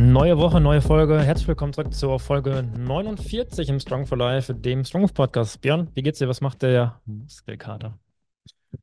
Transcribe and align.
Neue 0.00 0.38
Woche, 0.38 0.60
neue 0.60 0.80
Folge. 0.80 1.20
Herzlich 1.20 1.48
willkommen 1.48 1.72
zurück 1.72 1.92
zur 1.92 2.20
Folge 2.20 2.62
49 2.62 3.68
im 3.68 3.80
Strong 3.80 4.06
for 4.06 4.16
Life, 4.16 4.54
dem 4.54 4.84
Strong 4.84 5.08
Podcast. 5.12 5.60
Björn, 5.60 5.90
wie 5.94 6.02
geht's 6.02 6.20
dir? 6.20 6.28
Was 6.28 6.40
macht 6.40 6.62
der 6.62 7.00
Muskelkater? 7.04 7.98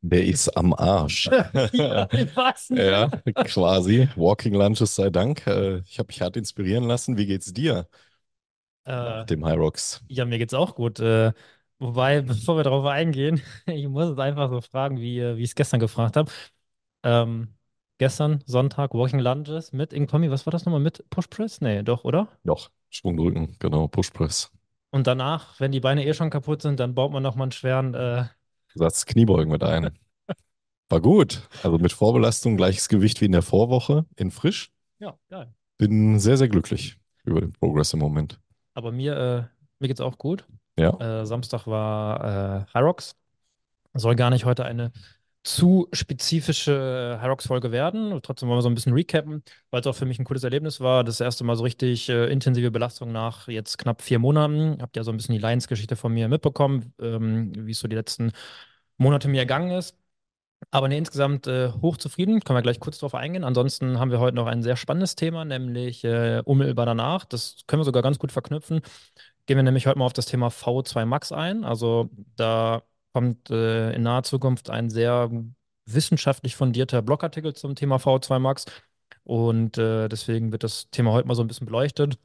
Der 0.02 0.26
ist 0.26 0.50
am 0.58 0.74
Arsch. 0.74 1.30
ja? 1.74 2.08
Ja, 2.74 3.08
quasi. 3.44 4.10
Walking 4.16 4.54
Lunches 4.56 4.96
sei 4.96 5.10
Dank. 5.10 5.46
Äh, 5.48 5.80
Ich 5.88 6.00
habe 6.00 6.08
mich 6.08 6.22
hart 6.22 6.38
inspirieren 6.38 6.84
lassen. 6.86 7.18
Wie 7.18 7.26
geht's 7.28 7.54
dir 7.54 7.88
Äh, 8.86 9.26
dem 9.30 9.44
High 9.46 9.58
Rocks? 9.58 10.02
ja, 10.08 10.26
mir 10.26 10.38
geht's 10.40 10.54
auch 10.54 10.76
gut. 10.76 11.00
Äh, 11.00 11.34
wobei, 11.80 12.22
bevor 12.24 12.58
wir 12.58 12.64
darauf 12.64 12.86
eingehen, 12.86 13.42
ich 13.68 13.88
muss 13.88 14.10
es 14.12 14.20
einfach 14.20 14.50
so 14.50 14.62
fragen, 14.62 15.00
wie, 15.00 15.20
äh, 15.20 15.38
wie 15.38 15.44
ich 15.44 15.52
es 15.52 15.56
gestern 15.56 15.80
gefragt 15.80 16.18
habe. 16.18 16.32
Ähm, 17.04 17.56
gestern, 17.98 18.44
Sonntag, 18.46 18.94
Walking 18.94 19.20
Lunges 19.20 19.72
mit 19.72 19.94
Inkomi, 19.94 20.30
was 20.32 20.46
war 20.46 20.52
das 20.52 20.66
nochmal? 20.66 20.82
Mit 20.82 21.10
Push 21.10 21.28
Press? 21.30 21.62
Nee, 21.62 21.84
doch, 21.84 22.04
oder? 22.04 22.28
Doch, 22.44 22.70
Schwungdrücken, 22.90 23.56
genau, 23.60 23.88
Pushpress. 23.88 24.52
Und 24.92 25.08
danach, 25.08 25.60
wenn 25.60 25.72
die 25.72 25.82
Beine 25.82 26.06
eh 26.06 26.14
schon 26.14 26.30
kaputt 26.30 26.62
sind, 26.62 26.80
dann 26.80 26.96
baut 26.96 27.12
man 27.12 27.22
nochmal 27.22 27.46
einen 27.46 27.52
schweren. 27.52 27.94
Äh, 27.94 28.26
Satz 28.74 29.06
Kniebeugen 29.06 29.52
mit 29.52 29.64
ein. 29.64 29.92
War 30.90 31.02
gut. 31.02 31.50
Also 31.64 31.78
mit 31.78 31.92
Vorbelastung, 31.92 32.58
gleiches 32.58 32.88
Gewicht 32.88 33.20
wie 33.20 33.26
in 33.26 33.32
der 33.32 33.42
Vorwoche 33.42 34.06
in 34.16 34.32
frisch. 34.32 34.72
ja, 35.00 35.18
geil. 35.30 35.54
Bin 35.78 36.20
sehr, 36.20 36.38
sehr 36.38 36.48
glücklich 36.48 36.98
über 37.26 37.42
den 37.42 37.52
Progress 37.52 37.92
im 37.94 38.00
Moment. 38.00 38.40
Aber 38.74 38.92
mir, 38.92 39.18
äh, 39.18 39.44
mir 39.80 39.88
geht's 39.88 40.02
auch 40.02 40.18
gut. 40.18 40.46
Ja, 40.78 41.22
Äh, 41.22 41.26
Samstag 41.26 41.68
war 41.68 42.24
äh, 42.24 42.74
High 42.74 42.84
Rocks. 42.84 43.16
Soll 43.94 44.16
gar 44.16 44.30
nicht 44.30 44.46
heute 44.46 44.66
eine 44.66 44.92
zu 45.46 45.88
spezifische 45.94 47.20
High 47.22 47.30
Rocks-Folge 47.30 47.72
werden. 47.72 48.20
Trotzdem 48.24 48.50
wollen 48.50 48.58
wir 48.58 48.64
so 48.64 48.70
ein 48.70 48.76
bisschen 48.76 48.94
recappen, 48.94 49.44
weil 49.70 49.82
es 49.82 49.88
auch 49.88 49.96
für 49.96 50.06
mich 50.06 50.20
ein 50.20 50.26
cooles 50.26 50.44
Erlebnis 50.44 50.82
war. 50.82 51.04
Das 51.04 51.22
erste 51.22 51.44
Mal 51.44 51.56
so 51.56 51.64
richtig 51.64 52.10
äh, 52.10 52.28
intensive 52.32 52.72
Belastung 52.72 53.12
nach 53.12 53.48
jetzt 53.48 53.78
knapp 53.78 54.02
vier 54.02 54.20
Monaten. 54.20 54.78
Habt 54.82 54.98
ja 54.98 55.04
so 55.04 55.12
ein 55.12 55.18
bisschen 55.18 55.36
die 55.36 55.42
Lions-Geschichte 55.42 55.96
von 55.96 56.14
mir 56.14 56.28
mitbekommen, 56.30 56.94
ähm, 57.00 57.54
wie 57.68 57.72
es 57.72 57.80
so 57.80 57.88
die 57.88 57.96
letzten 57.96 58.32
Monate 58.98 59.28
mir 59.28 59.40
ergangen 59.40 59.72
ist. 59.72 59.98
Aber 60.72 60.88
nee, 60.88 60.98
insgesamt 60.98 61.48
äh, 61.48 61.72
hochzufrieden. 61.72 62.42
Können 62.42 62.58
wir 62.58 62.64
gleich 62.64 62.80
kurz 62.80 62.98
drauf 63.00 63.16
eingehen. 63.16 63.44
Ansonsten 63.44 64.00
haben 64.00 64.12
wir 64.12 64.20
heute 64.20 64.36
noch 64.36 64.48
ein 64.48 64.64
sehr 64.64 64.76
spannendes 64.78 65.16
Thema, 65.16 65.46
nämlich 65.46 66.04
äh, 66.04 66.42
unmittelbar 66.46 66.86
danach. 66.86 67.26
Das 67.26 67.58
können 67.68 67.82
wir 67.82 67.86
sogar 67.86 68.04
ganz 68.04 68.20
gut 68.20 68.32
verknüpfen. 68.32 68.82
Gehen 69.46 69.58
wir 69.58 69.64
nämlich 69.64 69.88
heute 69.88 70.00
mal 70.00 70.06
auf 70.06 70.14
das 70.14 70.26
Thema 70.26 70.50
V2 70.50 71.06
Max 71.06 71.32
ein. 71.32 71.64
Also 71.64 72.10
da 72.36 72.84
kommt 73.16 73.50
äh, 73.50 73.94
in 73.94 74.02
naher 74.02 74.24
Zukunft 74.24 74.70
ein 74.70 74.90
sehr 74.90 75.32
wissenschaftlich 75.86 76.58
fundierter 76.58 77.02
Blogartikel 77.02 77.54
zum 77.54 77.74
Thema 77.74 77.96
V2 77.96 78.40
Max. 78.40 78.66
Und 79.24 79.78
äh, 79.78 80.10
deswegen 80.10 80.52
wird 80.52 80.64
das 80.64 80.90
Thema 80.90 81.14
heute 81.14 81.26
mal 81.26 81.34
so 81.36 81.42
ein 81.42 81.48
bisschen 81.48 81.66
beleuchtet. 81.66 82.20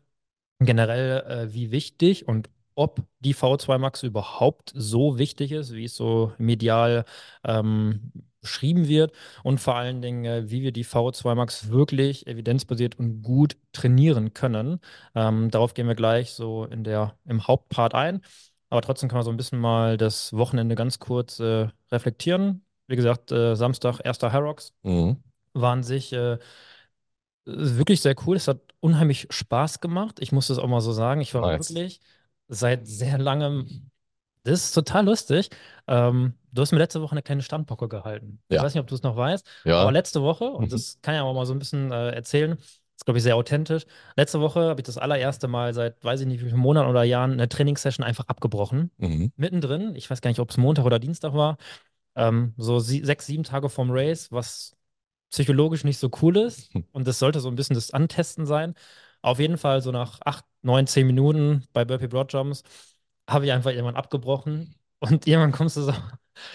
Generell, 0.58 1.20
äh, 1.28 1.54
wie 1.54 1.70
wichtig 1.70 2.26
und 2.26 2.50
ob 2.74 3.04
die 3.20 3.36
V2 3.36 3.78
Max 3.78 4.02
überhaupt 4.02 4.72
so 4.74 5.16
wichtig 5.16 5.52
ist, 5.52 5.72
wie 5.74 5.84
es 5.84 5.94
so 5.94 6.32
medial 6.38 7.04
ähm, 7.44 8.12
beschrieben 8.40 8.88
wird. 8.88 9.12
Und 9.44 9.60
vor 9.60 9.76
allen 9.76 10.02
Dingen, 10.02 10.24
äh, 10.24 10.50
wie 10.50 10.62
wir 10.62 10.72
die 10.72 10.84
V2 10.84 11.36
Max 11.36 11.68
wirklich 11.68 12.26
evidenzbasiert 12.26 12.98
und 12.98 13.22
gut 13.22 13.56
trainieren 13.72 14.34
können. 14.34 14.80
Ähm, 15.14 15.52
darauf 15.52 15.74
gehen 15.74 15.86
wir 15.86 15.94
gleich 15.94 16.32
so 16.32 16.64
in 16.64 16.82
der, 16.82 17.16
im 17.26 17.46
Hauptpart 17.46 17.94
ein. 17.94 18.22
Aber 18.70 18.82
trotzdem 18.82 19.08
kann 19.08 19.18
man 19.18 19.24
so 19.24 19.30
ein 19.30 19.36
bisschen 19.36 19.58
mal 19.58 19.96
das 19.96 20.32
Wochenende 20.32 20.74
ganz 20.76 20.98
kurz 20.98 21.40
äh, 21.40 21.68
reflektieren. 21.90 22.64
Wie 22.86 22.96
gesagt, 22.96 23.32
äh, 23.32 23.54
Samstag, 23.56 24.00
erster 24.04 24.32
Harrocks, 24.32 24.72
mhm. 24.82 25.16
war 25.52 25.72
an 25.72 25.82
sich 25.82 26.12
äh, 26.12 26.38
wirklich 27.44 28.00
sehr 28.00 28.14
cool. 28.26 28.36
Es 28.36 28.48
hat 28.48 28.60
unheimlich 28.80 29.26
Spaß 29.30 29.80
gemacht. 29.80 30.18
Ich 30.20 30.32
muss 30.32 30.48
das 30.48 30.58
auch 30.58 30.68
mal 30.68 30.80
so 30.80 30.92
sagen. 30.92 31.20
Ich 31.20 31.34
war 31.34 31.42
Nice. 31.42 31.70
wirklich 31.70 32.00
seit 32.48 32.86
sehr 32.86 33.18
langem. 33.18 33.90
Das 34.44 34.64
ist 34.64 34.72
total 34.72 35.04
lustig. 35.04 35.50
Ähm, 35.86 36.34
du 36.52 36.62
hast 36.62 36.72
mir 36.72 36.78
letzte 36.78 37.02
Woche 37.02 37.12
eine 37.12 37.22
kleine 37.22 37.42
Standpocke 37.42 37.88
gehalten. 37.88 38.40
Ich 38.48 38.56
Ja. 38.56 38.62
weiß 38.62 38.74
nicht, 38.74 38.80
ob 38.80 38.86
du 38.86 38.94
es 38.94 39.02
noch 39.02 39.16
weißt, 39.16 39.46
Ja. 39.64 39.82
aber 39.82 39.92
letzte 39.92 40.22
Woche, 40.22 40.44
und 40.44 40.66
Mhm. 40.66 40.70
das 40.70 40.98
kann 41.02 41.14
ich 41.14 41.20
auch 41.20 41.34
mal 41.34 41.44
so 41.46 41.52
ein 41.52 41.58
bisschen 41.58 41.92
äh, 41.92 42.10
erzählen, 42.10 42.56
ist, 43.00 43.06
glaube 43.06 43.16
ich, 43.16 43.22
sehr 43.22 43.36
authentisch. 43.36 43.84
Letzte 44.14 44.40
Woche 44.40 44.60
habe 44.60 44.80
ich 44.80 44.84
das 44.84 44.98
allererste 44.98 45.48
Mal 45.48 45.72
seit, 45.72 46.04
weiß 46.04 46.20
ich 46.20 46.26
nicht, 46.26 46.42
wie 46.42 46.48
vielen 46.48 46.60
Monaten 46.60 46.90
oder 46.90 47.02
Jahren 47.02 47.32
eine 47.32 47.48
Trainingssession 47.48 48.04
einfach 48.04 48.26
abgebrochen. 48.28 48.90
Mhm. 48.98 49.32
Mittendrin, 49.36 49.96
ich 49.96 50.10
weiß 50.10 50.20
gar 50.20 50.28
nicht, 50.28 50.38
ob 50.38 50.50
es 50.50 50.58
Montag 50.58 50.84
oder 50.84 50.98
Dienstag 50.98 51.32
war, 51.32 51.56
ähm, 52.14 52.52
so 52.58 52.78
sie 52.78 53.02
sechs, 53.02 53.24
sieben 53.24 53.42
Tage 53.42 53.70
vorm 53.70 53.90
Race, 53.90 54.30
was 54.32 54.76
psychologisch 55.30 55.82
nicht 55.82 55.98
so 55.98 56.10
cool 56.20 56.36
ist. 56.36 56.74
Hm. 56.74 56.84
Und 56.92 57.06
das 57.06 57.18
sollte 57.18 57.40
so 57.40 57.48
ein 57.48 57.54
bisschen 57.54 57.74
das 57.74 57.90
Antesten 57.90 58.44
sein. 58.44 58.74
Auf 59.22 59.38
jeden 59.38 59.56
Fall 59.56 59.80
so 59.80 59.92
nach 59.92 60.20
acht, 60.24 60.44
neun, 60.60 60.86
zehn 60.86 61.06
Minuten 61.06 61.64
bei 61.72 61.86
Burpee 61.86 62.08
Broad 62.08 62.32
Jumps 62.32 62.64
habe 63.26 63.46
ich 63.46 63.52
einfach 63.52 63.70
irgendwann 63.70 63.96
abgebrochen. 63.96 64.74
Und 64.98 65.26
irgendwann 65.26 65.52
kommst 65.52 65.78
du 65.78 65.82
so 65.82 65.94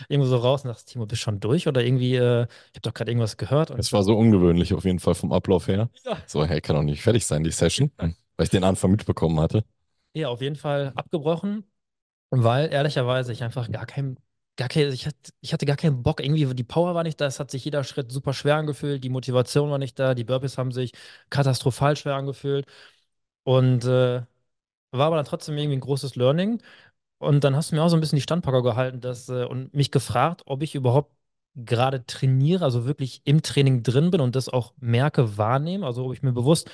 irgendwo 0.09 0.27
so 0.29 0.37
raus 0.37 0.63
und 0.63 0.69
sagst, 0.71 0.89
Timo, 0.89 1.05
bist 1.05 1.21
schon 1.21 1.39
durch? 1.39 1.67
Oder 1.67 1.83
irgendwie, 1.83 2.15
äh, 2.15 2.43
ich 2.43 2.75
habe 2.75 2.81
doch 2.83 2.93
gerade 2.93 3.11
irgendwas 3.11 3.37
gehört. 3.37 3.71
Und 3.71 3.79
Es 3.79 3.91
war 3.93 4.03
so 4.03 4.17
ungewöhnlich 4.17 4.73
auf 4.73 4.85
jeden 4.85 4.99
Fall 4.99 5.15
vom 5.15 5.31
Ablauf 5.33 5.67
her. 5.67 5.89
ja. 6.05 6.17
So, 6.25 6.45
hey, 6.45 6.61
kann 6.61 6.75
doch 6.75 6.83
nicht 6.83 7.01
fertig 7.01 7.25
sein, 7.25 7.43
die 7.43 7.51
Session, 7.51 7.91
weil 7.97 8.43
ich 8.45 8.49
den 8.49 8.63
Anfang 8.63 8.91
mitbekommen 8.91 9.39
hatte. 9.39 9.63
Ja, 10.13 10.29
auf 10.29 10.41
jeden 10.41 10.55
Fall 10.55 10.93
abgebrochen, 10.95 11.65
weil 12.31 12.71
ehrlicherweise 12.73 13.33
ich 13.33 13.43
einfach 13.43 13.71
gar 13.71 13.85
keinen, 13.87 14.17
gar 14.57 14.69
kein, 14.69 14.91
ich 14.93 15.07
hatte, 15.07 15.31
ich 15.41 15.53
hatte 15.53 15.65
gar 15.65 15.77
keinen 15.77 16.03
Bock. 16.03 16.21
Irgendwie, 16.21 16.53
die 16.55 16.63
Power 16.63 16.95
war 16.95 17.03
nicht 17.03 17.21
da, 17.21 17.27
es 17.27 17.39
hat 17.39 17.51
sich 17.51 17.65
jeder 17.65 17.83
Schritt 17.83 18.11
super 18.11 18.33
schwer 18.33 18.57
angefühlt, 18.57 19.03
die 19.03 19.09
Motivation 19.09 19.71
war 19.71 19.79
nicht 19.79 19.99
da, 19.99 20.15
die 20.15 20.25
Burpees 20.25 20.57
haben 20.57 20.71
sich 20.73 20.93
katastrophal 21.29 21.97
schwer 21.97 22.15
angefühlt. 22.15 22.67
Und 23.43 23.85
äh, 23.85 24.23
war 24.91 25.07
aber 25.07 25.17
dann 25.17 25.25
trotzdem 25.25 25.57
irgendwie 25.57 25.77
ein 25.77 25.81
großes 25.81 26.15
Learning. 26.17 26.61
Und 27.17 27.43
dann 27.43 27.55
hast 27.55 27.71
du 27.71 27.75
mir 27.75 27.83
auch 27.83 27.89
so 27.89 27.95
ein 27.97 28.01
bisschen 28.01 28.17
die 28.17 28.21
Standpacker 28.21 28.61
gehalten 28.63 29.01
dass, 29.01 29.29
äh, 29.29 29.45
und 29.45 29.73
mich 29.73 29.91
gefragt, 29.91 30.43
ob 30.45 30.61
ich 30.63 30.75
überhaupt 30.75 31.13
gerade 31.55 32.05
trainiere, 32.05 32.65
also 32.65 32.85
wirklich 32.85 33.21
im 33.25 33.41
Training 33.41 33.81
drin 33.83 34.11
bin 34.11 34.19
und 34.21 34.35
das 34.35 34.49
auch 34.49 34.73
merke, 34.79 35.37
wahrnehme, 35.37 35.85
also 35.85 36.05
ob 36.05 36.13
ich 36.13 36.21
mir 36.21 36.33
bewusst 36.33 36.69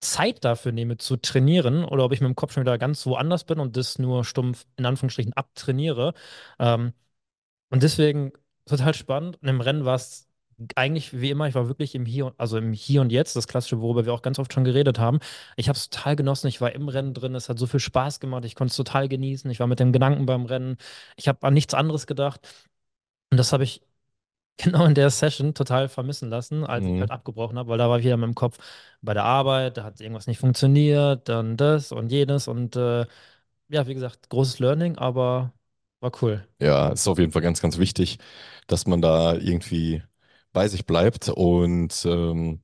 Zeit 0.00 0.44
dafür 0.44 0.72
nehme 0.72 0.96
zu 0.98 1.16
trainieren 1.16 1.84
oder 1.84 2.04
ob 2.04 2.12
ich 2.12 2.20
mit 2.20 2.28
dem 2.28 2.36
Kopf 2.36 2.52
schon 2.52 2.62
wieder 2.62 2.78
ganz 2.78 3.04
woanders 3.06 3.44
bin 3.44 3.58
und 3.60 3.76
das 3.76 3.98
nur 3.98 4.24
stumpf 4.24 4.66
in 4.76 4.86
Anführungsstrichen 4.86 5.32
abtrainiere. 5.34 6.14
Ähm, 6.58 6.92
und 7.70 7.82
deswegen 7.82 8.32
total 8.66 8.94
spannend. 8.94 9.38
Und 9.42 9.48
im 9.48 9.60
Rennen 9.60 9.84
war 9.84 9.96
es 9.96 10.27
eigentlich 10.76 11.18
wie 11.20 11.30
immer, 11.30 11.46
ich 11.48 11.54
war 11.54 11.68
wirklich 11.68 11.94
im 11.94 12.04
Hier, 12.06 12.26
und- 12.26 12.40
also 12.40 12.58
im 12.58 12.72
Hier 12.72 13.00
und 13.00 13.10
Jetzt, 13.12 13.36
das 13.36 13.46
Klassische, 13.48 13.80
worüber 13.80 14.06
wir 14.06 14.12
auch 14.12 14.22
ganz 14.22 14.38
oft 14.38 14.52
schon 14.52 14.64
geredet 14.64 14.98
haben. 14.98 15.20
Ich 15.56 15.68
habe 15.68 15.76
es 15.78 15.88
total 15.90 16.16
genossen, 16.16 16.48
ich 16.48 16.60
war 16.60 16.72
im 16.72 16.88
Rennen 16.88 17.14
drin, 17.14 17.34
es 17.34 17.48
hat 17.48 17.58
so 17.58 17.66
viel 17.66 17.80
Spaß 17.80 18.20
gemacht, 18.20 18.44
ich 18.44 18.54
konnte 18.56 18.70
es 18.72 18.76
total 18.76 19.08
genießen, 19.08 19.50
ich 19.50 19.60
war 19.60 19.66
mit 19.68 19.80
dem 19.80 19.92
Gedanken 19.92 20.26
beim 20.26 20.46
Rennen, 20.46 20.76
ich 21.16 21.28
habe 21.28 21.46
an 21.46 21.54
nichts 21.54 21.74
anderes 21.74 22.06
gedacht. 22.06 22.40
Und 23.30 23.38
das 23.38 23.52
habe 23.52 23.64
ich 23.64 23.82
genau 24.58 24.86
in 24.86 24.94
der 24.94 25.10
Session 25.10 25.54
total 25.54 25.88
vermissen 25.88 26.30
lassen, 26.30 26.64
als 26.66 26.86
ich 26.86 26.94
Mhm. 26.94 27.00
halt 27.00 27.10
abgebrochen 27.12 27.58
habe, 27.58 27.70
weil 27.70 27.78
da 27.78 27.88
war 27.90 27.98
ich 28.00 28.04
wieder 28.06 28.16
mit 28.18 28.26
dem 28.28 28.34
Kopf 28.36 28.58
bei 29.02 29.14
der 29.14 29.24
Arbeit, 29.24 29.76
da 29.78 29.84
hat 29.84 30.00
irgendwas 30.00 30.26
nicht 30.28 30.38
funktioniert, 30.40 31.28
dann 31.28 31.56
das 31.56 31.92
und 31.92 32.10
jenes 32.12 32.48
und 32.48 32.76
äh, 32.76 33.06
ja, 33.68 33.86
wie 33.86 33.94
gesagt, 33.94 34.30
großes 34.30 34.58
Learning, 34.60 34.98
aber 34.98 35.52
war 36.00 36.12
cool. 36.22 36.46
Ja, 36.60 36.90
es 36.92 37.00
ist 37.02 37.08
auf 37.08 37.18
jeden 37.18 37.30
Fall 37.32 37.42
ganz, 37.42 37.60
ganz 37.60 37.78
wichtig, 37.78 38.18
dass 38.66 38.86
man 38.86 39.00
da 39.00 39.34
irgendwie 39.34 40.02
bei 40.58 40.66
sich 40.66 40.86
bleibt. 40.86 41.28
Und 41.28 42.04
ähm, 42.04 42.62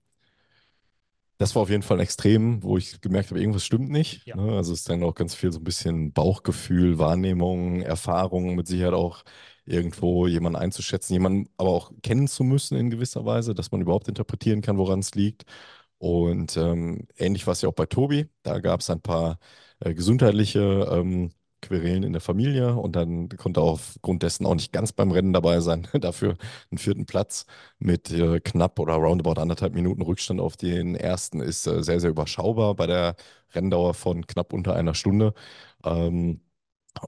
das 1.38 1.54
war 1.54 1.62
auf 1.62 1.70
jeden 1.70 1.84
Fall 1.84 2.00
extrem, 2.00 2.60
wo 2.64 2.76
ich 2.76 3.00
gemerkt 3.00 3.30
habe, 3.30 3.38
irgendwas 3.38 3.64
stimmt 3.64 3.88
nicht. 3.88 4.26
Ja. 4.26 4.34
Ne? 4.34 4.56
Also 4.56 4.72
es 4.72 4.80
ist 4.80 4.88
dann 4.88 5.04
auch 5.04 5.14
ganz 5.14 5.36
viel 5.36 5.52
so 5.52 5.60
ein 5.60 5.64
bisschen 5.64 6.12
Bauchgefühl, 6.12 6.98
Wahrnehmung, 6.98 7.82
Erfahrung, 7.82 8.56
mit 8.56 8.66
Sicherheit 8.66 8.94
auch 8.94 9.22
irgendwo 9.64 10.26
jemanden 10.26 10.58
einzuschätzen, 10.58 11.12
jemanden 11.12 11.48
aber 11.56 11.70
auch 11.70 11.92
kennen 12.02 12.26
zu 12.26 12.42
müssen 12.42 12.76
in 12.76 12.90
gewisser 12.90 13.24
Weise, 13.24 13.54
dass 13.54 13.70
man 13.70 13.80
überhaupt 13.80 14.08
interpretieren 14.08 14.60
kann, 14.60 14.76
woran 14.76 14.98
es 14.98 15.14
liegt. 15.14 15.44
Und 15.98 16.56
ähm, 16.56 17.06
ähnlich 17.16 17.46
war 17.46 17.52
es 17.52 17.62
ja 17.62 17.68
auch 17.68 17.74
bei 17.74 17.86
Tobi. 17.86 18.28
Da 18.42 18.58
gab 18.58 18.80
es 18.80 18.90
ein 18.90 19.00
paar 19.02 19.38
äh, 19.78 19.94
gesundheitliche 19.94 20.88
ähm, 20.90 21.30
Querelen 21.64 22.02
in 22.02 22.12
der 22.12 22.20
Familie 22.20 22.74
und 22.74 22.94
dann 22.96 23.28
konnte 23.30 23.60
er 23.60 23.64
aufgrund 23.64 24.22
dessen 24.22 24.46
auch 24.46 24.54
nicht 24.54 24.72
ganz 24.72 24.92
beim 24.92 25.10
Rennen 25.10 25.32
dabei 25.32 25.60
sein. 25.60 25.88
Dafür 26.00 26.36
einen 26.70 26.78
vierten 26.78 27.06
Platz 27.06 27.46
mit 27.78 28.10
äh, 28.10 28.40
knapp 28.40 28.78
oder 28.78 28.94
roundabout 28.94 29.40
anderthalb 29.40 29.74
Minuten 29.74 30.02
Rückstand 30.02 30.40
auf 30.40 30.56
den 30.56 30.94
ersten 30.94 31.40
ist 31.40 31.66
äh, 31.66 31.82
sehr, 31.82 32.00
sehr 32.00 32.10
überschaubar 32.10 32.74
bei 32.74 32.86
der 32.86 33.16
Renndauer 33.54 33.94
von 33.94 34.26
knapp 34.26 34.52
unter 34.52 34.74
einer 34.76 34.94
Stunde. 34.94 35.34
Ähm, 35.84 36.40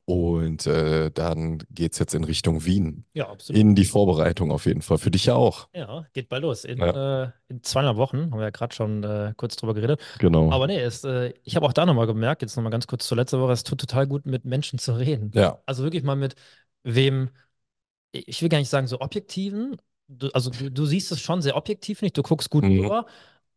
und 0.04 0.66
äh, 0.66 1.10
dann 1.10 1.58
geht 1.70 1.92
es 1.92 1.98
jetzt 1.98 2.14
in 2.14 2.24
Richtung 2.24 2.64
Wien. 2.64 3.04
Ja, 3.14 3.28
absolut. 3.28 3.60
In 3.60 3.74
die 3.74 3.84
Vorbereitung 3.84 4.50
auf 4.50 4.66
jeden 4.66 4.82
Fall. 4.82 4.98
Für 4.98 5.10
dich 5.10 5.26
ja 5.26 5.34
auch. 5.34 5.68
Ja, 5.74 6.06
geht 6.12 6.28
bald 6.28 6.42
los. 6.42 6.64
In, 6.64 6.78
Ja. 6.78 7.24
äh, 7.24 7.30
in 7.48 7.62
zweieinhalb 7.62 7.96
Wochen, 7.96 8.30
haben 8.30 8.38
wir 8.38 8.42
ja 8.44 8.50
gerade 8.50 8.74
schon 8.74 9.04
äh, 9.04 9.32
kurz 9.36 9.56
drüber 9.56 9.74
geredet. 9.74 10.00
Genau. 10.18 10.50
Aber 10.52 10.66
nee, 10.66 10.80
es, 10.80 11.04
äh, 11.04 11.32
ich 11.44 11.56
habe 11.56 11.66
auch 11.66 11.72
da 11.72 11.86
nochmal 11.86 12.06
gemerkt, 12.06 12.42
jetzt 12.42 12.56
nochmal 12.56 12.72
ganz 12.72 12.86
kurz 12.86 13.06
zur 13.06 13.16
letzten 13.16 13.40
Woche, 13.40 13.52
es 13.52 13.64
tut 13.64 13.80
total 13.80 14.06
gut, 14.06 14.26
mit 14.26 14.44
Menschen 14.44 14.78
zu 14.78 14.92
reden. 14.98 15.30
ja. 15.34 15.58
Also 15.66 15.84
wirklich 15.84 16.02
mal 16.02 16.16
mit 16.16 16.34
wem, 16.82 17.30
ich 18.12 18.42
will 18.42 18.48
gar 18.48 18.58
nicht 18.58 18.68
sagen 18.70 18.86
so 18.86 19.00
objektiven, 19.00 19.76
du, 20.08 20.28
also 20.32 20.50
du, 20.50 20.70
du 20.70 20.86
siehst 20.86 21.12
es 21.12 21.20
schon 21.20 21.42
sehr 21.42 21.56
objektiv 21.56 22.02
nicht, 22.02 22.16
du 22.16 22.22
guckst 22.22 22.50
gut 22.50 22.64
Mhm. 22.64 22.78
drüber, 22.80 23.06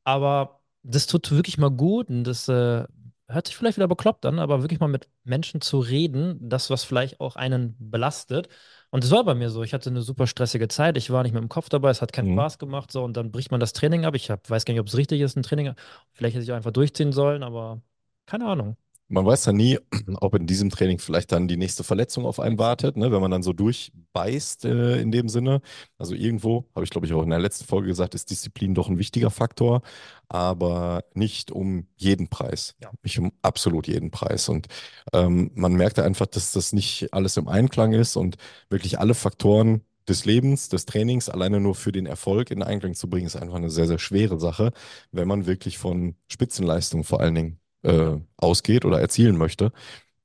aber 0.03 0.61
das 0.83 1.07
tut 1.07 1.31
wirklich 1.31 1.57
mal 1.57 1.71
gut 1.71 2.09
und 2.09 2.23
das 2.25 2.47
äh, 2.49 2.85
hört 3.29 3.47
sich 3.47 3.55
vielleicht 3.55 3.77
wieder 3.77 3.87
bekloppt 3.87 4.25
an, 4.25 4.39
aber 4.39 4.61
wirklich 4.63 4.79
mal 4.79 4.87
mit 4.87 5.07
Menschen 5.23 5.61
zu 5.61 5.79
reden, 5.79 6.37
das, 6.49 6.69
was 6.69 6.83
vielleicht 6.83 7.19
auch 7.19 7.35
einen 7.35 7.75
belastet. 7.79 8.49
Und 8.91 9.03
das 9.03 9.11
war 9.11 9.23
bei 9.23 9.35
mir 9.35 9.49
so. 9.51 9.63
Ich 9.63 9.73
hatte 9.73 9.89
eine 9.89 10.01
super 10.01 10.27
stressige 10.27 10.67
Zeit. 10.67 10.97
Ich 10.97 11.11
war 11.11 11.23
nicht 11.23 11.33
mit 11.33 11.41
dem 11.43 11.49
Kopf 11.49 11.69
dabei. 11.69 11.91
Es 11.91 12.01
hat 12.01 12.11
keinen 12.13 12.29
Mhm. 12.29 12.33
Spaß 12.33 12.57
gemacht. 12.57 12.91
So, 12.91 13.03
und 13.03 13.15
dann 13.17 13.31
bricht 13.31 13.51
man 13.51 13.59
das 13.59 13.73
Training 13.73 14.05
ab. 14.05 14.15
Ich 14.15 14.31
hab, 14.31 14.49
weiß 14.49 14.65
gar 14.65 14.73
nicht, 14.73 14.81
ob 14.81 14.87
es 14.87 14.97
richtig 14.97 15.21
ist, 15.21 15.35
ein 15.37 15.43
Training. 15.43 15.73
Vielleicht 16.13 16.35
hätte 16.35 16.43
ich 16.43 16.51
auch 16.51 16.55
einfach 16.55 16.71
durchziehen 16.71 17.11
sollen, 17.11 17.43
aber 17.43 17.81
keine 18.25 18.45
Ahnung. 18.47 18.77
Man 19.09 19.25
weiß 19.25 19.45
ja 19.45 19.53
nie, 19.53 19.79
ob 20.21 20.35
in 20.35 20.45
diesem 20.45 20.69
Training 20.69 20.99
vielleicht 20.99 21.31
dann 21.31 21.47
die 21.47 21.57
nächste 21.57 21.83
Verletzung 21.83 22.25
auf 22.25 22.39
einen 22.39 22.59
wartet, 22.59 22.95
ne? 22.95 23.11
Wenn 23.11 23.21
man 23.21 23.31
dann 23.31 23.43
so 23.43 23.53
durchbeißt 23.53 24.65
äh, 24.65 25.01
in 25.01 25.11
dem 25.11 25.29
Sinne. 25.29 25.61
Also 25.97 26.13
irgendwo, 26.13 26.65
habe 26.75 26.83
ich 26.83 26.91
glaube 26.91 27.07
ich 27.07 27.13
auch 27.13 27.23
in 27.23 27.31
der 27.31 27.39
letzten 27.39 27.65
Folge 27.65 27.87
gesagt, 27.87 28.15
ist 28.15 28.29
Disziplin 28.29 28.75
doch 28.75 28.87
ein 28.87 28.99
wichtiger 28.99 29.31
Faktor, 29.31 29.81
aber 30.27 31.03
nicht 31.15 31.51
um 31.51 31.87
jeden 31.97 32.27
Preis. 32.29 32.75
Ja. 32.81 32.91
Nicht 33.03 33.17
um 33.19 33.31
absolut 33.41 33.87
jeden 33.87 34.11
Preis. 34.11 34.47
Und 34.47 34.67
ähm, 35.13 35.51
man 35.55 35.73
merkt 35.73 35.99
einfach, 35.99 36.27
dass 36.27 36.51
das 36.51 36.71
nicht 36.71 37.11
alles 37.11 37.35
im 37.37 37.47
Einklang 37.47 37.93
ist 37.93 38.15
und 38.15 38.37
wirklich 38.69 38.99
alle 38.99 39.15
Faktoren 39.15 39.81
des 40.07 40.25
Lebens, 40.25 40.69
des 40.69 40.85
Trainings 40.85 41.29
alleine 41.29 41.59
nur 41.59 41.75
für 41.75 41.91
den 41.91 42.05
Erfolg 42.05 42.51
in 42.51 42.63
Einklang 42.63 42.95
zu 42.95 43.09
bringen, 43.09 43.27
ist 43.27 43.35
einfach 43.35 43.55
eine 43.55 43.69
sehr, 43.69 43.87
sehr 43.87 43.99
schwere 43.99 44.39
Sache, 44.39 44.71
wenn 45.11 45.27
man 45.27 45.45
wirklich 45.45 45.77
von 45.77 46.15
Spitzenleistung 46.27 47.03
vor 47.03 47.21
allen 47.21 47.35
Dingen 47.35 47.58
äh, 47.83 48.17
ausgeht 48.37 48.85
oder 48.85 48.99
erzielen 49.01 49.37
möchte, 49.37 49.71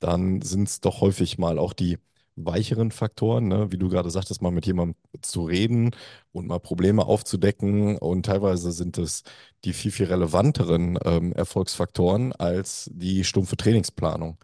dann 0.01 0.43
sind 0.43 0.69
es 0.69 0.81
doch 0.81 1.01
häufig 1.01 1.39
mal 1.39 1.59
auch 1.59 1.73
die 1.73 1.99
weicheren 2.37 2.91
Faktoren, 2.91 3.49
ne? 3.49 3.71
Wie 3.73 3.79
du 3.79 3.89
gerade 3.89 4.11
sagtest, 4.11 4.43
mal 4.43 4.51
mit 4.51 4.67
jemandem 4.67 4.97
zu 5.23 5.45
reden 5.45 5.93
und 6.33 6.47
mal 6.49 6.59
Probleme 6.61 7.07
aufzudecken. 7.07 7.97
Und 7.99 8.27
teilweise 8.27 8.73
sind 8.73 8.99
es 8.99 9.23
die 9.65 9.73
viel, 9.73 9.93
viel 9.93 10.07
relevanteren 10.07 10.99
ähm, 11.05 11.33
Erfolgsfaktoren 11.33 12.33
als 12.33 12.91
die 12.93 13.25
stumpfe 13.25 13.57
Trainingsplanung. 13.57 14.39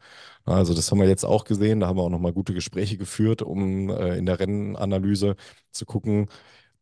Also 0.45 0.75
das 0.75 0.91
haben 0.91 1.01
wir 1.01 1.09
jetzt 1.09 1.25
auch 1.25 1.45
gesehen, 1.45 1.81
da 1.81 1.89
haben 1.89 1.97
wir 1.99 2.03
auch 2.03 2.11
nochmal 2.11 2.33
gute 2.33 2.55
Gespräche 2.55 2.97
geführt, 2.97 3.43
um 3.43 3.91
äh, 3.91 4.17
in 4.19 4.27
der 4.27 4.41
Rennanalyse 4.41 5.37
zu 5.73 5.85
gucken, 5.87 6.29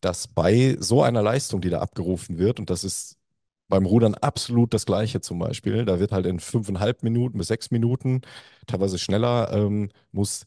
dass 0.00 0.28
bei 0.28 0.76
so 0.80 1.02
einer 1.02 1.22
Leistung, 1.22 1.60
die 1.60 1.70
da 1.70 1.80
abgerufen 1.80 2.38
wird, 2.38 2.60
und 2.60 2.70
das 2.70 2.84
ist 2.84 3.17
beim 3.68 3.86
Rudern 3.86 4.14
absolut 4.14 4.74
das 4.74 4.86
Gleiche 4.86 5.20
zum 5.20 5.38
Beispiel. 5.38 5.84
Da 5.84 6.00
wird 6.00 6.12
halt 6.12 6.26
in 6.26 6.40
fünfeinhalb 6.40 7.02
Minuten 7.02 7.38
bis 7.38 7.48
sechs 7.48 7.70
Minuten, 7.70 8.22
teilweise 8.66 8.98
schneller, 8.98 9.52
ähm, 9.52 9.90
muss 10.12 10.46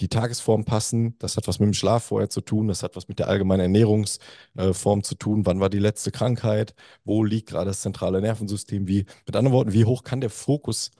die 0.00 0.08
Tagesform 0.08 0.64
passen. 0.64 1.16
Das 1.18 1.36
hat 1.36 1.46
was 1.48 1.60
mit 1.60 1.68
dem 1.68 1.74
Schlaf 1.74 2.04
vorher 2.04 2.28
zu 2.28 2.40
tun. 2.40 2.68
Das 2.68 2.82
hat 2.82 2.96
was 2.96 3.08
mit 3.08 3.18
der 3.18 3.28
allgemeinen 3.28 3.60
Ernährungsform 3.60 5.02
zu 5.04 5.14
tun. 5.14 5.46
Wann 5.46 5.60
war 5.60 5.70
die 5.70 5.78
letzte 5.78 6.10
Krankheit? 6.10 6.74
Wo 7.04 7.22
liegt 7.24 7.48
gerade 7.50 7.66
das 7.66 7.80
zentrale 7.80 8.20
Nervensystem? 8.20 8.88
Wie, 8.88 9.06
mit 9.26 9.36
anderen 9.36 9.54
Worten, 9.54 9.72
wie 9.72 9.84
hoch 9.84 10.02
kann 10.02 10.20
der 10.20 10.30
Fokus 10.30 10.90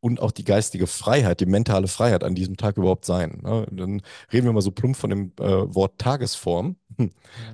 und 0.00 0.20
auch 0.20 0.30
die 0.32 0.44
geistige 0.44 0.86
Freiheit, 0.86 1.40
die 1.40 1.46
mentale 1.46 1.88
Freiheit 1.88 2.22
an 2.22 2.34
diesem 2.34 2.56
Tag 2.56 2.76
überhaupt 2.76 3.04
sein? 3.04 3.40
Ne? 3.42 3.66
Dann 3.72 4.02
reden 4.32 4.46
wir 4.46 4.52
mal 4.52 4.60
so 4.60 4.70
plump 4.70 4.96
von 4.96 5.10
dem 5.10 5.32
äh, 5.40 5.74
Wort 5.74 5.98
Tagesform. 5.98 6.76
Mhm. 6.96 7.10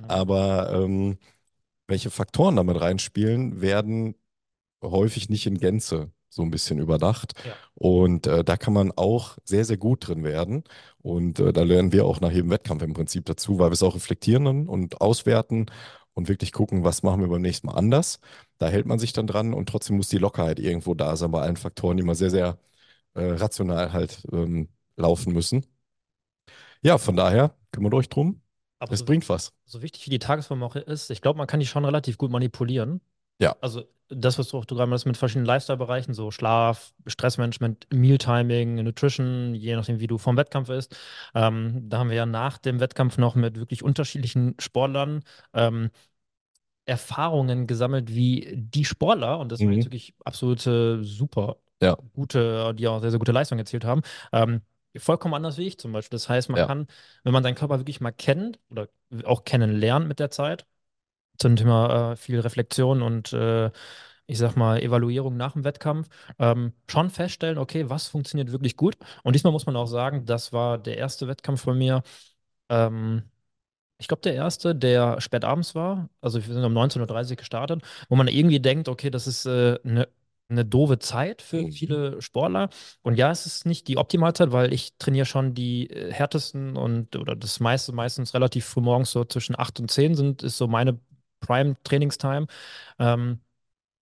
Aber 0.07 0.71
ähm, 0.73 1.17
welche 1.87 2.09
Faktoren 2.09 2.55
damit 2.55 2.79
reinspielen, 2.79 3.61
werden 3.61 4.15
häufig 4.81 5.29
nicht 5.29 5.45
in 5.45 5.59
Gänze 5.59 6.11
so 6.29 6.41
ein 6.41 6.51
bisschen 6.51 6.79
überdacht. 6.79 7.33
Ja. 7.45 7.53
Und 7.75 8.27
äh, 8.27 8.43
da 8.43 8.57
kann 8.57 8.73
man 8.73 8.91
auch 8.91 9.37
sehr, 9.43 9.65
sehr 9.65 9.77
gut 9.77 10.07
drin 10.07 10.23
werden. 10.23 10.63
Und 11.01 11.39
äh, 11.39 11.53
da 11.53 11.63
lernen 11.63 11.91
wir 11.91 12.05
auch 12.05 12.21
nach 12.21 12.31
jedem 12.31 12.49
Wettkampf 12.49 12.81
im 12.81 12.93
Prinzip 12.93 13.25
dazu, 13.25 13.59
weil 13.59 13.69
wir 13.69 13.73
es 13.73 13.83
auch 13.83 13.95
reflektieren 13.95 14.67
und 14.67 14.99
auswerten 15.01 15.67
und 16.13 16.29
wirklich 16.29 16.51
gucken, 16.51 16.83
was 16.83 17.03
machen 17.03 17.21
wir 17.21 17.27
beim 17.27 17.41
nächsten 17.41 17.67
Mal 17.67 17.75
anders. 17.75 18.19
Da 18.57 18.67
hält 18.69 18.85
man 18.87 18.99
sich 18.99 19.13
dann 19.13 19.27
dran 19.27 19.53
und 19.53 19.69
trotzdem 19.69 19.97
muss 19.97 20.09
die 20.09 20.17
Lockerheit 20.17 20.59
irgendwo 20.59 20.95
da 20.95 21.15
sein 21.15 21.31
bei 21.31 21.41
allen 21.41 21.57
Faktoren, 21.57 21.97
die 21.97 22.03
immer 22.03 22.15
sehr, 22.15 22.29
sehr 22.31 22.57
äh, 23.15 23.23
rational 23.23 23.93
halt 23.93 24.23
ähm, 24.31 24.69
laufen 24.97 25.33
müssen. 25.33 25.65
Ja, 26.81 26.97
von 26.97 27.15
daher 27.15 27.55
kümmert 27.71 27.93
euch 27.93 28.09
drum. 28.09 28.42
Aber 28.83 28.93
Es 28.93 28.99
so, 28.99 29.05
bringt 29.05 29.27
was. 29.29 29.53
so 29.65 29.81
wichtig 29.81 30.05
wie 30.05 30.09
die 30.11 30.19
Tagesform 30.19 30.61
auch 30.63 30.75
ist, 30.75 31.09
ich 31.09 31.21
glaube, 31.21 31.37
man 31.37 31.47
kann 31.47 31.59
die 31.59 31.65
schon 31.65 31.85
relativ 31.85 32.17
gut 32.17 32.31
manipulieren. 32.31 33.01
Ja. 33.39 33.55
Also 33.61 33.83
das, 34.09 34.37
was 34.37 34.49
du 34.49 34.57
auch 34.57 34.65
du 34.65 34.75
gerade 34.75 34.89
meinst 34.89 35.05
mit 35.05 35.17
verschiedenen 35.17 35.45
Lifestyle-Bereichen, 35.47 36.13
so 36.13 36.29
Schlaf, 36.31 36.93
Stressmanagement, 37.07 37.87
Mealtiming, 37.91 38.75
Nutrition, 38.83 39.55
je 39.55 39.75
nachdem, 39.75 39.99
wie 40.01 40.07
du 40.07 40.17
vom 40.17 40.37
Wettkampf 40.37 40.69
ist. 40.69 40.95
Ähm, 41.33 41.89
da 41.89 41.99
haben 41.99 42.09
wir 42.09 42.17
ja 42.17 42.25
nach 42.25 42.57
dem 42.57 42.79
Wettkampf 42.79 43.17
noch 43.17 43.35
mit 43.35 43.57
wirklich 43.57 43.83
unterschiedlichen 43.83 44.55
Sportlern 44.59 45.23
ähm, 45.53 45.89
Erfahrungen 46.85 47.65
gesammelt, 47.67 48.13
wie 48.13 48.53
die 48.57 48.83
Sportler, 48.85 49.39
und 49.39 49.51
das 49.51 49.61
Mhm. 49.61 49.83
wirklich 49.85 50.15
absolute 50.25 51.03
super 51.03 51.57
Ja. 51.81 51.97
gute, 52.13 52.73
die 52.75 52.87
auch 52.87 52.99
sehr, 52.99 53.11
sehr 53.11 53.19
gute 53.19 53.31
Leistungen 53.31 53.59
erzielt 53.59 53.85
haben, 53.85 54.01
ähm, 54.33 54.61
vollkommen 54.97 55.33
anders 55.33 55.57
wie 55.57 55.67
ich 55.67 55.77
zum 55.79 55.91
Beispiel. 55.91 56.17
Das 56.17 56.29
heißt, 56.29 56.49
man 56.49 56.59
Ja. 56.59 56.67
kann, 56.67 56.87
wenn 57.23 57.33
man 57.33 57.43
seinen 57.43 57.55
Körper 57.55 57.79
wirklich 57.79 58.01
mal 58.01 58.11
kennt 58.11 58.59
oder 58.69 58.89
auch 59.25 59.43
kennenlernt 59.45 60.07
mit 60.07 60.19
der 60.19 60.31
Zeit, 60.31 60.65
zum 61.39 61.55
Thema 61.55 62.13
äh, 62.13 62.15
viel 62.15 62.39
Reflexion 62.39 63.01
und 63.01 63.33
äh, 63.33 63.71
ich 64.27 64.37
sag 64.37 64.55
mal 64.55 64.81
Evaluierung 64.81 65.37
nach 65.37 65.53
dem 65.53 65.63
Wettkampf, 65.65 66.07
ähm, 66.39 66.73
schon 66.89 67.09
feststellen, 67.09 67.57
okay, 67.57 67.89
was 67.89 68.07
funktioniert 68.07 68.51
wirklich 68.51 68.77
gut. 68.77 68.97
Und 69.23 69.33
diesmal 69.35 69.51
muss 69.53 69.65
man 69.65 69.75
auch 69.75 69.87
sagen, 69.87 70.25
das 70.25 70.53
war 70.53 70.77
der 70.77 70.97
erste 70.97 71.27
Wettkampf 71.27 71.61
von 71.63 71.77
mir. 71.77 72.03
Ähm, 72.69 73.23
ich 73.97 74.07
glaube, 74.07 74.21
der 74.21 74.35
erste, 74.35 74.75
der 74.75 75.21
spät 75.21 75.45
abends 75.45 75.75
war, 75.75 76.09
also 76.21 76.45
wir 76.45 76.53
sind 76.53 76.63
um 76.65 76.73
19.30 76.73 77.31
Uhr 77.31 77.37
gestartet, 77.37 77.81
wo 78.09 78.15
man 78.15 78.27
irgendwie 78.27 78.59
denkt, 78.59 78.89
okay, 78.89 79.09
das 79.09 79.27
ist 79.27 79.47
eine 79.47 79.79
äh, 79.85 79.87
ne 79.87 80.07
eine 80.49 80.65
doofe 80.65 80.99
Zeit 80.99 81.41
für 81.41 81.63
Mhm. 81.63 81.71
viele 81.71 82.21
Sportler. 82.21 82.69
Und 83.01 83.15
ja, 83.17 83.31
es 83.31 83.45
ist 83.45 83.65
nicht 83.65 83.87
die 83.87 83.97
Optimalzeit, 83.97 84.51
weil 84.51 84.73
ich 84.73 84.95
trainiere 84.97 85.25
schon 85.25 85.53
die 85.55 85.89
äh, 85.89 86.11
härtesten 86.13 86.75
und 86.77 87.15
oder 87.15 87.35
das 87.35 87.59
meiste 87.59 87.91
meistens 87.93 88.33
relativ 88.33 88.65
früh 88.65 88.81
morgens, 88.81 89.11
so 89.11 89.23
zwischen 89.25 89.57
8 89.57 89.79
und 89.79 89.89
10 89.89 90.15
sind, 90.15 90.43
ist 90.43 90.57
so 90.57 90.67
meine 90.67 90.99
Prime-Trainingstime. 91.39 92.47
Ähm, 92.99 93.39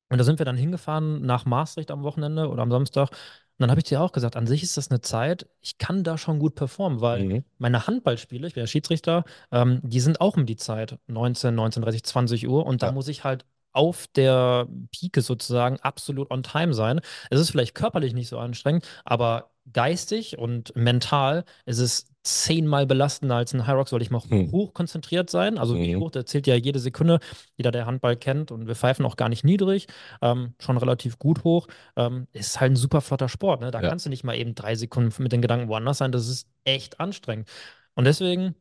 und 0.10 0.18
da 0.18 0.24
sind 0.24 0.40
wir 0.40 0.46
dann 0.46 0.58
hingefahren 0.58 1.22
nach 1.26 1.46
Maastricht 1.46 1.90
am 1.92 2.04
Wochenende 2.04 2.50
oder 2.50 2.64
am 2.64 2.72
Samstag. 2.72 3.10
Und 3.12 3.18
dann 3.60 3.70
habe 3.70 3.80
ich 3.80 3.86
dir 3.86 4.02
auch 4.02 4.12
gesagt, 4.12 4.36
an 4.36 4.48
sich 4.48 4.64
ist 4.64 4.76
das 4.78 4.90
eine 4.92 5.02
Zeit, 5.02 5.48
ich 5.62 5.78
kann 5.78 6.04
da 6.04 6.18
schon 6.18 6.40
gut 6.40 6.56
performen, 6.56 7.00
weil 7.02 7.28
Mhm. 7.28 7.46
meine 7.60 7.88
Handballspiele, 7.88 8.48
ich 8.48 8.56
bin 8.56 8.62
ja 8.64 8.68
Schiedsrichter, 8.68 9.24
ähm, 9.52 9.80
die 9.84 10.00
sind 10.00 10.20
auch 10.20 10.36
um 10.36 10.46
die 10.46 10.56
Zeit, 10.58 10.98
19, 11.08 11.56
19.30, 11.56 12.04
20 12.04 12.48
Uhr. 12.48 12.66
Und 12.66 12.82
da 12.84 12.88
Ja. 12.88 12.92
muss 12.92 13.08
ich 13.08 13.24
halt 13.24 13.46
auf 13.74 14.08
der 14.08 14.68
Pike 14.92 15.22
sozusagen 15.22 15.80
absolut 15.82 16.32
on 16.32 16.44
time 16.44 16.74
sein. 16.74 17.02
Es 17.30 17.40
ist 17.40 17.52
vielleicht 17.52 17.76
körperlich 17.76 18.14
nicht 18.14 18.28
so 18.30 18.38
anstrengend, 18.40 18.86
aber 19.06 19.52
geistig 19.72 20.38
und 20.40 20.76
mental 20.76 21.44
ist 21.66 21.78
es 21.80 22.08
zehnmal 22.24 22.86
belastender 22.86 23.36
als 23.36 23.54
ein 23.54 23.68
Hyrox, 23.68 23.92
weil 23.94 24.02
ich 24.02 24.12
muss 24.12 24.30
Mhm. 24.30 24.52
hoch 24.52 24.74
konzentriert 24.74 25.30
sein. 25.30 25.58
Also 25.58 25.76
wie 25.76 25.96
Mhm. 25.96 26.02
hoch, 26.02 26.12
der 26.12 26.26
zählt 26.26 26.46
ja 26.48 26.56
jede 26.56 26.80
Sekunde, 26.80 27.20
jeder, 27.58 27.72
der 27.72 27.86
Handball 27.86 28.16
kennt. 28.16 28.52
Und 28.52 28.68
wir 28.68 28.76
pfeifen 28.76 29.06
auch 29.06 29.16
gar 29.18 29.30
nicht 29.30 29.44
niedrig 29.44 29.88
ähm, 30.22 30.54
schon 30.60 30.78
relativ 30.78 31.18
gut 31.20 31.44
hoch. 31.44 31.68
Ähm, 31.96 32.28
ist 32.34 32.60
halt 32.60 32.74
ein 32.74 32.76
super 32.76 33.02
flotter 33.02 33.30
Sport. 33.30 33.62
Ne? 33.62 33.72
Da 33.72 33.82
Ja. 33.82 33.90
kannst 33.90 34.06
du 34.06 34.10
nicht 34.10 34.24
mal 34.24 34.36
eben 34.36 34.54
drei 34.56 34.76
Sekunden 34.76 35.14
mit 35.24 35.32
den 35.32 35.42
Gedanken 35.42 35.68
woanders 35.68 35.98
sein. 36.00 36.12
Das 36.12 36.28
ist 36.28 36.48
echt 36.64 37.00
anstrengend. 37.00 37.48
Und 37.96 38.06
deswegen 38.06 38.56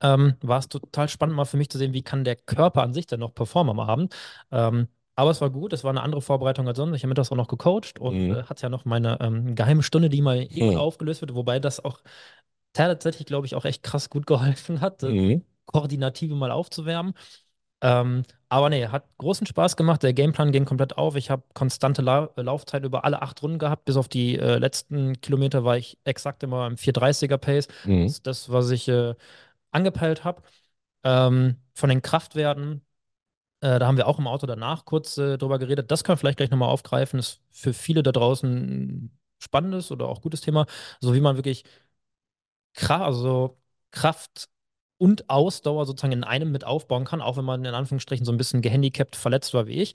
ähm, 0.00 0.34
war 0.42 0.58
es 0.58 0.68
total 0.68 1.08
spannend, 1.08 1.36
mal 1.36 1.44
für 1.44 1.56
mich 1.56 1.70
zu 1.70 1.78
sehen, 1.78 1.92
wie 1.92 2.02
kann 2.02 2.24
der 2.24 2.36
Körper 2.36 2.82
an 2.82 2.94
sich 2.94 3.06
denn 3.06 3.20
noch 3.20 3.34
performen 3.34 3.70
am 3.78 3.80
Abend. 3.80 4.14
Ähm, 4.50 4.88
aber 5.16 5.30
es 5.30 5.40
war 5.40 5.50
gut, 5.50 5.72
es 5.72 5.84
war 5.84 5.90
eine 5.90 6.02
andere 6.02 6.22
Vorbereitung 6.22 6.66
als 6.66 6.76
sonst. 6.76 6.96
Ich 6.96 7.02
habe 7.02 7.08
mittags 7.10 7.30
auch 7.30 7.36
noch 7.36 7.48
gecoacht 7.48 8.00
und 8.00 8.14
Mhm. 8.16 8.32
äh, 8.34 8.42
hatte 8.44 8.62
ja 8.64 8.68
noch 8.68 8.84
meine 8.84 9.18
ähm, 9.20 9.54
geheime 9.54 9.82
Stunde, 9.82 10.08
die 10.08 10.22
mal 10.22 10.48
Mhm. 10.50 10.76
aufgelöst 10.76 11.20
wird, 11.20 11.34
wobei 11.34 11.60
das 11.60 11.84
auch 11.84 12.00
tatsächlich, 12.72 13.26
glaube 13.26 13.46
ich, 13.46 13.54
auch 13.54 13.64
echt 13.64 13.82
krass 13.82 14.10
gut 14.10 14.26
geholfen 14.28 14.80
hat, 14.80 15.02
das 15.02 15.12
Mhm. 15.12 15.42
Koordinative 15.66 16.34
mal 16.34 16.50
aufzuwärmen. 16.50 17.14
Ähm, 17.82 18.22
aber 18.48 18.70
nee, 18.70 18.86
hat 18.88 19.04
großen 19.18 19.46
Spaß 19.46 19.76
gemacht. 19.76 20.02
Der 20.02 20.14
Gameplan 20.14 20.52
ging 20.52 20.64
komplett 20.64 20.96
auf. 20.96 21.16
Ich 21.16 21.30
habe 21.30 21.42
konstante 21.54 22.00
La 22.02 22.30
Laufzeit 22.36 22.84
über 22.84 23.04
alle 23.04 23.20
acht 23.20 23.42
Runden 23.42 23.58
gehabt. 23.58 23.84
Bis 23.84 23.96
auf 23.96 24.08
die 24.08 24.38
äh, 24.38 24.56
letzten 24.58 25.20
Kilometer 25.20 25.64
war 25.64 25.76
ich 25.76 25.98
exakt 26.04 26.42
immer 26.42 26.66
im 26.66 26.78
430er 26.78 27.36
Pace. 27.38 27.68
Mhm. 27.84 28.04
Das 28.04 28.22
das, 28.22 28.50
was 28.50 28.70
ich 28.70 28.88
äh, 28.88 29.14
angepeilt 29.74 30.24
habe. 30.24 30.42
Ähm, 31.04 31.56
von 31.74 31.90
den 31.90 32.02
Kraftwerten, 32.02 32.82
äh, 33.60 33.78
da 33.78 33.86
haben 33.86 33.96
wir 33.96 34.08
auch 34.08 34.18
im 34.18 34.26
Auto 34.26 34.46
danach 34.46 34.84
kurz 34.84 35.18
äh, 35.18 35.38
drüber 35.38 35.58
geredet. 35.58 35.90
Das 35.90 36.04
können 36.04 36.14
wir 36.14 36.18
vielleicht 36.20 36.38
gleich 36.38 36.50
nochmal 36.50 36.70
aufgreifen. 36.70 37.18
Ist 37.20 37.40
für 37.50 37.74
viele 37.74 38.02
da 38.02 38.12
draußen 38.12 38.50
ein 38.50 39.18
spannendes 39.38 39.90
oder 39.92 40.08
auch 40.08 40.22
gutes 40.22 40.40
Thema. 40.42 40.66
So 41.00 41.14
wie 41.14 41.20
man 41.20 41.36
wirklich 41.36 41.64
Kraft, 42.74 43.04
also 43.04 43.58
Kraft 43.90 44.48
und 44.98 45.28
Ausdauer 45.30 45.86
sozusagen 45.86 46.12
in 46.12 46.24
einem 46.24 46.52
mit 46.52 46.64
aufbauen 46.64 47.04
kann, 47.04 47.20
auch 47.20 47.36
wenn 47.36 47.44
man 47.44 47.64
in 47.64 47.74
Anführungsstrichen 47.74 48.24
so 48.24 48.32
ein 48.32 48.38
bisschen 48.38 48.62
gehandicapt 48.62 49.16
verletzt 49.16 49.54
war 49.54 49.66
wie 49.66 49.80
ich. 49.82 49.94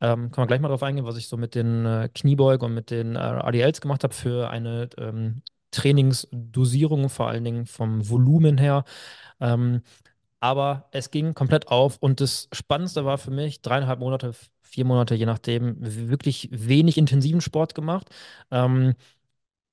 Ähm, 0.00 0.30
kann 0.30 0.42
man 0.42 0.48
gleich 0.48 0.60
mal 0.60 0.68
drauf 0.68 0.82
eingehen, 0.82 1.06
was 1.06 1.16
ich 1.16 1.28
so 1.28 1.36
mit 1.36 1.54
den 1.54 1.84
äh, 1.86 2.08
Kniebeugen 2.14 2.66
und 2.66 2.74
mit 2.74 2.90
den 2.90 3.16
äh, 3.16 3.18
ADLs 3.18 3.80
gemacht 3.80 4.04
habe 4.04 4.14
für 4.14 4.48
eine 4.50 4.88
ähm, 4.98 5.42
Trainingsdosierung, 5.70 7.08
vor 7.10 7.28
allen 7.28 7.44
Dingen 7.44 7.66
vom 7.66 8.08
Volumen 8.08 8.58
her. 8.58 8.84
Ähm, 9.40 9.82
aber 10.40 10.88
es 10.92 11.10
ging 11.10 11.34
komplett 11.34 11.68
auf 11.68 11.98
und 12.00 12.20
das 12.20 12.48
Spannendste 12.52 13.04
war 13.04 13.18
für 13.18 13.30
mich, 13.32 13.62
dreieinhalb 13.62 14.00
Monate 14.00 14.32
vier 14.62 14.84
Monate, 14.84 15.14
je 15.14 15.26
nachdem, 15.26 15.76
wirklich 15.80 16.48
wenig 16.52 16.98
intensiven 16.98 17.40
Sport 17.40 17.74
gemacht. 17.74 18.08
Ähm, 18.50 18.94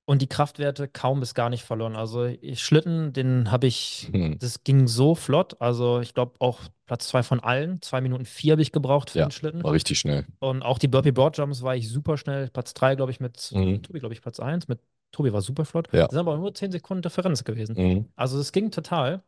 und 0.04 0.22
die 0.22 0.28
Kraftwerte 0.28 0.86
kaum 0.86 1.18
bis 1.20 1.34
gar 1.34 1.50
nicht 1.50 1.64
verloren. 1.64 1.96
Also 1.96 2.24
ich, 2.24 2.62
Schlitten, 2.62 3.12
den 3.12 3.50
habe 3.50 3.66
ich, 3.66 4.08
Hm. 4.12 4.38
das 4.38 4.62
ging 4.62 4.86
so 4.86 5.14
flott. 5.16 5.60
Also 5.60 6.00
ich 6.00 6.14
glaube 6.14 6.34
auch 6.38 6.60
Platz 6.86 7.08
zwei 7.08 7.24
von 7.24 7.40
allen. 7.40 7.82
Zwei 7.82 8.00
Minuten 8.00 8.24
vier 8.24 8.52
habe 8.52 8.62
ich 8.62 8.70
gebraucht 8.70 9.10
für 9.10 9.18
Ja, 9.18 9.26
den 9.26 9.32
Schlitten. 9.32 9.64
war 9.64 9.72
richtig 9.72 9.98
schnell. 9.98 10.24
Und 10.38 10.62
auch 10.62 10.78
die 10.78 10.86
Burpee 10.86 11.10
Broad 11.10 11.36
Jumps 11.36 11.62
war 11.62 11.74
ich 11.74 11.88
super 11.88 12.16
schnell. 12.18 12.48
Platz 12.50 12.72
drei, 12.72 12.94
glaube 12.94 13.10
ich, 13.10 13.18
mit 13.18 13.50
Mhm. 13.52 13.82
Tobi, 13.82 13.98
glaube 13.98 14.14
ich, 14.14 14.22
Platz 14.22 14.38
eins. 14.38 14.68
Mit 14.68 14.78
Tobi 15.12 15.32
war 15.32 15.40
super 15.42 15.64
flott. 15.64 15.88
Ja. 15.92 16.02
Das 16.02 16.10
sind 16.10 16.18
aber 16.20 16.36
nur 16.36 16.54
zehn 16.54 16.72
Sekunden 16.72 17.02
Differenz 17.02 17.44
gewesen. 17.44 17.76
Mhm. 17.76 18.08
Also 18.16 18.38
es 18.38 18.52
ging 18.52 18.70
total. 18.70 19.22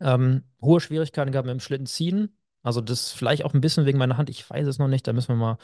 Ähm, 0.00 0.42
hohe 0.60 0.80
Schwierigkeiten 0.80 1.30
gehabt 1.32 1.46
mit 1.46 1.52
dem 1.54 1.60
Schlitten 1.60 1.86
ziehen. 1.86 2.36
Also 2.62 2.80
das 2.80 3.12
vielleicht 3.12 3.44
auch 3.44 3.54
ein 3.54 3.60
bisschen 3.60 3.86
wegen 3.86 3.98
meiner 3.98 4.16
Hand. 4.16 4.30
Ich 4.30 4.48
weiß 4.48 4.66
es 4.66 4.78
noch 4.78 4.88
nicht. 4.88 5.06
Da 5.06 5.12
müssen 5.12 5.28
wir 5.28 5.36
mal 5.36 5.58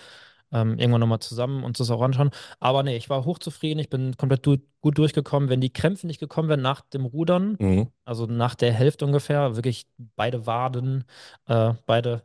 ähm, 0.52 0.78
irgendwann 0.78 1.00
nochmal 1.00 1.18
zusammen 1.20 1.64
uns 1.64 1.78
das 1.78 1.90
auch 1.90 2.00
anschauen. 2.00 2.30
Aber 2.60 2.82
nee, 2.82 2.96
ich 2.96 3.10
war 3.10 3.24
hochzufrieden. 3.24 3.78
Ich 3.80 3.90
bin 3.90 4.16
komplett 4.16 4.46
du 4.46 4.56
gut 4.80 4.96
durchgekommen. 4.98 5.48
Wenn 5.48 5.60
die 5.60 5.72
Krämpfe 5.72 6.06
nicht 6.06 6.20
gekommen 6.20 6.48
wären 6.48 6.62
nach 6.62 6.80
dem 6.82 7.04
Rudern, 7.04 7.56
Mhm. 7.58 7.88
also 8.04 8.26
nach 8.26 8.54
der 8.54 8.72
Hälfte 8.72 9.04
ungefähr, 9.04 9.56
wirklich 9.56 9.86
beide 10.16 10.46
Waden, 10.46 11.04
äh, 11.46 11.74
beide 11.86 12.22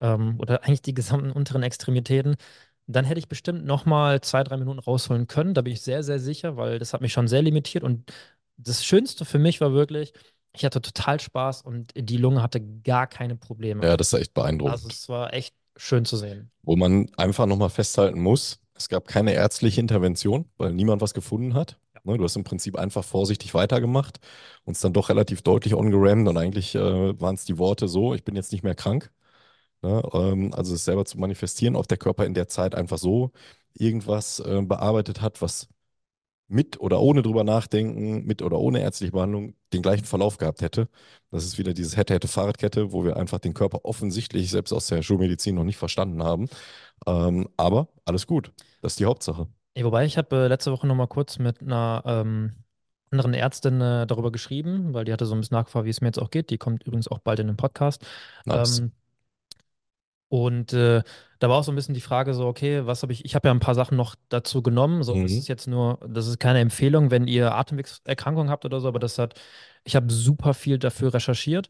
ähm, 0.00 0.36
oder 0.38 0.64
eigentlich 0.64 0.82
die 0.82 0.94
gesamten 0.94 1.30
unteren 1.32 1.62
Extremitäten, 1.62 2.36
dann 2.86 3.04
hätte 3.04 3.18
ich 3.18 3.28
bestimmt 3.28 3.64
nochmal 3.64 4.20
zwei, 4.20 4.44
drei 4.44 4.56
Minuten 4.56 4.78
rausholen 4.78 5.26
können. 5.26 5.54
Da 5.54 5.62
bin 5.62 5.72
ich 5.72 5.82
sehr, 5.82 6.02
sehr 6.02 6.18
sicher, 6.18 6.56
weil 6.56 6.78
das 6.78 6.92
hat 6.92 7.00
mich 7.00 7.12
schon 7.12 7.28
sehr 7.28 7.42
limitiert. 7.42 7.84
Und 7.84 8.10
das 8.56 8.84
Schönste 8.84 9.24
für 9.24 9.38
mich 9.38 9.60
war 9.60 9.72
wirklich, 9.72 10.12
ich 10.52 10.64
hatte 10.64 10.80
total 10.82 11.20
Spaß 11.20 11.62
und 11.62 11.92
die 11.96 12.16
Lunge 12.16 12.42
hatte 12.42 12.60
gar 12.82 13.06
keine 13.06 13.36
Probleme. 13.36 13.82
Ja, 13.82 13.96
das 13.96 14.12
ist 14.12 14.20
echt 14.20 14.34
Also 14.34 14.42
beeindruckend. 14.42 14.92
es 14.92 15.08
war 15.08 15.32
echt 15.34 15.54
schön 15.76 16.04
zu 16.04 16.16
sehen. 16.16 16.50
Wo 16.62 16.76
man 16.76 17.10
einfach 17.16 17.46
nochmal 17.46 17.70
festhalten 17.70 18.20
muss, 18.20 18.60
es 18.74 18.88
gab 18.88 19.06
keine 19.06 19.32
ärztliche 19.34 19.80
Intervention, 19.80 20.46
weil 20.56 20.72
niemand 20.72 21.02
was 21.02 21.14
gefunden 21.14 21.54
hat. 21.54 21.78
Ne, 22.04 22.18
du 22.18 22.24
hast 22.24 22.36
im 22.36 22.44
Prinzip 22.44 22.76
einfach 22.76 23.02
vorsichtig 23.04 23.54
weitergemacht 23.54 24.20
und 24.64 24.72
es 24.74 24.80
dann 24.80 24.92
doch 24.92 25.08
relativ 25.08 25.40
deutlich 25.42 25.74
ongerammt 25.74 26.28
und 26.28 26.36
eigentlich 26.36 26.74
äh, 26.74 27.18
waren 27.20 27.34
es 27.34 27.44
die 27.46 27.56
Worte 27.58 27.88
so, 27.88 28.14
ich 28.14 28.24
bin 28.24 28.36
jetzt 28.36 28.52
nicht 28.52 28.62
mehr 28.62 28.74
krank. 28.74 29.10
Ne, 29.84 30.02
ähm, 30.14 30.54
also 30.54 30.74
es 30.74 30.86
selber 30.86 31.04
zu 31.04 31.18
manifestieren, 31.18 31.76
ob 31.76 31.86
der 31.86 31.98
Körper 31.98 32.24
in 32.24 32.32
der 32.32 32.48
Zeit 32.48 32.74
einfach 32.74 32.96
so 32.96 33.32
irgendwas 33.74 34.40
äh, 34.40 34.62
bearbeitet 34.62 35.20
hat, 35.20 35.42
was 35.42 35.68
mit 36.48 36.80
oder 36.80 37.00
ohne 37.00 37.20
drüber 37.20 37.44
nachdenken, 37.44 38.24
mit 38.24 38.40
oder 38.40 38.58
ohne 38.58 38.80
ärztliche 38.80 39.12
Behandlung 39.12 39.54
den 39.74 39.82
gleichen 39.82 40.06
Verlauf 40.06 40.38
gehabt 40.38 40.62
hätte. 40.62 40.88
Das 41.30 41.44
ist 41.44 41.58
wieder 41.58 41.74
dieses 41.74 41.98
hätte, 41.98 42.14
hätte, 42.14 42.28
Fahrradkette, 42.28 42.92
wo 42.92 43.04
wir 43.04 43.18
einfach 43.18 43.40
den 43.40 43.52
Körper 43.52 43.84
offensichtlich 43.84 44.50
selbst 44.50 44.72
aus 44.72 44.86
der 44.86 45.02
Schulmedizin 45.02 45.54
noch 45.54 45.64
nicht 45.64 45.76
verstanden 45.76 46.22
haben. 46.22 46.48
Ähm, 47.06 47.50
aber 47.58 47.88
alles 48.06 48.26
gut. 48.26 48.52
Das 48.80 48.92
ist 48.94 49.00
die 49.00 49.06
Hauptsache. 49.06 49.48
Ja, 49.76 49.84
wobei 49.84 50.06
ich 50.06 50.16
habe 50.16 50.34
äh, 50.34 50.48
letzte 50.48 50.72
Woche 50.72 50.86
noch 50.86 50.94
mal 50.94 51.08
kurz 51.08 51.38
mit 51.38 51.60
einer 51.60 52.02
ähm, 52.06 52.52
anderen 53.10 53.34
Ärztin 53.34 53.82
äh, 53.82 54.06
darüber 54.06 54.32
geschrieben, 54.32 54.94
weil 54.94 55.04
die 55.04 55.12
hatte 55.12 55.26
so 55.26 55.34
ein 55.34 55.40
bisschen 55.40 55.58
nachgefragt, 55.58 55.84
wie 55.84 55.90
es 55.90 56.00
mir 56.00 56.08
jetzt 56.08 56.22
auch 56.22 56.30
geht. 56.30 56.48
Die 56.48 56.58
kommt 56.58 56.84
übrigens 56.84 57.08
auch 57.08 57.18
bald 57.18 57.38
in 57.40 57.48
den 57.48 57.58
Podcast. 57.58 58.06
Nice. 58.46 58.78
Ähm, 58.78 58.92
und 60.42 60.72
äh, 60.72 61.02
da 61.38 61.48
war 61.48 61.58
auch 61.58 61.64
so 61.64 61.70
ein 61.70 61.76
bisschen 61.76 61.94
die 61.94 62.00
Frage 62.00 62.34
so, 62.34 62.46
okay, 62.46 62.86
was 62.86 63.02
habe 63.02 63.12
ich, 63.12 63.24
ich 63.24 63.34
habe 63.36 63.46
ja 63.48 63.54
ein 63.54 63.60
paar 63.60 63.76
Sachen 63.76 63.96
noch 63.96 64.16
dazu 64.30 64.62
genommen. 64.62 65.04
So, 65.04 65.14
das 65.14 65.30
Mhm. 65.32 65.38
ist 65.38 65.48
jetzt 65.48 65.68
nur, 65.68 66.00
das 66.08 66.26
ist 66.26 66.40
keine 66.40 66.58
Empfehlung, 66.58 67.10
wenn 67.12 67.28
ihr 67.28 67.54
Atemwegserkrankungen 67.54 68.50
habt 68.50 68.64
oder 68.64 68.80
so, 68.80 68.88
aber 68.88 68.98
das 68.98 69.16
hat, 69.18 69.40
ich 69.84 69.94
habe 69.94 70.12
super 70.12 70.52
viel 70.54 70.78
dafür 70.78 71.14
recherchiert. 71.14 71.68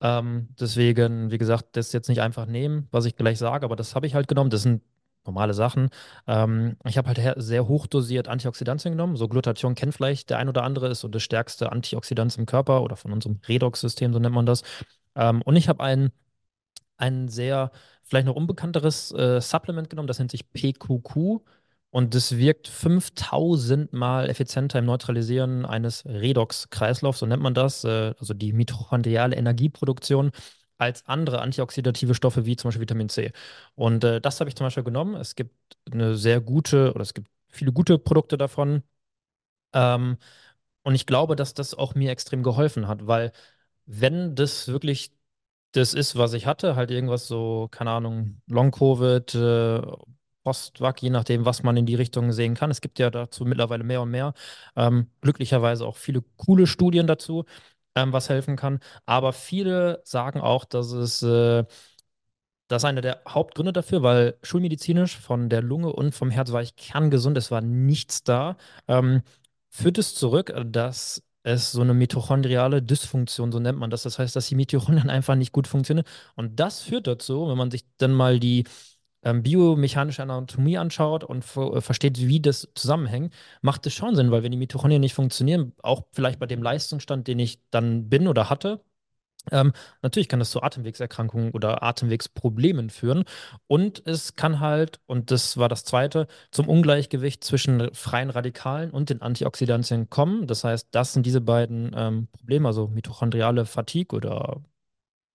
Ähm, 0.00 0.48
deswegen, 0.58 1.30
wie 1.30 1.38
gesagt, 1.38 1.76
das 1.76 1.92
jetzt 1.92 2.08
nicht 2.08 2.20
einfach 2.20 2.46
nehmen, 2.46 2.88
was 2.90 3.04
ich 3.04 3.14
gleich 3.14 3.38
sage, 3.38 3.64
aber 3.64 3.76
das 3.76 3.94
habe 3.94 4.06
ich 4.08 4.14
halt 4.16 4.26
genommen. 4.26 4.50
Das 4.50 4.62
sind 4.62 4.82
normale 5.24 5.54
Sachen. 5.54 5.90
Ähm, 6.26 6.76
ich 6.84 6.98
habe 6.98 7.08
halt 7.08 7.34
sehr 7.40 7.68
hochdosiert 7.68 8.26
Antioxidantien 8.26 8.94
genommen. 8.94 9.14
So 9.16 9.28
Glutathion 9.28 9.76
kennt 9.76 9.94
vielleicht 9.94 10.30
der 10.30 10.38
ein 10.38 10.48
oder 10.48 10.64
andere, 10.64 10.88
ist 10.88 11.00
so 11.00 11.08
das 11.08 11.22
stärkste 11.22 11.70
Antioxidant 11.70 12.36
im 12.36 12.46
Körper 12.46 12.82
oder 12.82 12.96
von 12.96 13.12
unserem 13.12 13.38
Redox-System, 13.46 14.12
so 14.12 14.18
nennt 14.18 14.34
man 14.34 14.46
das. 14.46 14.62
Ähm, 15.14 15.40
und 15.42 15.54
ich 15.54 15.68
habe 15.68 15.84
einen 15.84 16.10
ein 16.96 17.28
sehr, 17.28 17.70
vielleicht 18.04 18.26
noch 18.26 18.36
unbekannteres 18.36 19.12
äh, 19.12 19.40
Supplement 19.40 19.90
genommen, 19.90 20.06
das 20.08 20.18
nennt 20.18 20.30
sich 20.30 20.50
PQQ 20.52 21.42
und 21.90 22.14
das 22.14 22.36
wirkt 22.38 22.68
5000 22.68 23.92
Mal 23.92 24.28
effizienter 24.30 24.78
im 24.78 24.86
Neutralisieren 24.86 25.66
eines 25.66 26.04
Redox-Kreislaufs, 26.06 27.18
so 27.20 27.26
nennt 27.26 27.42
man 27.42 27.54
das, 27.54 27.84
äh, 27.84 28.14
also 28.18 28.34
die 28.34 28.52
mitochondriale 28.52 29.36
Energieproduktion, 29.36 30.30
als 30.78 31.06
andere 31.06 31.40
antioxidative 31.40 32.14
Stoffe 32.14 32.44
wie 32.46 32.56
zum 32.56 32.68
Beispiel 32.68 32.82
Vitamin 32.82 33.08
C. 33.08 33.32
Und 33.74 34.04
äh, 34.04 34.20
das 34.20 34.40
habe 34.40 34.48
ich 34.50 34.56
zum 34.56 34.66
Beispiel 34.66 34.82
genommen. 34.82 35.14
Es 35.14 35.34
gibt 35.36 35.54
eine 35.92 36.16
sehr 36.16 36.40
gute, 36.40 36.92
oder 36.92 37.02
es 37.02 37.14
gibt 37.14 37.28
viele 37.48 37.72
gute 37.72 37.98
Produkte 37.98 38.36
davon. 38.38 38.82
Ähm, 39.72 40.18
und 40.84 40.94
ich 40.94 41.06
glaube, 41.06 41.36
dass 41.36 41.54
das 41.54 41.74
auch 41.74 41.94
mir 41.94 42.10
extrem 42.12 42.42
geholfen 42.42 42.88
hat, 42.88 43.06
weil 43.06 43.32
wenn 43.86 44.34
das 44.36 44.68
wirklich 44.68 45.12
das 45.72 45.94
ist, 45.94 46.16
was 46.16 46.32
ich 46.34 46.46
hatte, 46.46 46.76
halt 46.76 46.90
irgendwas 46.90 47.26
so, 47.26 47.68
keine 47.70 47.90
Ahnung, 47.90 48.40
Long-Covid, 48.46 49.34
äh, 49.34 49.82
Post-Vac, 50.44 51.02
je 51.02 51.10
nachdem, 51.10 51.44
was 51.44 51.62
man 51.62 51.76
in 51.76 51.86
die 51.86 51.94
Richtung 51.94 52.32
sehen 52.32 52.54
kann. 52.54 52.70
Es 52.70 52.80
gibt 52.80 52.98
ja 52.98 53.10
dazu 53.10 53.44
mittlerweile 53.44 53.84
mehr 53.84 54.02
und 54.02 54.10
mehr. 54.10 54.34
Ähm, 54.76 55.08
glücklicherweise 55.20 55.86
auch 55.86 55.96
viele 55.96 56.22
coole 56.36 56.66
Studien 56.66 57.06
dazu, 57.06 57.44
ähm, 57.94 58.12
was 58.12 58.28
helfen 58.28 58.56
kann. 58.56 58.80
Aber 59.06 59.32
viele 59.32 60.02
sagen 60.04 60.40
auch, 60.40 60.64
dass 60.64 60.92
es 60.92 61.22
äh, 61.22 61.64
das 62.68 62.82
ist 62.82 62.86
einer 62.86 63.02
der 63.02 63.20
Hauptgründe 63.28 63.72
dafür, 63.72 64.02
weil 64.02 64.38
schulmedizinisch 64.42 65.18
von 65.18 65.48
der 65.50 65.62
Lunge 65.62 65.92
und 65.92 66.14
vom 66.14 66.30
Herz 66.30 66.52
war 66.52 66.62
ich 66.62 66.74
kerngesund, 66.76 67.36
es 67.36 67.50
war 67.50 67.60
nichts 67.60 68.24
da. 68.24 68.56
Ähm, 68.88 69.22
führt 69.70 69.98
es 69.98 70.14
zurück, 70.14 70.52
dass 70.66 71.22
es 71.42 71.72
so 71.72 71.80
eine 71.80 71.94
mitochondriale 71.94 72.82
Dysfunktion, 72.82 73.52
so 73.52 73.58
nennt 73.58 73.78
man 73.78 73.90
das. 73.90 74.02
Das 74.04 74.18
heißt, 74.18 74.36
dass 74.36 74.48
die 74.48 74.54
Mitochondrien 74.54 75.10
einfach 75.10 75.34
nicht 75.34 75.52
gut 75.52 75.66
funktionieren. 75.66 76.06
Und 76.36 76.60
das 76.60 76.80
führt 76.80 77.06
dazu, 77.06 77.48
wenn 77.48 77.58
man 77.58 77.70
sich 77.70 77.84
dann 77.98 78.12
mal 78.12 78.38
die 78.40 78.64
ähm, 79.24 79.42
biomechanische 79.42 80.22
Anatomie 80.22 80.78
anschaut 80.78 81.24
und 81.24 81.44
äh, 81.56 81.80
versteht, 81.80 82.18
wie 82.20 82.40
das 82.40 82.68
zusammenhängt, 82.74 83.34
macht 83.60 83.86
es 83.86 83.94
schon 83.94 84.16
Sinn, 84.16 84.30
weil 84.30 84.42
wenn 84.42 84.52
die 84.52 84.58
Mitochondrien 84.58 85.00
nicht 85.00 85.14
funktionieren, 85.14 85.72
auch 85.82 86.04
vielleicht 86.12 86.38
bei 86.38 86.46
dem 86.46 86.62
Leistungsstand, 86.62 87.28
den 87.28 87.38
ich 87.38 87.60
dann 87.70 88.08
bin 88.08 88.28
oder 88.28 88.50
hatte, 88.50 88.80
ähm, 89.50 89.72
natürlich 90.02 90.28
kann 90.28 90.38
das 90.38 90.50
zu 90.50 90.62
Atemwegserkrankungen 90.62 91.50
oder 91.50 91.82
Atemwegsproblemen 91.82 92.90
führen. 92.90 93.24
Und 93.66 94.06
es 94.06 94.36
kann 94.36 94.60
halt, 94.60 95.00
und 95.06 95.30
das 95.30 95.56
war 95.56 95.68
das 95.68 95.84
Zweite, 95.84 96.28
zum 96.50 96.68
Ungleichgewicht 96.68 97.42
zwischen 97.42 97.92
freien 97.94 98.30
Radikalen 98.30 98.90
und 98.90 99.10
den 99.10 99.20
Antioxidantien 99.22 100.08
kommen. 100.10 100.46
Das 100.46 100.64
heißt, 100.64 100.88
das 100.92 101.12
sind 101.12 101.26
diese 101.26 101.40
beiden 101.40 101.92
ähm, 101.96 102.28
Probleme, 102.32 102.68
also 102.68 102.88
mitochondriale 102.88 103.66
Fatigue 103.66 104.16
oder 104.16 104.62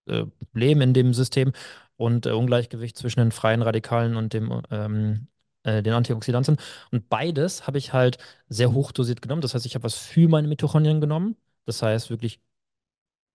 äh, 0.07 0.25
Problem 0.25 0.81
in 0.81 0.93
dem 0.93 1.13
System 1.13 1.51
und 1.97 2.25
äh, 2.25 2.31
Ungleichgewicht 2.31 2.97
zwischen 2.97 3.19
den 3.19 3.31
freien 3.31 3.61
Radikalen 3.61 4.15
und 4.15 4.33
dem, 4.33 4.61
ähm, 4.71 5.27
äh, 5.63 5.83
den 5.83 5.93
Antioxidantien. 5.93 6.57
Und 6.91 7.09
beides 7.09 7.67
habe 7.67 7.77
ich 7.77 7.93
halt 7.93 8.17
sehr 8.49 8.73
hoch 8.73 8.91
dosiert 8.91 9.21
genommen. 9.21 9.41
Das 9.41 9.53
heißt, 9.53 9.65
ich 9.65 9.75
habe 9.75 9.83
was 9.83 9.95
für 9.97 10.29
meine 10.29 10.47
Mitochondrien 10.47 11.01
genommen. 11.01 11.35
Das 11.65 11.81
heißt, 11.81 12.09
wirklich 12.09 12.39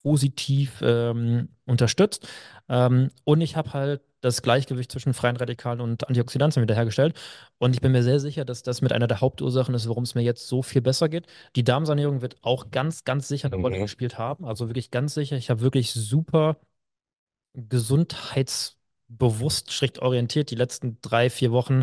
positiv 0.02 0.80
ähm, 0.82 1.48
unterstützt. 1.66 2.26
Ähm, 2.68 3.10
und 3.24 3.40
ich 3.40 3.56
habe 3.56 3.72
halt 3.72 4.02
das 4.20 4.42
Gleichgewicht 4.42 4.90
zwischen 4.92 5.14
freien 5.14 5.36
Radikalen 5.36 5.80
und 5.80 6.06
Antioxidantien 6.08 6.62
wiederhergestellt. 6.62 7.18
Und 7.58 7.74
ich 7.74 7.80
bin 7.80 7.90
mir 7.92 8.02
sehr 8.04 8.20
sicher, 8.20 8.44
dass 8.44 8.62
das 8.62 8.80
mit 8.80 8.92
einer 8.92 9.08
der 9.08 9.20
Hauptursachen 9.20 9.74
ist, 9.74 9.88
warum 9.88 10.04
es 10.04 10.14
mir 10.14 10.22
jetzt 10.22 10.46
so 10.48 10.62
viel 10.62 10.80
besser 10.82 11.08
geht. 11.08 11.26
Die 11.56 11.64
Darmsanierung 11.64 12.22
wird 12.22 12.36
auch 12.42 12.70
ganz, 12.70 13.04
ganz 13.04 13.26
sicher 13.28 13.48
eine 13.48 13.56
Rolle 13.56 13.78
Mhm. 13.78 13.82
gespielt 13.82 14.18
haben. 14.18 14.44
Also 14.44 14.68
wirklich 14.68 14.90
ganz 14.90 15.14
sicher. 15.14 15.36
Ich 15.36 15.50
habe 15.50 15.60
wirklich 15.60 15.92
super 15.92 16.56
gesundheitsbewusst, 17.54 19.72
schräg 19.72 20.00
orientiert 20.00 20.50
die 20.50 20.54
letzten 20.54 20.98
drei, 21.02 21.28
vier 21.30 21.52
Wochen 21.52 21.82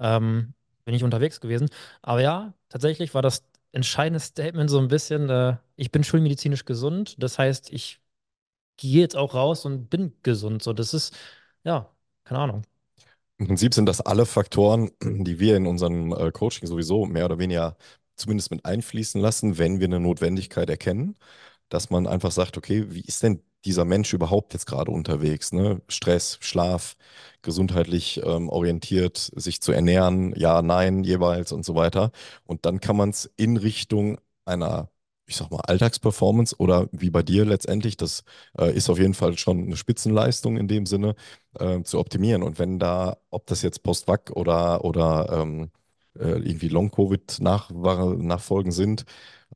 ähm, 0.00 0.54
bin 0.84 0.94
ich 0.94 1.04
unterwegs 1.04 1.40
gewesen. 1.40 1.68
Aber 2.02 2.20
ja, 2.22 2.54
tatsächlich 2.70 3.14
war 3.14 3.22
das 3.22 3.44
entscheidende 3.74 4.20
Statement 4.20 4.70
so 4.70 4.78
ein 4.78 4.88
bisschen, 4.88 5.30
äh, 5.30 5.56
ich 5.76 5.90
bin 5.92 6.04
schulmedizinisch 6.04 6.64
gesund. 6.64 7.16
Das 7.22 7.38
heißt, 7.38 7.72
ich 7.72 8.00
gehe 8.76 9.00
jetzt 9.02 9.16
auch 9.16 9.34
raus 9.34 9.64
und 9.66 9.90
bin 9.90 10.14
gesund. 10.22 10.62
So, 10.62 10.72
das 10.72 10.94
ist, 10.94 11.14
ja, 11.64 11.90
keine 12.24 12.40
Ahnung. 12.40 12.62
Im 13.38 13.46
Prinzip 13.48 13.74
sind 13.74 13.86
das 13.86 14.00
alle 14.00 14.26
Faktoren, 14.26 14.90
die 15.02 15.40
wir 15.40 15.56
in 15.56 15.66
unserem 15.66 16.12
äh, 16.12 16.30
Coaching 16.32 16.68
sowieso 16.68 17.06
mehr 17.06 17.24
oder 17.26 17.38
weniger 17.38 17.76
zumindest 18.16 18.50
mit 18.50 18.64
einfließen 18.64 19.20
lassen, 19.20 19.58
wenn 19.58 19.80
wir 19.80 19.86
eine 19.86 20.00
Notwendigkeit 20.00 20.70
erkennen, 20.70 21.16
dass 21.68 21.90
man 21.90 22.06
einfach 22.06 22.32
sagt, 22.32 22.56
okay, 22.58 22.86
wie 22.90 23.00
ist 23.02 23.22
denn 23.24 23.42
dieser 23.64 23.84
Mensch 23.84 24.12
überhaupt 24.12 24.52
jetzt 24.54 24.66
gerade 24.66 24.90
unterwegs? 24.90 25.52
Ne? 25.52 25.80
Stress, 25.88 26.38
Schlaf, 26.40 26.96
gesundheitlich 27.42 28.20
ähm, 28.24 28.48
orientiert, 28.48 29.30
sich 29.36 29.60
zu 29.60 29.72
ernähren, 29.72 30.34
ja, 30.36 30.62
nein, 30.62 31.04
jeweils 31.04 31.52
und 31.52 31.64
so 31.64 31.74
weiter. 31.74 32.10
Und 32.44 32.66
dann 32.66 32.80
kann 32.80 32.96
man 32.96 33.10
es 33.10 33.30
in 33.36 33.56
Richtung 33.56 34.18
einer 34.44 34.90
ich 35.26 35.36
sag 35.36 35.50
mal, 35.50 35.60
Alltagsperformance 35.60 36.56
oder 36.58 36.88
wie 36.92 37.10
bei 37.10 37.22
dir 37.22 37.44
letztendlich, 37.44 37.96
das 37.96 38.24
äh, 38.58 38.74
ist 38.74 38.90
auf 38.90 38.98
jeden 38.98 39.14
Fall 39.14 39.38
schon 39.38 39.64
eine 39.64 39.76
Spitzenleistung 39.76 40.56
in 40.58 40.68
dem 40.68 40.86
Sinne, 40.86 41.14
äh, 41.58 41.82
zu 41.82 41.98
optimieren. 41.98 42.42
Und 42.42 42.58
wenn 42.58 42.78
da, 42.78 43.16
ob 43.30 43.46
das 43.46 43.62
jetzt 43.62 43.82
Post-Vac 43.82 44.32
oder, 44.34 44.84
oder 44.84 45.28
ähm, 45.32 45.70
äh, 46.18 46.28
irgendwie 46.28 46.68
Long-Covid-Nachfolgen 46.68 48.72
sind, 48.72 49.04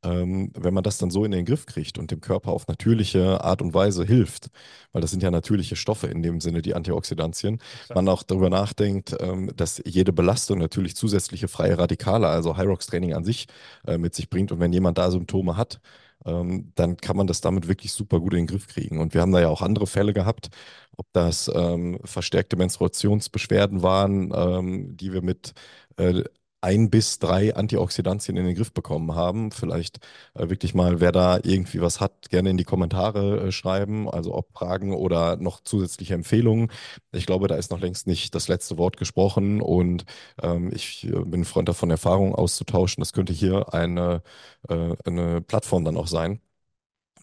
ähm, 0.04 0.52
wenn 0.54 0.74
man 0.74 0.84
das 0.84 0.98
dann 0.98 1.10
so 1.10 1.24
in 1.24 1.30
den 1.30 1.44
Griff 1.44 1.66
kriegt 1.66 1.98
und 1.98 2.10
dem 2.10 2.20
Körper 2.20 2.52
auf 2.52 2.68
natürliche 2.68 3.42
Art 3.42 3.62
und 3.62 3.74
Weise 3.74 4.04
hilft, 4.04 4.48
weil 4.92 5.02
das 5.02 5.10
sind 5.10 5.22
ja 5.22 5.30
natürliche 5.30 5.76
Stoffe 5.76 6.06
in 6.06 6.22
dem 6.22 6.40
Sinne, 6.40 6.62
die 6.62 6.74
Antioxidantien, 6.74 7.54
Exakt. 7.54 7.94
man 7.94 8.08
auch 8.08 8.22
darüber 8.22 8.50
nachdenkt, 8.50 9.16
ähm, 9.20 9.50
dass 9.56 9.82
jede 9.84 10.12
Belastung 10.12 10.58
natürlich 10.58 10.96
zusätzliche 10.96 11.48
freie 11.48 11.78
Radikale, 11.78 12.28
also 12.28 12.56
Hyrox-Training 12.56 13.14
an 13.14 13.24
sich, 13.24 13.46
äh, 13.86 13.98
mit 13.98 14.14
sich 14.14 14.30
bringt. 14.30 14.52
Und 14.52 14.60
wenn 14.60 14.72
jemand 14.72 14.98
da 14.98 15.10
Symptome 15.10 15.56
hat, 15.56 15.80
ähm, 16.26 16.72
dann 16.74 16.96
kann 16.96 17.16
man 17.16 17.26
das 17.26 17.40
damit 17.40 17.68
wirklich 17.68 17.92
super 17.92 18.20
gut 18.20 18.32
in 18.32 18.40
den 18.40 18.46
Griff 18.46 18.66
kriegen. 18.68 19.00
Und 19.00 19.14
wir 19.14 19.20
haben 19.20 19.32
da 19.32 19.40
ja 19.40 19.48
auch 19.48 19.62
andere 19.62 19.86
Fälle 19.86 20.12
gehabt, 20.12 20.48
ob 20.96 21.06
das 21.12 21.50
ähm, 21.54 22.00
verstärkte 22.04 22.56
Menstruationsbeschwerden 22.56 23.82
waren, 23.82 24.32
ähm, 24.34 24.96
die 24.96 25.12
wir 25.12 25.22
mit 25.22 25.52
äh, 25.96 26.24
ein 26.68 26.90
bis 26.90 27.18
drei 27.18 27.54
Antioxidantien 27.54 28.36
in 28.36 28.44
den 28.44 28.54
Griff 28.54 28.72
bekommen 28.72 29.14
haben. 29.14 29.50
Vielleicht 29.52 29.98
äh, 30.34 30.50
wirklich 30.50 30.74
mal, 30.74 31.00
wer 31.00 31.12
da 31.12 31.38
irgendwie 31.42 31.80
was 31.80 32.00
hat, 32.00 32.28
gerne 32.30 32.50
in 32.50 32.58
die 32.58 32.64
Kommentare 32.64 33.48
äh, 33.48 33.52
schreiben, 33.52 34.08
also 34.08 34.34
ob 34.34 34.52
Fragen 34.52 34.94
oder 34.94 35.36
noch 35.36 35.60
zusätzliche 35.60 36.14
Empfehlungen. 36.14 36.70
Ich 37.12 37.26
glaube, 37.26 37.48
da 37.48 37.56
ist 37.56 37.70
noch 37.70 37.80
längst 37.80 38.06
nicht 38.06 38.34
das 38.34 38.48
letzte 38.48 38.76
Wort 38.78 38.98
gesprochen 38.98 39.62
und 39.62 40.04
ähm, 40.42 40.70
ich 40.74 41.04
äh, 41.04 41.24
bin 41.24 41.44
Freund 41.44 41.68
davon, 41.68 41.90
Erfahrungen 41.90 42.34
auszutauschen. 42.34 43.00
Das 43.00 43.12
könnte 43.14 43.32
hier 43.32 43.72
eine, 43.72 44.22
äh, 44.68 44.94
eine 45.04 45.40
Plattform 45.40 45.84
dann 45.84 45.96
auch 45.96 46.08
sein 46.08 46.40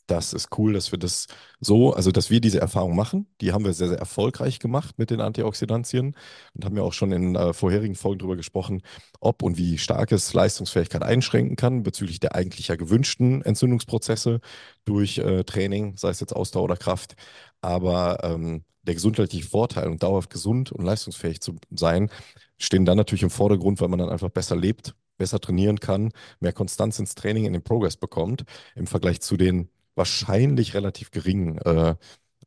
das 0.08 0.34
ist 0.34 0.50
cool, 0.58 0.74
dass 0.74 0.92
wir 0.92 1.00
das 1.00 1.28
so, 1.60 1.94
also 1.94 2.12
dass 2.12 2.30
wir 2.30 2.40
diese 2.42 2.62
Erfahrung 2.62 2.96
machen. 2.96 3.28
Die 3.42 3.52
haben 3.52 3.66
wir 3.66 3.74
sehr, 3.74 3.90
sehr 3.90 3.98
erfolgreich 3.98 4.60
gemacht 4.60 4.98
mit 4.98 5.10
den 5.10 5.22
Antioxidantien 5.22 6.16
und 6.54 6.66
haben 6.66 6.78
ja 6.78 6.84
auch 6.84 6.94
schon 6.94 7.12
in 7.12 7.36
äh, 7.36 7.54
vorherigen 7.54 7.96
Folgen 7.96 8.20
darüber 8.20 8.36
gesprochen, 8.36 8.82
ob 9.20 9.42
und 9.42 9.58
wie 9.58 9.78
stark 9.78 10.12
es 10.12 10.34
Leistungsfähigkeit 10.34 11.04
einschränken 11.04 11.56
kann 11.56 11.84
bezüglich 11.84 12.20
der 12.20 12.36
eigentlich 12.36 12.68
ja 12.68 12.76
gewünschten 12.76 13.42
Entzündungsprozesse 13.42 14.42
durch 14.86 15.18
äh, 15.18 15.44
Training, 15.44 15.98
sei 15.98 16.10
es 16.10 16.20
jetzt 16.20 16.36
Ausdauer 16.36 16.66
oder 16.66 16.78
Kraft. 16.78 17.16
Aber 17.62 18.20
ähm, 18.24 18.64
der 18.84 18.94
gesundheitliche 18.94 19.48
Vorteil 19.48 19.88
und 19.88 20.04
dauerhaft 20.04 20.30
gesund 20.30 20.72
und 20.72 20.86
leistungsfähig 20.86 21.42
zu 21.42 21.56
sein, 21.72 22.10
stehen 22.58 22.86
dann 22.86 22.98
natürlich 22.98 23.24
im 23.24 23.30
Vordergrund, 23.30 23.82
weil 23.82 23.90
man 23.90 24.00
dann 24.00 24.10
einfach 24.10 24.30
besser 24.30 24.56
lebt, 24.56 24.96
besser 25.18 25.40
trainieren 25.40 25.80
kann, 25.80 26.12
mehr 26.40 26.54
Konstanz 26.54 27.00
ins 27.00 27.16
Training, 27.16 27.46
in 27.46 27.54
den 27.54 27.64
Progress 27.64 27.98
bekommt, 27.98 28.44
im 28.76 28.88
Vergleich 28.88 29.22
zu 29.22 29.38
den 29.38 29.70
wahrscheinlich 29.96 30.74
relativ 30.74 31.12
geringen 31.12 31.58
äh, 31.60 31.96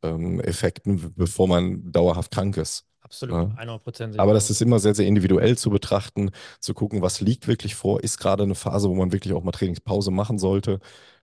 ähm, 0.03 0.39
Effekten, 0.41 1.13
bevor 1.15 1.47
man 1.47 1.91
dauerhaft 1.91 2.31
krank 2.31 2.57
ist. 2.57 2.85
Absolut, 3.01 3.35
Ja. 3.35 3.55
100% 3.57 4.11
sehe 4.11 4.17
ich 4.17 4.19
Aber 4.19 4.33
das 4.33 4.49
ist 4.49 4.61
immer 4.61 4.79
sehr, 4.79 4.93
sehr 4.93 5.07
individuell 5.07 5.57
zu 5.57 5.69
betrachten, 5.69 6.31
zu 6.59 6.73
gucken, 6.73 7.01
was 7.01 7.21
liegt 7.21 7.47
wirklich 7.47 7.75
vor, 7.75 8.03
ist 8.03 8.17
gerade 8.19 8.43
eine 8.43 8.55
Phase, 8.55 8.89
wo 8.89 8.95
man 8.95 9.11
wirklich 9.11 9.33
auch 9.33 9.43
mal 9.43 9.51
Trainingspause 9.51 10.11
machen 10.11 10.37
sollte 10.37 10.79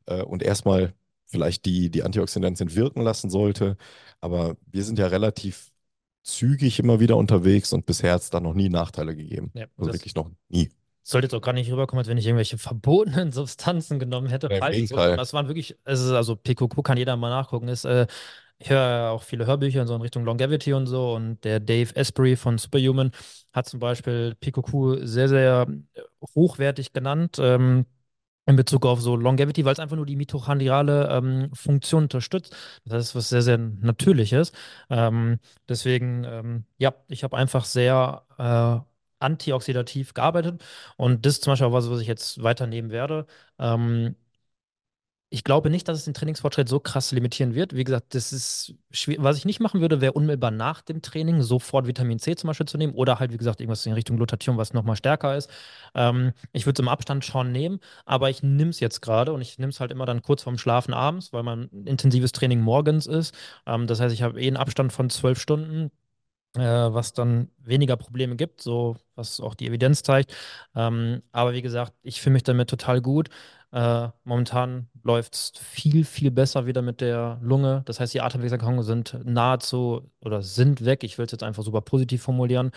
äh, 0.06 0.22
und 0.22 0.42
erstmal 0.42 0.94
vielleicht 1.26 1.64
die, 1.64 1.90
die 1.90 2.02
Antioxidantien 2.02 2.74
wirken 2.74 3.02
lassen 3.02 3.30
sollte. 3.30 3.76
Aber 4.20 4.56
wir 4.66 4.84
sind 4.84 4.98
ja 4.98 5.06
relativ 5.06 5.72
zügig 6.22 6.78
immer 6.80 6.98
wieder 6.98 7.16
unterwegs 7.16 7.72
und 7.72 7.86
bisher 7.86 8.14
hat 8.14 8.22
es 8.22 8.30
da 8.30 8.40
noch 8.40 8.54
nie 8.54 8.68
Nachteile 8.68 9.14
gegeben. 9.14 9.52
Ja, 9.54 9.66
Also 9.76 9.92
wirklich 9.92 10.14
noch 10.14 10.30
nie. 10.48 10.70
Sollte 11.08 11.26
jetzt 11.26 11.34
auch 11.34 11.40
gar 11.40 11.52
nicht 11.52 11.70
rüberkommen, 11.70 12.00
als 12.00 12.08
wenn 12.08 12.18
ich 12.18 12.26
irgendwelche 12.26 12.58
verbotenen 12.58 13.30
Substanzen 13.32 13.98
genommen 13.98 14.28
hätte. 14.28 14.52
Ja, 14.52 14.58
Falsch. 14.58 14.90
Das 14.90 15.32
waren 15.32 15.48
wirklich, 15.48 15.76
es 15.84 16.00
ist 16.00 16.10
also 16.10 16.36
PQQ 16.36 16.82
kann 16.82 16.98
jeder 16.98 17.16
mal 17.16 17.30
nachgucken, 17.30 17.68
ist, 17.68 17.84
äh, 17.84 18.06
ich 18.58 18.70
höre 18.70 18.78
ja 18.78 19.10
auch 19.10 19.22
viele 19.22 19.46
Hörbücher 19.46 19.82
in 19.82 19.86
so 19.86 19.94
in 19.94 20.00
Richtung 20.00 20.24
Longevity 20.24 20.72
und 20.72 20.86
so 20.86 21.14
und 21.14 21.44
der 21.44 21.60
Dave 21.60 21.94
Asprey 21.94 22.36
von 22.36 22.58
Superhuman 22.58 23.12
hat 23.52 23.68
zum 23.68 23.80
Beispiel 23.80 24.34
PQQ 24.40 25.00
sehr, 25.02 25.28
sehr 25.28 25.66
äh, 25.94 26.00
hochwertig 26.34 26.92
genannt. 26.92 27.36
Ähm, 27.38 27.86
in 28.48 28.54
Bezug 28.56 28.86
auf 28.86 29.00
so 29.00 29.16
Longevity, 29.16 29.64
weil 29.64 29.72
es 29.72 29.80
einfach 29.80 29.96
nur 29.96 30.06
die 30.06 30.14
mitochondriale 30.16 31.08
ähm, 31.10 31.50
Funktion 31.52 32.04
unterstützt. 32.04 32.54
Das 32.84 33.06
ist 33.06 33.14
was 33.16 33.28
sehr, 33.28 33.42
sehr 33.42 33.58
Natürliches. 33.58 34.52
Ähm, 34.88 35.40
deswegen, 35.68 36.24
ähm, 36.24 36.64
ja, 36.78 36.94
ich 37.08 37.24
habe 37.24 37.36
einfach 37.36 37.64
sehr 37.64 38.22
äh, 38.38 38.95
antioxidativ 39.18 40.14
gearbeitet 40.14 40.62
und 40.96 41.24
das 41.26 41.34
ist 41.34 41.44
zum 41.44 41.52
Beispiel 41.52 41.66
auch 41.68 41.72
was, 41.72 41.90
was 41.90 42.00
ich 42.00 42.08
jetzt 42.08 42.42
weiternehmen 42.42 42.90
werde. 42.90 43.26
Ähm, 43.58 44.16
ich 45.28 45.42
glaube 45.42 45.70
nicht, 45.70 45.88
dass 45.88 45.98
es 45.98 46.04
den 46.04 46.14
Trainingsfortschritt 46.14 46.68
so 46.68 46.78
krass 46.78 47.10
limitieren 47.10 47.54
wird. 47.54 47.74
Wie 47.74 47.82
gesagt, 47.82 48.14
das 48.14 48.32
ist 48.32 48.74
schwierig. 48.92 49.22
Was 49.24 49.36
ich 49.36 49.44
nicht 49.44 49.58
machen 49.58 49.80
würde, 49.80 50.00
wäre 50.00 50.12
unmittelbar 50.12 50.52
nach 50.52 50.82
dem 50.82 51.02
Training 51.02 51.42
sofort 51.42 51.86
Vitamin 51.88 52.20
C 52.20 52.36
zum 52.36 52.46
Beispiel 52.48 52.66
zu 52.66 52.78
nehmen 52.78 52.94
oder 52.94 53.18
halt, 53.18 53.32
wie 53.32 53.36
gesagt, 53.36 53.60
irgendwas 53.60 53.84
in 53.86 53.92
Richtung 53.92 54.16
Glutathion, 54.16 54.56
was 54.56 54.72
nochmal 54.72 54.94
stärker 54.96 55.36
ist. 55.36 55.50
Ähm, 55.96 56.32
ich 56.52 56.64
würde 56.64 56.80
es 56.80 56.84
im 56.84 56.88
Abstand 56.88 57.24
schon 57.24 57.50
nehmen, 57.50 57.80
aber 58.04 58.30
ich 58.30 58.42
nehme 58.44 58.70
es 58.70 58.78
jetzt 58.80 59.00
gerade 59.02 59.32
und 59.32 59.40
ich 59.42 59.58
nehme 59.58 59.70
es 59.70 59.80
halt 59.80 59.90
immer 59.90 60.06
dann 60.06 60.22
kurz 60.22 60.44
vorm 60.44 60.58
Schlafen 60.58 60.94
abends, 60.94 61.32
weil 61.32 61.42
mein 61.42 61.68
intensives 61.86 62.30
Training 62.32 62.60
morgens 62.60 63.06
ist. 63.06 63.34
Ähm, 63.66 63.88
das 63.88 63.98
heißt, 64.00 64.14
ich 64.14 64.22
habe 64.22 64.40
eh 64.40 64.46
einen 64.46 64.56
Abstand 64.56 64.92
von 64.92 65.10
zwölf 65.10 65.40
Stunden 65.40 65.90
was 66.62 67.12
dann 67.12 67.50
weniger 67.58 67.96
Probleme 67.96 68.36
gibt, 68.36 68.60
so 68.62 68.96
was 69.14 69.40
auch 69.40 69.54
die 69.54 69.66
Evidenz 69.66 70.02
zeigt. 70.02 70.34
Ähm, 70.74 71.22
aber 71.32 71.52
wie 71.52 71.62
gesagt, 71.62 71.92
ich 72.02 72.20
fühle 72.20 72.34
mich 72.34 72.42
damit 72.44 72.70
total 72.70 73.00
gut. 73.00 73.28
Äh, 73.72 74.08
momentan 74.24 74.88
läuft 75.02 75.34
es 75.34 75.52
viel, 75.60 76.04
viel 76.04 76.30
besser 76.30 76.66
wieder 76.66 76.82
mit 76.82 77.00
der 77.00 77.38
Lunge. 77.42 77.82
Das 77.86 77.98
heißt, 78.00 78.14
die 78.14 78.20
Atemwegserkrankungen 78.20 78.84
sind 78.84 79.18
nahezu 79.24 80.10
oder 80.20 80.40
sind 80.42 80.84
weg. 80.84 81.02
Ich 81.04 81.18
will 81.18 81.26
es 81.26 81.32
jetzt 81.32 81.42
einfach 81.42 81.62
super 81.64 81.80
positiv 81.80 82.22
formulieren. 82.22 82.70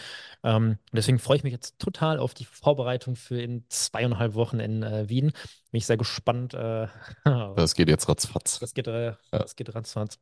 Ähm, 0.44 0.78
deswegen 0.92 1.20
freue 1.20 1.38
ich 1.38 1.44
mich 1.44 1.54
jetzt 1.54 1.78
total 1.80 2.18
auf 2.20 2.34
die 2.34 2.46
Vorbereitung 2.46 3.15
für 3.15 3.39
in 3.39 3.63
zweieinhalb 3.70 4.34
Wochen 4.34 4.60
in 4.60 4.84
äh, 4.84 5.08
Wien. 5.08 5.28
Bin 5.72 5.78
ich 5.78 5.86
sehr 5.86 5.98
gespannt. 5.98 6.54
Äh, 6.54 6.88
Das 7.56 7.76
geht 7.76 7.88
jetzt 7.88 8.10
ratzfatz. 8.10 8.60
das 8.60 8.74
geht, 8.74 8.88
äh, 8.88 9.08
Ja. 9.12 9.15
das 9.32 9.56
geht 9.56 9.74
ratzfatz. 9.74 10.18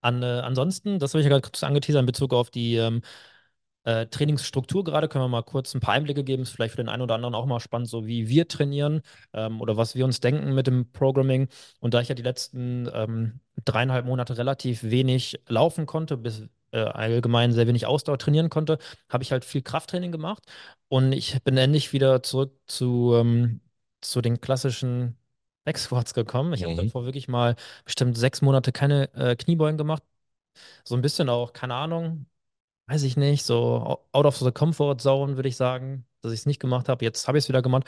An, 0.00 0.22
äh, 0.22 0.26
ansonsten, 0.26 0.98
das 0.98 1.12
habe 1.12 1.20
ich 1.20 1.24
ja 1.24 1.30
gerade 1.30 1.42
kurz 1.42 1.62
angeteasert 1.62 2.00
in 2.00 2.06
Bezug 2.06 2.32
auf 2.32 2.50
die 2.50 2.76
ähm, 2.76 3.02
äh, 3.84 4.06
Trainingsstruktur 4.06 4.84
gerade, 4.84 5.08
können 5.08 5.24
wir 5.24 5.28
mal 5.28 5.42
kurz 5.42 5.74
ein 5.74 5.80
paar 5.80 5.94
Einblicke 5.94 6.24
geben. 6.24 6.42
Ist 6.42 6.50
vielleicht 6.50 6.72
für 6.72 6.82
den 6.82 6.88
einen 6.88 7.02
oder 7.02 7.14
anderen 7.14 7.34
auch 7.34 7.46
mal 7.46 7.60
spannend, 7.60 7.88
so 7.88 8.06
wie 8.06 8.28
wir 8.28 8.48
trainieren 8.48 9.02
ähm, 9.32 9.60
oder 9.60 9.76
was 9.76 9.94
wir 9.94 10.04
uns 10.04 10.20
denken 10.20 10.54
mit 10.54 10.66
dem 10.66 10.90
Programming. 10.92 11.48
Und 11.80 11.94
da 11.94 12.00
ich 12.00 12.08
ja 12.08 12.14
die 12.14 12.22
letzten 12.22 12.88
ähm, 12.92 13.40
dreieinhalb 13.64 14.06
Monate 14.06 14.36
relativ 14.38 14.82
wenig 14.82 15.40
laufen 15.48 15.86
konnte, 15.86 16.16
bis 16.16 16.42
äh, 16.72 16.78
allgemein 16.80 17.52
sehr 17.52 17.66
wenig 17.66 17.86
Ausdauer 17.86 18.18
trainieren 18.18 18.50
konnte, 18.50 18.78
habe 19.08 19.22
ich 19.24 19.32
halt 19.32 19.44
viel 19.44 19.62
Krafttraining 19.62 20.12
gemacht. 20.12 20.44
Und 20.88 21.12
ich 21.12 21.42
bin 21.42 21.56
endlich 21.56 21.92
wieder 21.92 22.22
zurück 22.22 22.54
zu, 22.66 23.14
ähm, 23.16 23.60
zu 24.00 24.20
den 24.20 24.40
klassischen 24.40 25.16
Backsquats 25.72 26.14
gekommen. 26.14 26.52
Ich 26.54 26.64
habe 26.64 26.74
Mhm. 26.74 26.86
davor 26.86 27.04
wirklich 27.04 27.28
mal 27.28 27.56
bestimmt 27.84 28.16
sechs 28.18 28.42
Monate 28.42 28.72
keine 28.72 29.12
äh, 29.14 29.36
Kniebeugen 29.36 29.78
gemacht. 29.78 30.02
So 30.84 30.94
ein 30.96 31.02
bisschen 31.02 31.28
auch, 31.28 31.52
keine 31.52 31.74
Ahnung, 31.74 32.26
weiß 32.88 33.02
ich 33.04 33.16
nicht, 33.16 33.44
so 33.44 34.04
out 34.12 34.26
of 34.26 34.38
the 34.38 34.52
comfort 34.52 34.98
zone, 35.00 35.36
würde 35.36 35.48
ich 35.48 35.56
sagen, 35.56 36.06
dass 36.22 36.32
ich 36.32 36.40
es 36.40 36.46
nicht 36.46 36.60
gemacht 36.60 36.88
habe. 36.88 37.04
Jetzt 37.04 37.28
habe 37.28 37.38
ich 37.38 37.44
es 37.44 37.48
wieder 37.48 37.62
gemacht. 37.62 37.84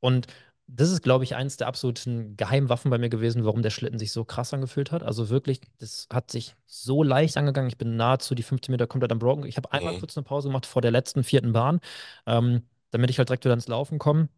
Und 0.00 0.26
das 0.66 0.90
ist, 0.90 1.02
glaube 1.02 1.24
ich, 1.24 1.36
eins 1.36 1.56
der 1.58 1.66
absoluten 1.68 2.36
Geheimwaffen 2.36 2.90
bei 2.90 2.98
mir 2.98 3.10
gewesen, 3.10 3.44
warum 3.44 3.62
der 3.62 3.70
Schlitten 3.70 3.98
sich 3.98 4.12
so 4.12 4.24
krass 4.24 4.54
angefühlt 4.54 4.92
hat. 4.92 5.02
Also 5.02 5.28
wirklich, 5.30 5.60
das 5.78 6.08
hat 6.12 6.30
sich 6.30 6.54
so 6.66 7.02
leicht 7.02 7.36
angegangen. 7.36 7.68
Ich 7.68 7.78
bin 7.78 7.96
nahezu 7.96 8.34
die 8.34 8.42
15 8.42 8.72
Meter 8.72 8.86
komplett 8.86 9.12
am 9.12 9.18
Broken. 9.18 9.44
Ich 9.46 9.56
habe 9.58 9.72
einmal 9.72 9.94
Mhm. 9.94 10.00
kurz 10.00 10.16
eine 10.16 10.24
Pause 10.24 10.48
gemacht 10.48 10.66
vor 10.66 10.82
der 10.82 10.90
letzten 10.90 11.24
vierten 11.24 11.52
Bahn, 11.52 11.80
ähm, 12.26 12.62
damit 12.90 13.10
ich 13.10 13.18
halt 13.18 13.28
direkt 13.28 13.44
wieder 13.44 13.54
ins 13.54 13.68
Laufen 13.68 13.98
komme. 13.98 14.28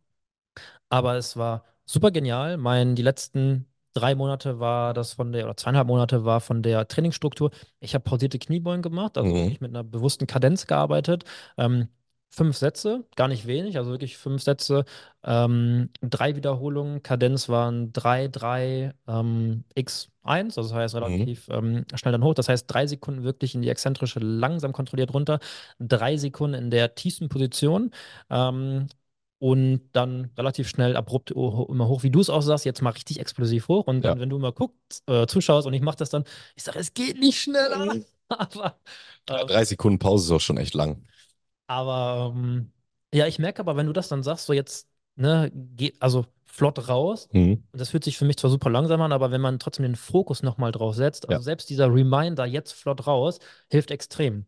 Aber 0.89 1.17
es 1.17 1.37
war 1.37 1.65
super 1.87 2.11
genial. 2.11 2.57
Mein, 2.57 2.94
die 2.94 3.03
letzten 3.03 3.66
drei 3.94 4.14
Monate 4.14 4.61
war 4.61 4.92
das 4.94 5.14
von 5.14 5.33
der, 5.33 5.44
oder 5.44 5.57
zweieinhalb 5.57 5.87
Monate 5.88 6.25
war 6.25 6.40
von 6.40 6.62
der 6.62 6.87
Trainingsstruktur. 6.88 7.51
Ich 7.81 7.94
habe 7.94 8.05
pausierte 8.05 8.38
Kniebeugen 8.38 8.83
gemacht, 8.83 9.16
also 9.18 9.31
Mhm. 9.31 9.37
wirklich 9.37 9.61
mit 9.61 9.70
einer 9.70 9.85
bewussten 9.85 10.27
Kadenz 10.27 10.66
gearbeitet. 10.66 11.25
Ähm, 11.57 11.88
fünf 12.29 12.57
Sätze, 12.57 13.05
gar 13.16 13.29
nicht 13.29 13.46
wenig, 13.46 13.79
also 13.79 13.90
wirklich 13.92 14.18
fünf 14.18 14.42
Sätze, 14.42 14.85
ähm, 15.25 15.90
drei 16.03 16.37
Wiederholungen. 16.37 17.03
Kadenz 17.03 17.49
waren 17.49 17.92
3, 17.92 18.29
3, 18.29 18.92
ähm, 19.07 19.64
x1, 19.75 20.59
also 20.59 20.70
das 20.75 20.75
heißt 20.75 20.94
Mhm. 20.96 21.01
relativ 21.01 21.49
ähm, 21.51 21.85
schnell 21.94 22.12
dann 22.12 22.25
hoch. 22.25 22.35
Das 22.35 22.49
heißt, 22.49 22.66
drei 22.70 22.87
Sekunden 22.87 23.22
wirklich 23.25 23.55
in 23.55 23.62
die 23.62 23.70
exzentrische, 23.70 24.18
langsam 24.20 24.72
kontrolliert 24.72 25.14
runter, 25.14 25.38
drei 25.79 26.16
Sekunden 26.18 26.55
in 26.64 26.70
der 26.70 26.94
tiefsten 26.94 27.29
Position. 27.29 27.90
Und 29.38 29.90
dann 29.92 30.31
relativ 30.38 30.66
schnell 30.68 30.96
abrupt 30.96 31.31
immer 31.31 31.88
hoch, 31.88 32.03
wie 32.03 32.11
du 32.11 32.20
es 32.20 32.31
auch 32.31 32.40
sagst, 32.40 32.64
jetzt 32.64 32.81
mal 32.81 32.90
richtig 32.90 33.20
explosiv 33.20 33.68
hoch. 33.68 33.87
Und 33.87 34.03
dann, 34.03 34.16
Ja. 34.16 34.20
wenn 34.22 34.31
du 34.31 34.37
immer 34.37 34.53
guckst, 34.53 35.03
äh, 35.09 35.27
zuschaust 35.27 35.66
und 35.66 35.75
ich 35.75 35.83
mache 35.83 35.96
das 35.99 36.09
dann, 36.11 36.25
ich 36.55 36.62
sage, 36.62 36.79
es 36.79 36.94
geht 36.94 37.18
nicht 37.20 37.40
schneller. 37.40 37.94
Mhm. 37.94 38.05
Aber, 38.29 38.79
Ja, 39.29 39.40
ähm, 39.42 39.46
drei 39.46 39.64
Sekunden 39.64 39.99
Pause 39.99 40.27
ist 40.27 40.37
auch 40.37 40.40
schon 40.40 40.57
echt 40.57 40.75
lang. 40.75 41.05
aber 41.66 42.33
ähm, 42.35 42.72
ja, 43.14 43.27
ich 43.27 43.38
merke 43.38 43.61
aber, 43.61 43.77
wenn 43.77 43.87
du 43.87 43.92
das 43.92 44.09
dann 44.09 44.22
sagst, 44.22 44.46
so 44.46 44.53
jetzt 44.53 44.88
ne, 45.16 45.51
geht 45.55 46.01
also 46.01 46.27
flott 46.46 46.88
raus. 46.88 47.29
Mhm. 47.33 47.64
Und 47.72 47.81
das 47.81 47.90
fühlt 47.90 48.05
sich 48.05 48.16
für 48.16 48.25
mich 48.25 48.37
zwar 48.38 48.51
super 48.51 48.70
langsam 48.70 49.01
an, 49.03 49.12
aber 49.12 49.31
wenn 49.31 49.40
man 49.40 49.59
trotzdem 49.59 49.83
den 49.85 49.96
Fokus 49.96 50.42
nochmal 50.42 50.72
drauf 50.72 50.94
setzt, 50.94 51.29
also 51.29 51.40
Ja. 51.40 51.44
selbst 51.44 51.68
dieser 51.70 51.92
Reminder 51.92 52.46
jetzt 52.46 52.72
flott 52.72 53.07
raus, 53.07 53.38
hilft 53.70 53.90
extrem. 53.90 54.46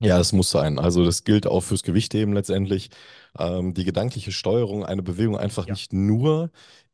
Ja, 0.00 0.18
es 0.20 0.32
muss 0.32 0.50
sein. 0.50 0.78
Also 0.78 1.04
das 1.04 1.24
gilt 1.24 1.46
auch 1.46 1.60
fürs 1.62 1.82
Gewichtheben 1.82 2.32
letztendlich. 2.32 2.90
Ähm, 3.38 3.74
die 3.74 3.84
gedankliche 3.84 4.30
Steuerung, 4.32 4.84
eine 4.84 5.02
Bewegung 5.02 5.36
einfach 5.36 5.66
Ja. 5.66 5.72
nicht 5.74 5.92
nur 5.92 6.50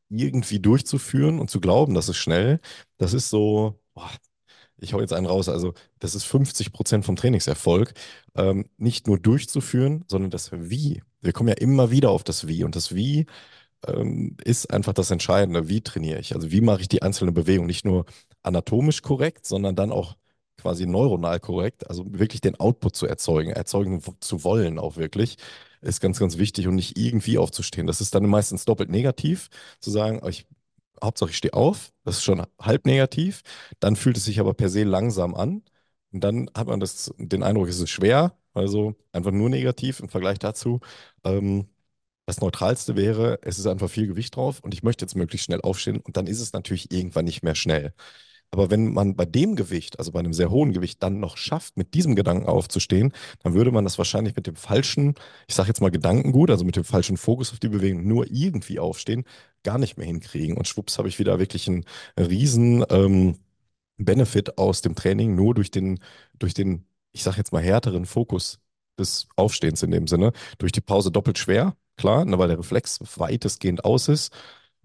irgendwie 0.09 0.61
durchzuführen 0.61 1.38
und 1.40 1.51
zu 1.51 1.61
glauben, 1.61 1.95
das 1.95 2.09
ist 2.09 2.17
schnell. 2.17 2.61
Das 2.99 3.12
ist 3.14 3.31
so, 3.31 3.81
boah, 3.95 4.11
ich 4.79 4.95
hau 4.95 5.01
jetzt 5.01 5.12
einen 5.14 5.27
raus, 5.27 5.49
also 5.49 5.75
das 6.01 6.14
ist 6.14 6.25
50 6.25 6.73
Prozent 6.73 7.05
vom 7.07 7.17
Trainingserfolg. 7.17 7.95
Ähm, 8.37 8.71
nicht 8.79 9.07
nur 9.09 9.19
durchzuführen, 9.19 10.05
sondern 10.09 10.31
das 10.31 10.53
Wie. 10.53 11.03
Wir 11.23 11.33
kommen 11.33 11.49
ja 11.51 11.57
immer 11.57 11.90
wieder 11.90 12.11
auf 12.11 12.25
das 12.25 12.49
Wie. 12.49 12.64
Und 12.64 12.77
das 12.77 12.95
Wie 12.95 13.27
ähm, 13.87 14.37
ist 14.45 14.73
einfach 14.73 14.93
das 14.93 15.11
Entscheidende. 15.11 15.69
Wie 15.69 15.83
trainiere 15.83 16.21
ich? 16.21 16.35
Also 16.35 16.51
wie 16.53 16.61
mache 16.61 16.81
ich 16.83 16.88
die 16.88 17.03
einzelne 17.03 17.33
Bewegung? 17.33 17.67
Nicht 17.67 17.85
nur 17.85 18.07
anatomisch 18.43 19.03
korrekt, 19.03 19.47
sondern 19.47 19.77
dann 19.77 19.93
auch 19.93 20.17
quasi 20.64 20.87
neuronal 20.87 21.40
korrekt. 21.40 21.88
Also 21.90 22.05
wirklich 22.09 22.40
den 22.40 22.59
Output 22.59 22.96
zu 22.96 23.07
erzeugen, 23.07 23.53
erzeugen 23.53 24.03
zu 24.20 24.44
wollen 24.44 24.79
auch 24.79 24.96
wirklich, 24.96 25.37
ist 25.83 26.00
ganz, 26.00 26.18
ganz 26.18 26.38
wichtig 26.38 26.66
und 26.68 26.77
nicht 26.77 26.98
irgendwie 26.98 27.38
aufzustehen. 27.38 27.87
Das 27.87 28.00
ist 28.00 28.14
dann 28.14 28.27
meistens 28.29 28.64
doppelt 28.64 28.90
negativ, 28.90 29.50
zu 29.81 29.90
sagen, 29.90 30.20
ich, 30.29 30.46
Hauptsache 31.03 31.31
ich 31.31 31.37
stehe 31.37 31.55
auf, 31.55 31.92
das 32.05 32.16
ist 32.18 32.24
schon 32.24 32.42
halb 32.61 32.87
negativ. 32.87 33.42
Dann 33.81 33.96
fühlt 33.96 34.16
es 34.16 34.24
sich 34.24 34.40
aber 34.40 34.55
per 34.55 34.70
se 34.70 34.85
langsam 34.85 35.35
an. 35.35 35.62
Und 36.12 36.20
dann 36.24 36.50
hat 36.57 36.66
man 36.68 36.81
das, 36.81 37.12
den 37.18 37.42
Eindruck, 37.42 37.68
es 37.68 37.81
ist 37.81 37.90
schwer, 37.90 38.37
also 38.55 38.94
einfach 39.12 39.33
nur 39.33 39.50
negativ 39.50 40.00
im 40.00 40.09
Vergleich 40.09 40.38
dazu. 40.38 40.81
Ähm, 41.24 41.68
das 42.27 42.40
Neutralste 42.40 42.96
wäre, 42.96 43.38
es 43.42 43.59
ist 43.59 43.66
einfach 43.66 43.90
viel 43.90 44.07
Gewicht 44.07 44.37
drauf 44.37 44.61
und 44.61 44.74
ich 44.74 44.83
möchte 44.83 45.05
jetzt 45.05 45.14
möglichst 45.16 45.46
schnell 45.46 45.61
aufstehen 45.62 45.98
und 46.00 46.16
dann 46.16 46.27
ist 46.27 46.40
es 46.40 46.53
natürlich 46.55 46.90
irgendwann 46.92 47.27
nicht 47.27 47.42
mehr 47.42 47.55
schnell. 47.55 47.94
Aber 48.55 48.71
wenn 48.71 48.93
man 48.93 49.17
bei 49.17 49.25
dem 49.25 49.57
Gewicht, 49.57 49.99
also 49.99 50.12
bei 50.12 50.21
einem 50.21 50.33
sehr 50.33 50.49
hohen 50.49 50.73
Gewicht, 50.73 51.03
dann 51.03 51.19
noch 51.19 51.37
schafft, 51.37 51.77
mit 51.77 51.93
diesem 51.93 52.14
Gedanken 52.14 52.47
aufzustehen, 52.47 53.12
dann 53.43 53.53
würde 53.55 53.73
man 53.73 53.83
das 53.83 53.99
wahrscheinlich 53.99 54.37
mit 54.37 54.47
dem 54.47 54.55
falschen, 54.55 55.17
ich 55.49 55.57
sage 55.57 55.67
jetzt 55.67 55.81
mal 55.81 55.90
Gedankengut, 55.90 56.51
also 56.51 56.64
mit 56.64 56.77
dem 56.77 56.85
falschen 56.85 57.17
Fokus 57.17 57.53
auf 57.53 57.59
die 57.59 57.69
Bewegung, 57.69 58.07
nur 58.07 58.31
irgendwie 58.31 58.79
aufstehen, 58.79 59.25
gar 59.64 59.79
nicht 59.79 59.97
mehr 59.99 60.07
hinkriegen. 60.07 60.57
Und 60.57 60.69
schwupps 60.69 60.99
habe 60.99 61.09
ich 61.09 61.19
wieder 61.19 61.40
wirklich 61.40 61.67
einen 61.67 61.85
riesen 62.17 62.85
ähm, 62.90 63.38
Benefit 63.97 64.57
aus 64.57 64.83
dem 64.83 64.95
Training, 64.95 65.35
nur 65.35 65.53
durch 65.55 65.73
den, 65.73 65.99
durch 66.38 66.55
den, 66.55 66.87
ich 67.11 67.25
sage 67.25 67.38
jetzt 67.38 67.53
mal, 67.53 67.61
härteren 67.61 68.07
Fokus 68.07 68.61
des 68.97 69.27
Aufstehens 69.35 69.83
in 69.83 69.90
dem 69.90 70.07
Sinne. 70.07 70.31
Durch 70.59 70.71
die 70.71 70.81
Pause 70.81 71.11
doppelt 71.11 71.38
schwer, 71.38 71.77
klar, 71.97 72.25
ne, 72.25 72.38
weil 72.38 72.47
der 72.47 72.59
Reflex 72.61 73.01
weitestgehend 73.17 73.85
aus 73.85 74.07
ist. 74.07 74.33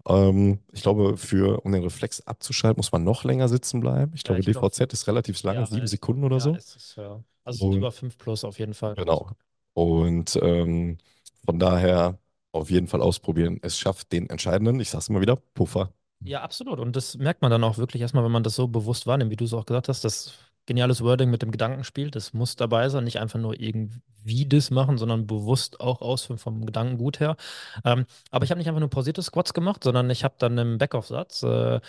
Ähm, 0.08 0.60
ich 0.72 0.82
glaube, 0.82 1.16
für, 1.16 1.60
um 1.64 1.72
den 1.72 1.82
Reflex 1.82 2.20
abzuschalten, 2.26 2.78
muss 2.78 2.92
man 2.92 3.04
noch 3.04 3.24
länger 3.24 3.48
sitzen 3.48 3.80
bleiben. 3.80 4.12
Ich 4.14 4.20
Ja, 4.22 4.28
glaube, 4.34 4.40
ich 4.40 4.46
glaub, 4.46 4.72
DVZ 4.72 4.92
ist 4.92 5.06
relativ 5.06 5.42
lange, 5.42 5.60
Ja, 5.60 5.66
sieben 5.66 5.84
es- 5.84 5.90
Sekunden 5.90 6.24
oder 6.24 6.36
ja, 6.36 6.40
so. 6.40 6.54
ist, 6.54 6.96
ja. 6.96 7.22
Also 7.44 7.66
Und- 7.66 7.76
über 7.76 7.92
5 7.92 8.16
plus 8.18 8.44
auf 8.44 8.58
jeden 8.58 8.74
Fall. 8.74 8.94
Genau. 8.94 9.30
Und 9.74 10.38
ähm, 10.42 10.98
von 11.44 11.58
daher 11.58 12.18
auf 12.52 12.70
jeden 12.70 12.88
Fall 12.88 13.00
ausprobieren. 13.00 13.58
Es 13.62 13.78
schafft 13.78 14.12
den 14.12 14.28
entscheidenden, 14.28 14.80
ich 14.80 14.90
sage 14.90 15.00
es 15.02 15.08
immer 15.08 15.20
wieder, 15.20 15.36
Puffer. 15.36 15.92
Ja, 16.22 16.42
absolut. 16.42 16.80
Und 16.80 16.96
das 16.96 17.16
merkt 17.16 17.40
man 17.42 17.50
dann 17.50 17.64
auch 17.64 17.78
wirklich 17.78 18.02
erstmal, 18.02 18.24
wenn 18.24 18.32
man 18.32 18.42
das 18.42 18.54
so 18.56 18.68
bewusst 18.68 19.06
wahrnimmt, 19.06 19.30
wie 19.30 19.36
du 19.36 19.44
es 19.44 19.54
auch 19.54 19.64
gesagt 19.64 19.88
hast, 19.88 20.04
das 20.04 20.32
geniales 20.70 21.02
Wording 21.02 21.30
mit 21.30 21.42
dem 21.42 21.50
Gedankenspiel, 21.50 22.12
das 22.12 22.32
muss 22.32 22.54
dabei 22.54 22.88
sein, 22.88 23.02
nicht 23.02 23.18
einfach 23.18 23.40
nur 23.40 23.58
irgendwie 23.58 24.46
das 24.46 24.70
machen, 24.70 24.98
sondern 24.98 25.26
bewusst 25.26 25.80
auch 25.80 26.00
ausführen 26.00 26.38
vom 26.38 26.64
Gedankengut 26.64 27.18
her. 27.18 27.36
Ähm, 27.84 28.06
aber 28.30 28.44
ich 28.44 28.52
habe 28.52 28.58
nicht 28.60 28.68
einfach 28.68 28.78
nur 28.78 28.88
pausierte 28.88 29.20
Squats 29.20 29.52
gemacht, 29.52 29.82
sondern 29.82 30.08
ich 30.10 30.22
habe 30.22 30.36
dann 30.38 30.56
im 30.58 30.78
Backoff-Satz 30.78 31.42
äh, 31.42 31.80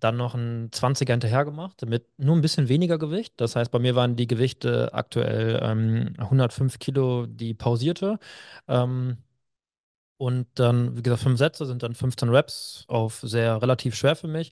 dann 0.00 0.16
noch 0.16 0.34
einen 0.34 0.70
20er 0.72 1.12
hinterher 1.12 1.44
gemacht 1.44 1.82
mit 1.86 2.06
nur 2.18 2.34
ein 2.36 2.42
bisschen 2.42 2.68
weniger 2.68 2.98
Gewicht. 2.98 3.34
Das 3.36 3.54
heißt, 3.54 3.70
bei 3.70 3.78
mir 3.78 3.94
waren 3.94 4.16
die 4.16 4.26
Gewichte 4.26 4.92
aktuell 4.92 5.60
ähm, 5.62 6.14
105 6.18 6.80
Kilo 6.80 7.26
die 7.26 7.54
pausierte. 7.54 8.18
Ähm, 8.66 9.18
und 10.18 10.48
dann, 10.54 10.96
wie 10.96 11.02
gesagt, 11.02 11.22
fünf 11.22 11.38
Sätze 11.38 11.66
sind 11.66 11.82
dann 11.82 11.94
15 11.94 12.30
Reps 12.30 12.84
auf 12.88 13.20
sehr 13.22 13.60
relativ 13.62 13.94
schwer 13.94 14.16
für 14.16 14.28
mich. 14.28 14.50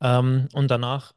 Ähm, 0.00 0.48
und 0.54 0.70
danach 0.70 1.12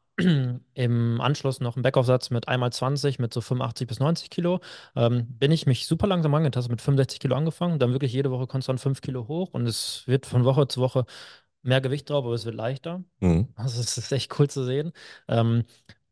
im 0.74 1.22
Anschluss 1.22 1.60
noch 1.60 1.76
ein 1.76 1.82
Backoff-Satz 1.82 2.30
mit 2.30 2.48
einmal 2.48 2.72
20 2.72 3.20
mit 3.20 3.34
so 3.34 3.42
85 3.42 3.88
bis 3.88 4.00
90 4.00 4.30
Kilo. 4.30 4.60
Ähm, 4.96 5.26
bin 5.40 5.52
ich 5.52 5.66
mich 5.66 5.88
super 5.88 6.08
langsam 6.08 6.34
angetastet, 6.36 6.72
mit 6.72 6.82
65 6.82 7.20
Kilo 7.20 7.36
angefangen, 7.36 7.80
dann 7.80 7.94
wirklich 7.94 8.14
jede 8.14 8.30
Woche 8.32 8.48
konstant 8.48 8.80
5 8.80 9.02
Kilo 9.02 9.28
hoch 9.28 9.54
und 9.54 9.66
es 9.66 10.04
wird 10.06 10.26
von 10.26 10.46
Woche 10.46 10.68
zu 10.68 10.82
Woche 10.82 11.06
mehr 11.64 11.82
Gewicht 11.82 12.10
drauf, 12.10 12.26
aber 12.26 12.34
es 12.36 12.46
wird 12.46 12.56
leichter. 12.56 13.04
Mhm. 13.22 13.48
Also 13.56 13.80
es 13.82 13.98
ist 13.98 14.12
echt 14.12 14.38
cool 14.40 14.50
zu 14.50 14.64
sehen. 14.64 14.92
Ähm, 15.28 15.64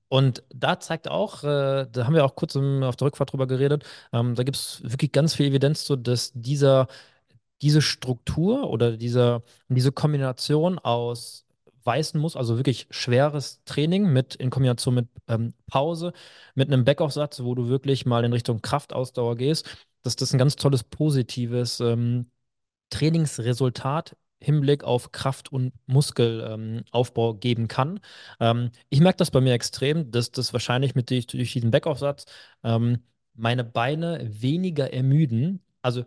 und 0.07 0.43
da 0.53 0.79
zeigt 0.79 1.07
auch, 1.07 1.43
äh, 1.43 1.87
da 1.89 2.05
haben 2.05 2.15
wir 2.15 2.25
auch 2.25 2.35
kurz 2.35 2.55
im, 2.55 2.83
auf 2.83 2.95
der 2.95 3.07
Rückfahrt 3.07 3.31
drüber 3.31 3.47
geredet, 3.47 3.85
ähm, 4.11 4.35
da 4.35 4.43
gibt 4.43 4.57
es 4.57 4.81
wirklich 4.83 5.11
ganz 5.11 5.35
viel 5.35 5.45
Evidenz 5.47 5.85
zu, 5.85 5.95
dass 5.95 6.31
dieser, 6.33 6.87
diese 7.61 7.81
Struktur 7.81 8.69
oder 8.69 8.97
dieser, 8.97 9.43
diese 9.69 9.91
Kombination 9.91 10.79
aus 10.79 11.45
weißen 11.83 12.19
Muskeln, 12.19 12.41
also 12.41 12.57
wirklich 12.57 12.87
schweres 12.91 13.61
Training 13.65 14.11
mit 14.11 14.35
in 14.35 14.49
Kombination 14.49 14.95
mit 14.95 15.07
ähm, 15.27 15.53
Pause, 15.67 16.13
mit 16.55 16.67
einem 16.71 16.85
Backoff-Satz, 16.85 17.41
wo 17.43 17.55
du 17.55 17.67
wirklich 17.67 18.05
mal 18.05 18.23
in 18.25 18.33
Richtung 18.33 18.61
Kraftausdauer 18.61 19.35
gehst, 19.37 19.67
dass 20.03 20.15
das 20.15 20.33
ein 20.33 20.37
ganz 20.39 20.55
tolles, 20.55 20.83
positives 20.83 21.79
ähm, 21.79 22.31
Trainingsresultat 22.89 24.15
Hinblick 24.41 24.83
auf 24.83 25.11
Kraft- 25.11 25.51
und 25.51 25.73
Muskelaufbau 25.85 27.35
geben 27.35 27.67
kann. 27.67 27.99
Ähm, 28.39 28.71
ich 28.89 28.99
merke 28.99 29.17
das 29.17 29.31
bei 29.31 29.39
mir 29.41 29.53
extrem, 29.53 30.11
dass 30.11 30.31
das 30.31 30.51
wahrscheinlich 30.53 30.95
mit 30.95 31.09
durch, 31.09 31.27
durch 31.27 31.53
diesen 31.53 31.71
Backaufsatz 31.71 32.25
ähm, 32.63 33.03
meine 33.35 33.63
Beine 33.63 34.19
weniger 34.29 34.91
ermüden. 34.93 35.61
Also 35.81 36.03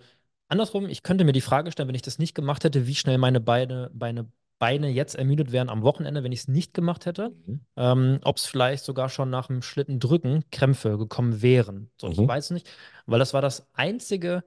andersrum, 0.48 0.88
ich 0.88 1.02
könnte 1.02 1.24
mir 1.24 1.32
die 1.32 1.40
Frage 1.40 1.70
stellen, 1.72 1.88
wenn 1.88 1.94
ich 1.94 2.02
das 2.02 2.18
nicht 2.18 2.34
gemacht 2.34 2.64
hätte, 2.64 2.86
wie 2.86 2.94
schnell 2.94 3.18
meine 3.18 3.40
Beine, 3.40 3.90
meine 3.94 4.26
Beine 4.58 4.88
jetzt 4.88 5.14
ermüdet 5.16 5.52
wären 5.52 5.68
am 5.68 5.82
Wochenende, 5.82 6.22
wenn 6.24 6.32
ich 6.32 6.40
es 6.40 6.48
nicht 6.48 6.74
gemacht 6.74 7.06
hätte. 7.06 7.30
Mhm. 7.46 7.60
Ähm, 7.76 8.20
ob 8.24 8.36
es 8.36 8.46
vielleicht 8.46 8.84
sogar 8.84 9.08
schon 9.08 9.30
nach 9.30 9.48
dem 9.48 9.62
Schlitten 9.62 10.00
drücken 10.00 10.44
Krämpfe 10.52 10.96
gekommen 10.98 11.42
wären. 11.42 11.90
So, 12.00 12.08
ich 12.08 12.18
Mhm. 12.18 12.28
weiß 12.28 12.50
nicht, 12.50 12.68
weil 13.06 13.18
das 13.18 13.34
war 13.34 13.42
das 13.42 13.68
einzige 13.74 14.44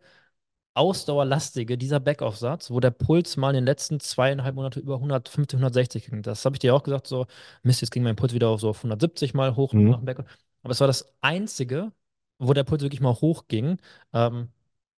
ausdauerlastige, 0.74 1.78
dieser 1.78 2.00
Backoff-Satz, 2.00 2.70
wo 2.70 2.80
der 2.80 2.92
Puls 2.92 3.36
mal 3.36 3.50
in 3.50 3.56
den 3.56 3.66
letzten 3.66 4.00
zweieinhalb 4.00 4.56
Monaten 4.56 4.80
über 4.80 5.00
150, 5.00 5.58
160 5.60 6.06
ging. 6.06 6.22
Das 6.22 6.46
habe 6.46 6.56
ich 6.56 6.60
dir 6.60 6.76
auch 6.76 6.84
gesagt, 6.84 7.08
so, 7.08 7.26
Mist, 7.64 7.82
jetzt 7.82 7.90
ging 7.92 8.04
mein 8.04 8.16
Puls 8.16 8.34
wieder 8.34 8.50
auf 8.50 8.62
so 8.62 8.70
auf 8.70 8.84
170 8.84 9.34
mal 9.34 9.56
hoch 9.56 9.74
Mhm. 9.74 9.90
nach 9.90 9.98
dem 9.98 10.06
Backoff. 10.06 10.26
Aber 10.64 10.72
es 10.72 10.80
war 10.80 10.88
das 10.88 11.14
einzige, 11.22 11.92
wo 12.40 12.54
der 12.54 12.64
Puls 12.64 12.82
wirklich 12.84 13.02
mal 13.02 13.14
hochging. 13.16 13.78
Ähm, 14.14 14.50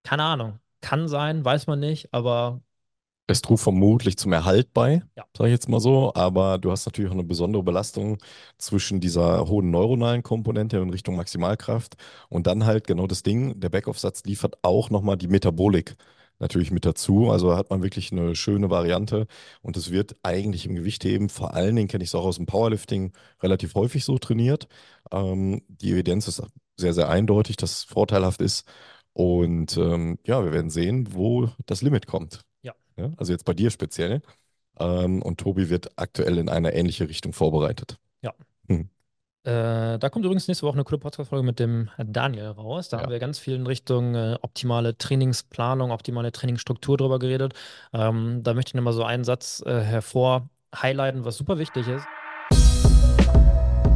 keine 0.03 0.23
Ahnung. 0.23 0.59
Kann 0.81 1.07
sein, 1.07 1.43
weiß 1.45 1.67
man 1.67 1.79
nicht, 1.79 2.13
aber 2.13 2.61
Es 3.29 3.41
trug 3.43 3.59
vermutlich 3.59 4.17
zum 4.17 4.33
Erhalt 4.33 4.73
bei, 4.73 5.03
Ja. 5.15 5.23
sage 5.37 5.49
ich 5.49 5.53
jetzt 5.53 5.69
mal 5.69 5.79
so, 5.79 6.11
aber 6.15 6.57
du 6.57 6.71
hast 6.71 6.85
natürlich 6.87 7.09
auch 7.11 7.15
eine 7.15 7.23
besondere 7.23 7.61
Belastung 7.61 8.17
zwischen 8.57 8.99
dieser 8.99 9.47
hohen 9.47 9.69
neuronalen 9.69 10.23
Komponente 10.23 10.77
in 10.77 10.89
Richtung 10.89 11.15
Maximalkraft 11.15 11.95
und 12.29 12.47
dann 12.47 12.65
halt 12.65 12.87
genau 12.87 13.05
das 13.05 13.21
Ding, 13.21 13.59
der 13.59 13.69
Backoff-Satz 13.69 14.23
liefert 14.25 14.57
auch 14.63 14.89
nochmal 14.89 15.15
die 15.15 15.27
Metabolik 15.27 15.95
natürlich 16.39 16.71
mit 16.71 16.85
dazu. 16.85 17.29
Also 17.29 17.55
hat 17.55 17.69
man 17.69 17.83
wirklich 17.83 18.11
eine 18.11 18.33
schöne 18.35 18.69
Variante 18.71 19.27
und 19.61 19.77
es 19.77 19.91
wird 19.91 20.15
eigentlich 20.23 20.65
im 20.65 20.73
Gewichtheben, 20.73 21.29
vor 21.29 21.53
allen 21.53 21.75
Dingen 21.75 21.87
kenne 21.87 22.03
ich 22.03 22.09
es 22.09 22.15
auch 22.15 22.25
aus 22.25 22.37
dem 22.37 22.47
Powerlifting, 22.47 23.11
relativ 23.43 23.75
häufig 23.75 24.05
so 24.05 24.17
trainiert. 24.17 24.67
Ähm, 25.11 25.61
die 25.67 25.91
Evidenz 25.91 26.27
ist 26.27 26.41
sehr, 26.77 26.93
sehr 26.93 27.09
eindeutig, 27.09 27.57
dass 27.57 27.71
es 27.73 27.83
vorteilhaft 27.83 28.41
ist. 28.41 28.65
Und 29.13 29.77
ähm, 29.77 30.17
ja, 30.25 30.43
wir 30.43 30.51
werden 30.53 30.69
sehen, 30.71 31.09
wo 31.13 31.49
das 31.65 31.81
Limit 31.81 32.07
kommt. 32.07 32.41
Ja, 32.99 33.11
also 33.17 33.31
jetzt 33.31 33.45
bei 33.45 33.53
dir 33.53 33.71
speziell. 33.71 34.21
Ähm, 34.79 35.21
und 35.21 35.39
Tobi 35.39 35.69
wird 35.69 35.91
aktuell 35.97 36.37
in 36.37 36.49
eine 36.49 36.73
ähnliche 36.73 37.07
Richtung 37.09 37.33
vorbereitet. 37.33 37.97
Ja. 38.21 38.33
Hm. 38.67 38.89
Äh, 39.43 39.97
da 39.97 40.09
kommt 40.09 40.25
übrigens 40.25 40.47
nächste 40.47 40.65
Woche 40.65 40.75
eine 40.75 40.83
coole 40.83 40.99
Podcast-Folge 40.99 41.45
mit 41.45 41.59
dem 41.59 41.89
Daniel 41.97 42.47
raus. 42.47 42.89
Da 42.89 42.97
Ja. 42.97 43.03
haben 43.03 43.11
wir 43.11 43.19
ganz 43.19 43.39
viel 43.39 43.55
in 43.55 43.65
Richtung 43.67 44.15
äh, 44.15 44.37
optimale 44.41 44.97
Trainingsplanung, 44.97 45.91
optimale 45.91 46.31
Trainingsstruktur 46.31 46.97
drüber 46.97 47.19
geredet. 47.19 47.53
Ähm, 47.93 48.43
da 48.43 48.53
möchte 48.53 48.69
ich 48.71 48.75
nochmal 48.75 48.93
so 48.93 49.03
einen 49.03 49.23
Satz 49.23 49.63
äh, 49.65 49.79
hervor 49.81 50.49
highlighten, 50.75 51.25
was 51.25 51.37
super 51.37 51.57
wichtig 51.57 51.87
ist. 51.87 52.05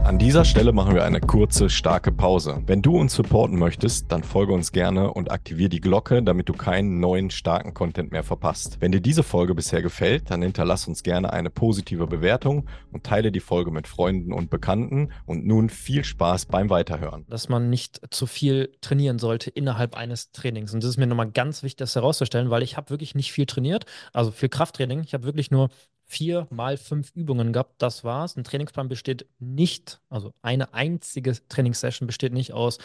An 0.03 0.19
dieser 0.19 0.43
Stelle 0.43 0.73
machen 0.73 0.95
wir 0.95 1.05
eine 1.05 1.21
kurze, 1.21 1.69
starke 1.69 2.11
Pause. 2.11 2.61
Wenn 2.67 2.81
du 2.81 2.97
uns 2.97 3.13
supporten 3.13 3.57
möchtest, 3.57 4.11
dann 4.11 4.21
folge 4.21 4.51
uns 4.51 4.73
gerne 4.73 5.13
und 5.13 5.31
aktiviere 5.31 5.69
die 5.69 5.79
Glocke, 5.79 6.21
damit 6.21 6.49
du 6.49 6.53
keinen 6.53 6.99
neuen, 6.99 7.29
starken 7.29 7.73
Content 7.73 8.11
mehr 8.11 8.23
verpasst. 8.23 8.77
Wenn 8.81 8.91
dir 8.91 8.99
diese 8.99 9.23
Folge 9.23 9.55
bisher 9.55 9.81
gefällt, 9.81 10.29
dann 10.29 10.41
hinterlass 10.41 10.89
uns 10.89 11.03
gerne 11.03 11.31
eine 11.31 11.49
positive 11.49 12.05
Bewertung 12.05 12.67
und 12.91 13.05
teile 13.05 13.31
die 13.31 13.39
Folge 13.39 13.71
mit 13.71 13.87
Freunden 13.87 14.33
und 14.33 14.49
Bekannten. 14.49 15.09
Und 15.25 15.45
nun 15.45 15.69
viel 15.69 16.03
Spaß 16.03 16.47
beim 16.47 16.69
Weiterhören. 16.69 17.25
dass 17.29 17.47
man 17.47 17.69
nicht 17.69 18.01
zu 18.13 18.27
viel 18.27 18.73
trainieren 18.81 19.19
sollte 19.19 19.51
innerhalb 19.51 19.95
eines 19.95 20.31
Trainings. 20.31 20.73
Und 20.73 20.83
das 20.83 20.89
ist 20.89 20.97
mir 20.97 21.07
nochmal 21.07 21.31
ganz 21.31 21.63
wichtig, 21.63 21.77
das 21.77 21.95
herauszustellen, 21.95 22.49
weil 22.49 22.61
ich 22.61 22.75
habe 22.75 22.89
wirklich 22.89 23.15
nicht 23.15 23.31
viel 23.31 23.45
trainiert, 23.45 23.85
also 24.11 24.31
viel 24.31 24.49
Krafttraining. 24.49 25.01
Ich 25.05 25.13
habe 25.13 25.23
wirklich 25.23 25.49
nur 25.49 25.69
vier 26.13 26.47
mal 26.51 26.77
fünf 26.77 27.11
Übungen 27.15 27.53
gehabt. 27.53 27.81
Das 27.81 28.03
war's. 28.03 28.35
Ein 28.37 28.43
Trainingsplan 28.43 28.87
besteht 28.89 29.27
nicht, 29.39 29.99
also 30.09 30.33
eine 30.41 30.73
einzige 30.73 31.33
Trainingssession 31.49 32.07
besteht 32.07 32.33
nicht 32.33 32.53
aus 32.53 32.77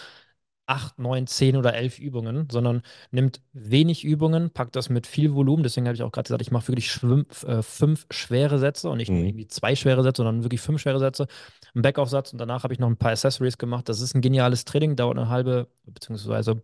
acht, 0.66 0.98
neun, 0.98 1.26
zehn 1.26 1.56
oder 1.56 1.74
elf 1.74 1.98
Übungen, 1.98 2.46
sondern 2.50 2.82
nimmt 3.10 3.40
wenig 3.54 4.04
Übungen, 4.04 4.50
packt 4.50 4.76
das 4.76 4.90
mit 4.90 5.06
viel 5.06 5.32
Volumen. 5.34 5.62
Deswegen 5.62 5.86
habe 5.86 5.94
ich 5.94 6.02
auch 6.02 6.12
gerade 6.12 6.26
gesagt, 6.28 6.42
ich 6.42 6.50
mache 6.50 6.68
wirklich 6.68 6.90
schwimm- 6.90 7.26
äh, 7.46 7.62
fünf 7.62 8.06
schwere 8.10 8.58
Sätze 8.58 8.90
und 8.90 8.98
nicht 8.98 9.08
nur 9.10 9.20
Mhm. 9.20 9.26
irgendwie 9.28 9.46
zwei 9.48 9.74
schwere 9.76 10.02
Sätze, 10.02 10.22
sondern 10.22 10.42
wirklich 10.44 10.60
fünf 10.60 10.80
schwere 10.82 10.98
Sätze 10.98 11.26
einen 11.74 11.82
Backaufsatz 11.82 12.32
und 12.32 12.38
danach 12.38 12.64
habe 12.64 12.74
ich 12.74 12.80
noch 12.80 12.88
ein 12.88 12.98
paar 12.98 13.12
Accessories 13.12 13.56
gemacht. 13.58 13.88
Das 13.88 14.00
ist 14.02 14.14
ein 14.14 14.20
geniales 14.20 14.64
Training, 14.66 14.96
dauert 14.96 15.16
eine 15.18 15.28
halbe, 15.30 15.68
beziehungsweise 15.86 16.62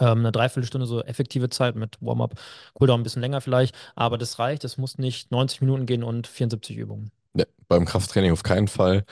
ähm, 0.00 0.18
eine 0.18 0.32
Dreiviertelstunde 0.32 0.86
so 0.86 1.02
effektive 1.02 1.48
Zeit 1.48 1.76
mit 1.76 1.96
Warm-up, 2.00 2.34
Cooldown 2.74 3.00
ein 3.00 3.02
bisschen 3.02 3.22
länger 3.22 3.40
vielleicht, 3.40 3.74
aber 3.94 4.18
das 4.18 4.38
reicht. 4.38 4.64
Es 4.64 4.78
muss 4.78 4.98
nicht 4.98 5.30
90 5.30 5.60
Minuten 5.60 5.86
gehen 5.86 6.02
und 6.02 6.26
74 6.26 6.76
Übungen. 6.76 7.10
Ne, 7.32 7.46
beim 7.68 7.84
Krafttraining 7.84 8.32
auf 8.32 8.42
keinen 8.42 8.68
Fall. 8.68 9.04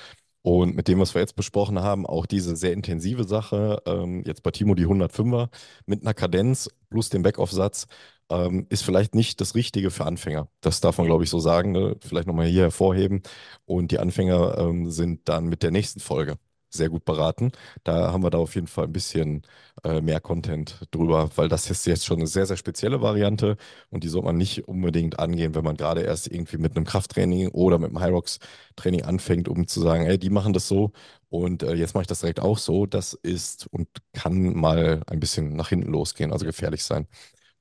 Und 0.43 0.75
mit 0.75 0.89
dem, 0.89 0.99
was 0.99 1.15
wir 1.15 1.21
jetzt 1.21 1.37
besprochen 1.37 1.81
haben, 1.81 2.05
auch 2.05 2.27
diese 2.27 2.57
sehr 2.57 2.73
intensive 2.73 3.25
Sache, 3.25 3.81
ähm, 3.87 4.25
jetzt 4.27 4.43
bei 4.43 4.51
Timo 4.51 4.75
die 4.75 4.87
105er 4.87 5.49
mit 5.87 6.03
einer 6.03 6.15
Kadenz 6.15 6.69
plus 6.91 7.11
dem 7.11 7.23
Backoff-Satz, 7.23 7.87
ähm, 8.29 8.67
ist 8.69 8.83
vielleicht 8.83 9.15
nicht 9.15 9.41
das 9.41 9.55
Richtige 9.55 9.91
für 9.93 10.05
Anfänger. 10.05 10.49
Das 10.61 10.81
darf 10.81 10.99
man, 10.99 11.07
glaube 11.07 11.23
ich, 11.23 11.31
so 11.31 11.39
sagen. 11.39 11.73
Ne? 11.73 11.97
Vielleicht 12.01 12.27
nochmal 12.27 12.47
hier 12.47 12.63
hervorheben. 12.63 13.23
Und 13.67 13.93
die 13.93 14.01
Anfänger 14.01 14.59
ähm, 14.59 14.91
sind 14.91 15.29
dann 15.29 15.47
mit 15.47 15.63
der 15.63 15.71
nächsten 15.71 16.01
Folge 16.01 16.39
sehr 16.75 16.89
gut 16.89 17.05
beraten. 17.05 17.53
Da 17.85 18.13
haben 18.13 18.23
wir 18.23 18.31
da 18.31 18.39
auf 18.39 18.55
jeden 18.55 18.67
Fall 18.67 18.85
ein 18.85 18.93
bisschen 18.93 19.43
äh, 19.85 20.01
mehr 20.01 20.21
Content 20.21 20.87
drüber, 20.91 21.31
weil 21.37 21.49
das 21.49 21.71
ist 21.71 21.87
jetzt 21.87 22.05
schon 22.07 22.19
eine 22.19 22.27
sehr, 22.27 22.47
sehr 22.47 22.57
spezielle 22.57 23.01
Variante 23.03 23.57
und 23.91 24.05
die 24.05 24.09
sollte 24.09 24.27
man 24.27 24.37
nicht 24.37 24.69
unbedingt 24.69 25.19
angehen, 25.19 25.55
wenn 25.55 25.65
man 25.65 25.77
gerade 25.77 26.03
erst 26.03 26.29
irgendwie 26.29 26.59
mit 26.59 26.77
einem 26.77 26.85
Krafttraining 26.87 27.49
oder 27.49 27.79
mit 27.79 27.91
einem 27.91 28.03
Hyrox-Training 28.03 29.03
anfängt, 29.03 29.49
um 29.49 29.67
zu 29.67 29.81
sagen, 29.81 30.07
ey, 30.07 30.19
die 30.19 30.31
machen 30.31 30.53
das 30.53 30.69
so 30.69 30.93
und 31.29 31.63
äh, 31.63 31.75
jetzt 31.75 31.95
mache 31.95 32.03
ich 32.03 32.09
das 32.09 32.21
direkt 32.21 32.41
auch 32.41 32.59
so. 32.59 32.87
Das 32.87 33.15
ist 33.15 33.67
und 33.69 33.89
kann 34.13 34.55
mal 34.55 35.03
ein 35.07 35.21
bisschen 35.21 35.57
nach 35.57 35.69
hinten 35.69 35.91
losgehen, 35.93 36.33
also 36.33 36.45
gefährlich 36.47 36.85
sein. 36.85 37.07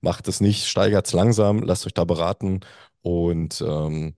Macht 0.02 0.28
es 0.28 0.42
nicht, 0.42 0.68
steigert 0.68 1.08
es 1.08 1.14
langsam, 1.14 1.60
lasst 1.64 1.86
euch 1.86 1.94
da 1.94 2.06
beraten 2.06 2.62
und 3.02 3.62
ähm, 3.68 4.16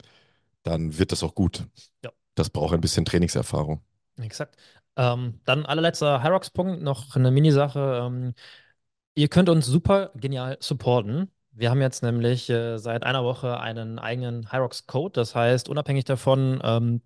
dann 0.63 0.97
wird 0.97 1.11
das 1.11 1.23
auch 1.23 1.35
gut. 1.35 1.67
Ja. 2.03 2.11
Das 2.35 2.49
braucht 2.49 2.73
ein 2.73 2.81
bisschen 2.81 3.05
Trainingserfahrung. 3.05 3.81
Exakt. 4.17 4.57
Ähm, 4.95 5.41
dann 5.45 5.65
allerletzter 5.65 6.21
Hyrox-Punkt, 6.23 6.81
noch 6.83 7.15
eine 7.15 7.31
Mini-Sache. 7.31 8.01
Ähm, 8.05 8.33
ihr 9.15 9.27
könnt 9.29 9.49
uns 9.49 9.65
super 9.65 10.11
genial 10.15 10.57
supporten. 10.61 11.31
Wir 11.51 11.69
haben 11.69 11.81
jetzt 11.81 12.03
nämlich 12.03 12.49
äh, 12.49 12.77
seit 12.79 13.03
einer 13.03 13.23
Woche 13.23 13.59
einen 13.59 13.99
eigenen 13.99 14.51
Hyrox-Code. 14.51 15.13
Das 15.13 15.35
heißt, 15.35 15.69
unabhängig 15.69 16.05
davon, 16.05 16.59
ähm, 16.63 17.01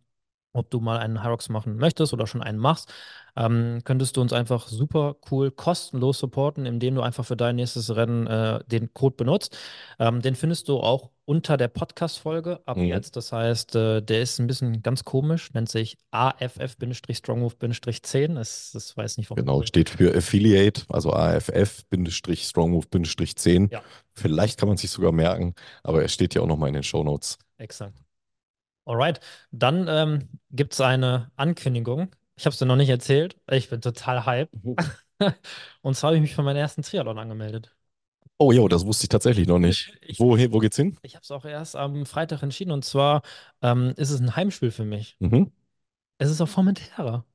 ob 0.54 0.70
du 0.72 0.80
mal 0.80 0.98
einen 1.00 1.24
Hyrox 1.24 1.50
machen 1.50 1.78
möchtest 1.78 2.14
oder 2.14 2.28
schon 2.28 2.44
einen 2.44 2.60
machst, 2.60 2.94
ähm, 3.38 3.80
könntest 3.84 4.18
du 4.18 4.22
uns 4.22 4.34
einfach 4.34 4.68
super 4.68 5.16
cool 5.32 5.52
kostenlos 5.52 6.18
supporten, 6.20 6.66
indem 6.66 6.96
du 6.96 7.02
einfach 7.02 7.24
für 7.24 7.38
dein 7.38 7.56
nächstes 7.58 7.96
Rennen 7.96 8.26
äh, 8.28 8.60
den 8.66 8.94
Code 8.94 9.16
benutzt. 9.16 9.56
Ähm, 10.00 10.22
den 10.22 10.36
findest 10.36 10.68
du 10.70 10.80
auch 10.80 11.12
unter 11.26 11.58
der 11.58 11.68
Podcast-Folge 11.68 12.62
ab 12.66 12.78
Mhm. 12.78 12.86
jetzt. 12.86 13.16
Das 13.16 13.32
heißt, 13.32 13.76
äh, 13.76 14.02
der 14.02 14.22
ist 14.22 14.40
ein 14.40 14.48
bisschen 14.48 14.82
ganz 14.82 15.04
komisch, 15.04 15.54
nennt 15.54 15.70
sich 15.70 15.98
AFF-Strongmove-10. 16.12 18.34
Das, 18.36 18.72
das 18.74 18.96
weiß 18.98 19.18
nicht, 19.18 19.30
warum. 19.30 19.46
Genau, 19.46 19.62
steht 19.64 19.90
für 19.90 20.16
Affiliate, 20.16 20.84
also 20.90 21.12
AFF-Strongmove-10. 21.14 23.72
Ja. 23.72 23.82
Vielleicht 24.14 24.58
kann 24.58 24.70
man 24.70 24.78
sich 24.78 24.90
sogar 24.90 25.12
merken, 25.12 25.54
aber 25.84 26.02
er 26.02 26.08
steht 26.08 26.34
ja 26.34 26.42
auch 26.42 26.48
nochmal 26.48 26.70
in 26.70 26.76
den 26.76 26.84
Shownotes. 26.84 27.38
Exakt. 27.58 28.02
Alright, 28.86 29.20
dann 29.52 29.86
ähm, 29.90 30.30
gibt 30.50 30.72
es 30.74 30.82
eine 30.82 31.30
Ankündigung. 31.36 32.10
Ich 32.38 32.46
habe 32.46 32.54
es 32.54 32.60
dir 32.60 32.66
noch 32.66 32.76
nicht 32.76 32.90
erzählt. 32.90 33.36
Ich 33.50 33.70
bin 33.70 33.82
total 33.82 34.26
hyped. 34.26 34.54
Und 35.82 35.96
zwar 35.96 36.10
habe 36.10 36.16
ich 36.18 36.22
mich 36.22 36.36
für 36.36 36.44
meinen 36.44 36.58
ersten 36.58 36.84
Triathlon 36.84 37.18
angemeldet. 37.18 37.76
Oh, 38.38 38.52
jo, 38.52 38.68
das 38.68 38.86
wusste 38.86 39.06
ich 39.06 39.10
tatsächlich 39.10 39.48
noch 39.48 39.58
nicht. 39.58 39.98
Ich- 40.02 40.20
Wo, 40.20 40.38
wo 40.38 40.60
geht's 40.60 40.76
hin? 40.76 40.98
Ich 41.02 41.16
habe 41.16 41.24
es 41.24 41.32
auch 41.32 41.44
erst 41.46 41.76
am 41.76 42.06
Freitag 42.06 42.44
entschieden. 42.44 42.72
Und 42.72 42.86
zwar 42.86 43.24
ähm, 43.64 43.94
ist 43.98 44.12
es 44.12 44.20
ein 44.20 44.36
Heimspiel 44.36 44.70
für 44.70 44.86
mich. 44.86 45.16
Mhm. 45.20 45.52
Es 46.20 46.30
ist 46.30 46.40
auf 46.42 46.52
Formentera. 46.52 47.26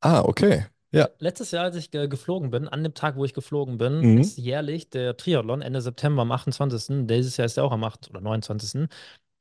Ah, 0.00 0.22
okay. 0.22 0.66
Ja. 0.92 1.08
Letztes 1.18 1.50
Jahr, 1.50 1.64
als 1.64 1.76
ich 1.76 1.90
ge 1.90 2.08
geflogen 2.08 2.50
bin, 2.50 2.68
an 2.68 2.82
dem 2.82 2.94
Tag, 2.94 3.16
wo 3.16 3.24
ich 3.24 3.34
geflogen 3.34 3.78
bin, 3.78 4.00
Mhm. 4.00 4.18
ist 4.18 4.38
jährlich 4.38 4.90
der 4.90 5.16
Triathlon 5.16 5.62
Ende 5.62 5.80
September 5.80 6.22
am 6.22 6.32
28. 6.32 7.06
Dieses 7.06 7.36
Jahr 7.36 7.46
ist 7.46 7.56
er 7.56 7.64
auch 7.64 7.72
am 7.72 7.84
8. 7.84 8.10
oder 8.10 8.20
29. 8.20 8.88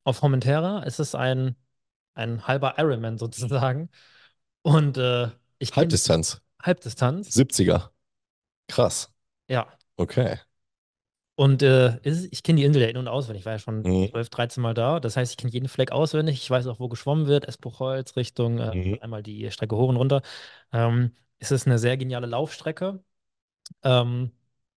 Auf 0.03 0.17
Formentera 0.17 0.83
ist 0.83 0.99
es 0.99 1.15
ein, 1.15 1.55
ein 2.15 2.47
halber 2.47 2.75
Ironman 2.77 3.17
sozusagen. 3.17 3.89
Und 4.75 4.97
äh, 4.97 5.29
ich 5.59 5.75
Halbdistanz, 5.75 6.41
Halbdistanz. 6.61 7.29
70er. 7.35 7.89
Krass. 8.67 9.11
Ja. 9.49 9.67
Okay. 9.97 10.37
Und 11.35 11.63
äh, 11.63 11.97
ich 12.03 12.43
kenne 12.43 12.57
die 12.59 12.65
Insel 12.65 12.81
ja 12.81 12.89
in- 12.89 12.97
und 12.97 13.07
auswendig. 13.07 13.41
Ich 13.41 13.45
war 13.45 13.53
ja 13.53 13.59
schon 13.59 13.81
Mhm. 13.81 14.09
12, 14.11 14.29
13 14.29 14.61
Mal 14.61 14.73
da. 14.73 14.99
Das 14.99 15.15
heißt, 15.15 15.31
ich 15.31 15.37
kenne 15.37 15.53
jeden 15.53 15.69
Fleck 15.69 15.91
auswendig. 15.91 16.35
Ich 16.35 16.49
weiß 16.49 16.67
auch, 16.67 16.79
wo 16.79 16.89
geschwommen 16.89 17.27
wird. 17.27 17.47
Espuchholz 17.47 18.15
Richtung 18.17 18.59
äh, 18.59 18.75
Mhm. 18.75 18.97
einmal 19.01 19.23
die 19.23 19.49
Strecke 19.51 19.75
hoch 19.77 19.87
und 19.89 19.95
runter. 19.95 20.21
Ähm, 20.73 21.15
es 21.39 21.51
ist 21.51 21.65
eine 21.65 21.79
sehr 21.79 21.95
geniale 21.97 22.27
Laufstrecke. 22.27 23.01
Ähm, 23.83 24.31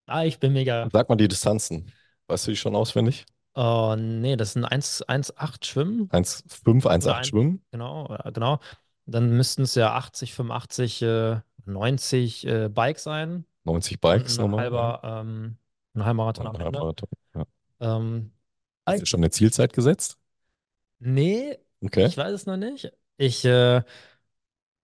ah, 0.05 0.23
ich 0.23 0.39
bin 0.39 0.53
mega. 0.53 0.87
Sag 0.91 1.09
mal 1.09 1.15
die 1.17 1.27
Distanzen. 1.27 1.91
Weißt 2.27 2.47
du 2.47 2.51
die 2.51 2.57
schon 2.57 2.75
auswendig? 2.75 3.25
Oh, 3.55 3.95
nee, 3.97 4.35
das 4.37 4.53
sind 4.53 4.63
1, 4.65 5.03
1,8 5.07 5.65
Schwimmen. 5.65 6.09
1,5, 6.11 6.87
1,8 6.87 7.05
Oder 7.05 7.15
ein- 7.17 7.23
Schwimmen? 7.25 7.65
Genau, 7.71 8.17
genau. 8.33 8.59
Dann 9.05 9.31
müssten 9.35 9.63
es 9.63 9.75
ja 9.75 9.93
80, 9.95 10.33
85, 10.33 11.01
äh, 11.01 11.41
90 11.65 12.45
äh, 12.47 12.69
Bike 12.69 12.99
sein. 12.99 13.45
90 13.65 13.99
Und 14.01 14.01
Bikes 14.01 14.37
ein 14.37 14.41
nochmal. 14.41 14.63
halber, 14.65 15.01
ähm, 15.03 15.57
ein 15.95 16.05
halber 16.05 16.33
Ja. 16.43 16.49
am 16.49 16.55
Ein 16.55 16.61
Ende. 16.61 16.65
Halbmarathon. 16.65 17.09
Ja. 17.35 17.45
Ähm, 17.79 18.31
Hast 18.85 19.01
du 19.01 19.05
schon 19.05 19.19
eine 19.21 19.29
Zielzeit 19.31 19.73
gesetzt? 19.73 20.17
nee, 20.99 21.57
Okay. 21.83 22.05
ich 22.05 22.17
weiß 22.17 22.31
es 22.33 22.45
noch 22.45 22.57
nicht. 22.57 22.91
Ich, 23.17 23.45
äh, 23.45 23.83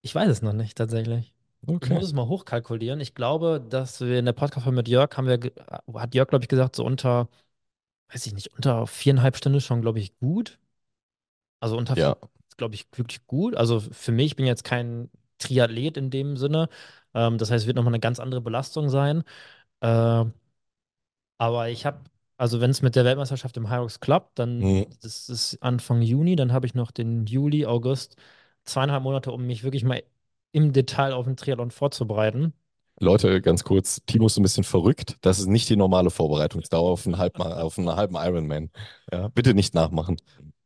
ich 0.02 0.16
weiß 0.16 0.30
es 0.30 0.42
noch 0.42 0.54
nicht 0.54 0.78
tatsächlich. 0.78 1.34
Ich 1.62 1.68
Okay. 1.76 1.94
muss 1.94 2.04
es 2.06 2.14
mal 2.14 2.28
hochkalkulieren. 2.28 3.00
Ich 3.02 3.16
glaube, 3.16 3.62
dass 3.68 4.00
wir 4.02 4.20
in 4.20 4.26
der 4.26 4.34
Podcast-Folge 4.34 4.76
mit 4.78 4.88
Jörg 4.88 5.16
haben 5.18 5.28
wir, 5.28 5.40
hat 6.00 6.16
Jörg, 6.16 6.30
glaube 6.30 6.44
ich, 6.46 6.50
gesagt, 6.50 6.76
so 6.76 6.86
unter, 6.86 7.30
weiß 8.10 8.28
ich 8.28 8.34
nicht, 8.34 8.54
unter 8.56 8.88
viereinhalb 8.88 9.38
Stunden 9.38 9.62
schon, 9.62 9.82
glaube 9.82 10.00
ich, 10.00 10.18
gut. 10.20 10.60
Also 11.60 11.78
unter 11.78 11.96
Ja. 11.96 12.16
Glaube 12.60 12.76
ich, 12.76 12.88
wirklich 12.96 13.28
gut. 13.28 13.56
Also 13.58 13.82
für 13.82 14.14
mich, 14.14 14.28
ich 14.28 14.38
bin 14.38 14.48
jetzt 14.48 14.66
kein 14.66 15.10
Triathlet 15.40 15.98
in 15.98 16.12
dem 16.12 16.38
Sinne. 16.38 16.70
Ähm, 17.16 17.40
das 17.40 17.52
heißt, 17.52 17.64
es 17.64 17.68
wird 17.68 17.78
nochmal 17.78 17.94
eine 17.94 18.02
ganz 18.02 18.20
andere 18.22 18.42
Belastung 18.42 18.90
sein. 18.90 19.24
Äh, 19.82 20.26
aber 21.38 21.70
ich 21.70 21.86
habe, 21.86 22.04
also 22.38 22.62
wenn 22.62 22.72
es 22.72 22.82
mit 22.82 22.96
der 22.96 23.06
Weltmeisterschaft 23.06 23.58
im 23.58 23.70
Hyrox 23.70 24.00
klappt, 24.00 24.40
dann 24.40 24.66
Mhm. 24.66 25.00
das 25.02 25.30
ist 25.30 25.58
Anfang 25.62 26.02
Juni, 26.02 26.36
dann 26.36 26.52
habe 26.54 26.66
ich 26.68 26.74
noch 26.76 26.92
den 26.92 27.26
Juli, 27.26 27.66
August, 27.66 28.16
zweieinhalb 28.66 29.04
Monate, 29.04 29.32
um 29.32 29.46
mich 29.48 29.64
wirklich 29.64 29.84
mal 29.84 30.04
im 30.52 30.74
Detail 30.74 31.14
auf 31.14 31.26
den 31.26 31.38
Triathlon 31.38 31.72
vorzubereiten. 31.72 32.54
Leute, 33.02 33.42
ganz 33.42 33.64
kurz, 33.64 34.02
Timo 34.06 34.26
ist 34.28 34.38
ein 34.38 34.44
bisschen 34.44 34.66
verrückt. 34.66 35.16
Das 35.22 35.40
ist 35.40 35.48
nicht 35.48 35.70
die 35.70 35.78
normale 35.78 36.10
Vorbereitungsdauer 36.10 36.92
auf 36.92 37.06
einen, 37.06 37.18
Halbma 37.18 37.62
auf 37.62 37.78
einen 37.78 37.96
halben 37.96 38.16
Ironman. 38.16 38.72
Ja, 39.12 39.30
bitte 39.30 39.54
nicht 39.54 39.74
nachmachen. 39.74 40.18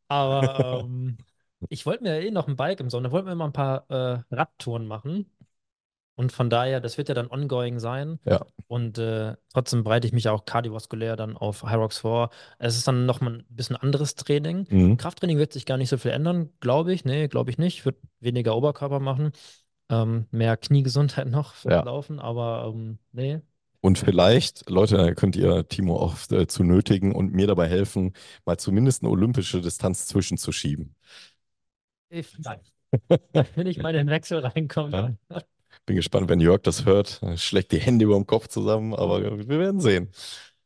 Aber 0.07 0.81
ähm, 0.85 1.17
ich 1.69 1.85
wollte 1.85 2.03
mir 2.03 2.15
ja 2.19 2.27
eh 2.27 2.31
noch 2.31 2.47
ein 2.47 2.55
Bike 2.55 2.79
im 2.79 2.89
Sommer, 2.89 3.11
wollten 3.11 3.27
wir 3.27 3.35
mal 3.35 3.45
ein 3.45 3.53
paar 3.53 3.89
äh, 3.89 4.19
Radtouren 4.35 4.85
machen. 4.87 5.29
Und 6.15 6.31
von 6.31 6.49
daher, 6.49 6.79
das 6.79 6.97
wird 6.97 7.09
ja 7.09 7.15
dann 7.15 7.29
ongoing 7.31 7.79
sein. 7.79 8.19
Ja. 8.25 8.45
Und 8.67 8.97
äh, 8.99 9.35
trotzdem 9.51 9.83
bereite 9.83 10.05
ich 10.07 10.13
mich 10.13 10.29
auch 10.29 10.45
kardiovaskulär 10.45 11.15
dann 11.15 11.35
auf 11.35 11.63
Hyrox 11.63 11.99
vor. 11.99 12.29
Es 12.59 12.75
ist 12.77 12.87
dann 12.87 13.05
nochmal 13.05 13.35
ein 13.37 13.45
bisschen 13.49 13.75
anderes 13.75 14.15
Training. 14.15 14.67
Mhm. 14.69 14.97
Krafttraining 14.97 15.37
wird 15.39 15.53
sich 15.53 15.65
gar 15.65 15.77
nicht 15.77 15.89
so 15.89 15.97
viel 15.97 16.11
ändern, 16.11 16.49
glaube 16.59 16.93
ich. 16.93 17.03
Nee, 17.03 17.27
glaube 17.27 17.49
ich 17.49 17.57
nicht. 17.57 17.79
Ich 17.79 17.85
würde 17.85 17.97
weniger 18.19 18.55
Oberkörper 18.55 18.99
machen. 18.99 19.31
Ähm, 19.89 20.27
mehr 20.31 20.55
Kniegesundheit 20.57 21.27
noch 21.29 21.55
Ja. 21.65 21.81
laufen, 21.81 22.19
aber 22.19 22.71
ähm, 22.73 22.99
nee. 23.11 23.41
Und 23.81 23.99
vielleicht, 23.99 24.69
Leute, 24.69 25.13
könnt 25.13 25.35
ihr 25.35 25.67
Timo 25.67 25.97
auch 25.97 26.15
äh, 26.31 26.47
zu 26.47 26.63
nötigen 26.63 27.13
und 27.13 27.33
mir 27.33 27.47
dabei 27.47 27.67
helfen, 27.67 28.13
mal 28.45 28.57
zumindest 28.57 29.03
eine 29.03 29.11
olympische 29.11 29.59
Distanz 29.59 30.05
zwischenzuschieben. 30.07 30.95
Vielleicht. 32.21 32.71
wenn 33.55 33.67
ich 33.67 33.79
mal 33.79 33.89
in 33.89 34.05
den 34.05 34.09
Wechsel 34.09 34.39
reinkomme. 34.39 35.17
Ja. 35.29 35.41
Bin 35.85 35.95
gespannt, 35.95 36.29
wenn 36.29 36.39
Jörg 36.39 36.61
das 36.61 36.85
hört. 36.85 37.21
Schlägt 37.35 37.71
die 37.71 37.79
Hände 37.79 38.05
über 38.05 38.15
dem 38.15 38.27
Kopf 38.27 38.47
zusammen, 38.47 38.93
aber 38.93 39.39
wir 39.39 39.59
werden 39.59 39.81
sehen. 39.81 40.09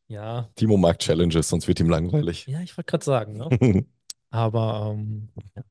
Ja, 0.09 0.49
Timo 0.55 0.77
mag 0.77 0.99
Challenges, 0.99 1.49
sonst 1.49 1.67
wird 1.67 1.79
ihm 1.79 1.89
langweilig. 1.89 2.45
ja, 2.47 2.61
ich 2.61 2.77
wollte 2.77 2.89
gerade 2.91 3.03
sagen, 3.05 3.33
ne? 3.37 3.85
Aber 4.29 4.93
ähm, 4.93 5.29
ja, 5.55 5.63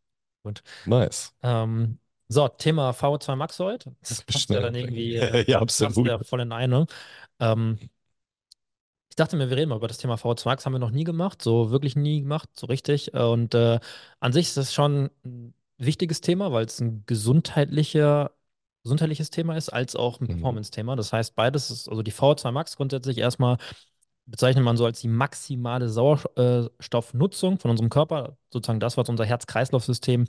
gut. 0.42 0.62
Nice. 0.86 1.34
Ähm, 1.42 1.98
so, 2.28 2.48
Thema 2.48 2.92
VO2 2.92 3.36
Max 3.36 3.58
heute. 3.58 3.94
Das 4.00 4.22
passt 4.22 4.50
ja 4.50 4.60
dann 4.60 4.74
irgendwie 4.74 5.16
äh, 5.16 5.44
Ja, 5.50 5.60
absolut. 5.60 6.06
ja 6.06 6.18
voll 6.18 6.40
in 6.40 6.52
eine. 6.52 6.86
Ähm, 7.38 7.78
ich 9.08 9.16
dachte 9.16 9.36
mir, 9.36 9.48
wir 9.48 9.56
reden 9.56 9.70
mal 9.70 9.76
über 9.76 9.88
das 9.88 9.98
Thema 9.98 10.16
VO2 10.16 10.44
Max, 10.46 10.66
haben 10.66 10.72
wir 10.72 10.78
noch 10.78 10.90
nie 10.90 11.04
gemacht, 11.04 11.40
so 11.40 11.70
wirklich 11.70 11.96
nie 11.96 12.20
gemacht, 12.20 12.50
so 12.54 12.66
richtig. 12.66 13.14
Äh, 13.14 13.22
Und 13.22 13.54
äh, 13.54 13.78
an 14.20 14.32
sich 14.32 14.48
ist 14.48 14.56
das 14.56 14.74
schon 14.74 15.10
wichtiges 15.78 16.20
Thema, 16.20 16.52
weil 16.52 16.66
es 16.66 16.80
ein 16.80 17.04
gesundheitlicher, 17.06 18.32
gesundheitliches 18.82 19.30
Thema 19.30 19.56
ist, 19.56 19.68
als 19.70 19.96
auch 19.96 20.20
ein 20.20 20.24
Mhm. 20.24 20.28
Performance-Thema. 20.28 20.96
Das 20.96 21.12
heißt, 21.12 21.34
beides 21.34 21.70
ist, 21.70 21.88
also 21.88 22.02
die 22.02 22.12
VO2 22.12 22.52
Max 22.52 22.76
grundsätzlich 22.76 23.18
erstmal 23.18 23.58
bezeichnet 24.28 24.64
man 24.64 24.76
so 24.76 24.84
als 24.84 25.00
die 25.00 25.08
maximale 25.08 25.88
Sauerstoffnutzung 25.88 27.58
von 27.60 27.70
unserem 27.70 27.90
Körper, 27.90 28.36
sozusagen 28.52 28.80
das, 28.80 28.96
was 28.96 29.08
unser 29.08 29.24
Herz-Kreislauf-System 29.24 30.24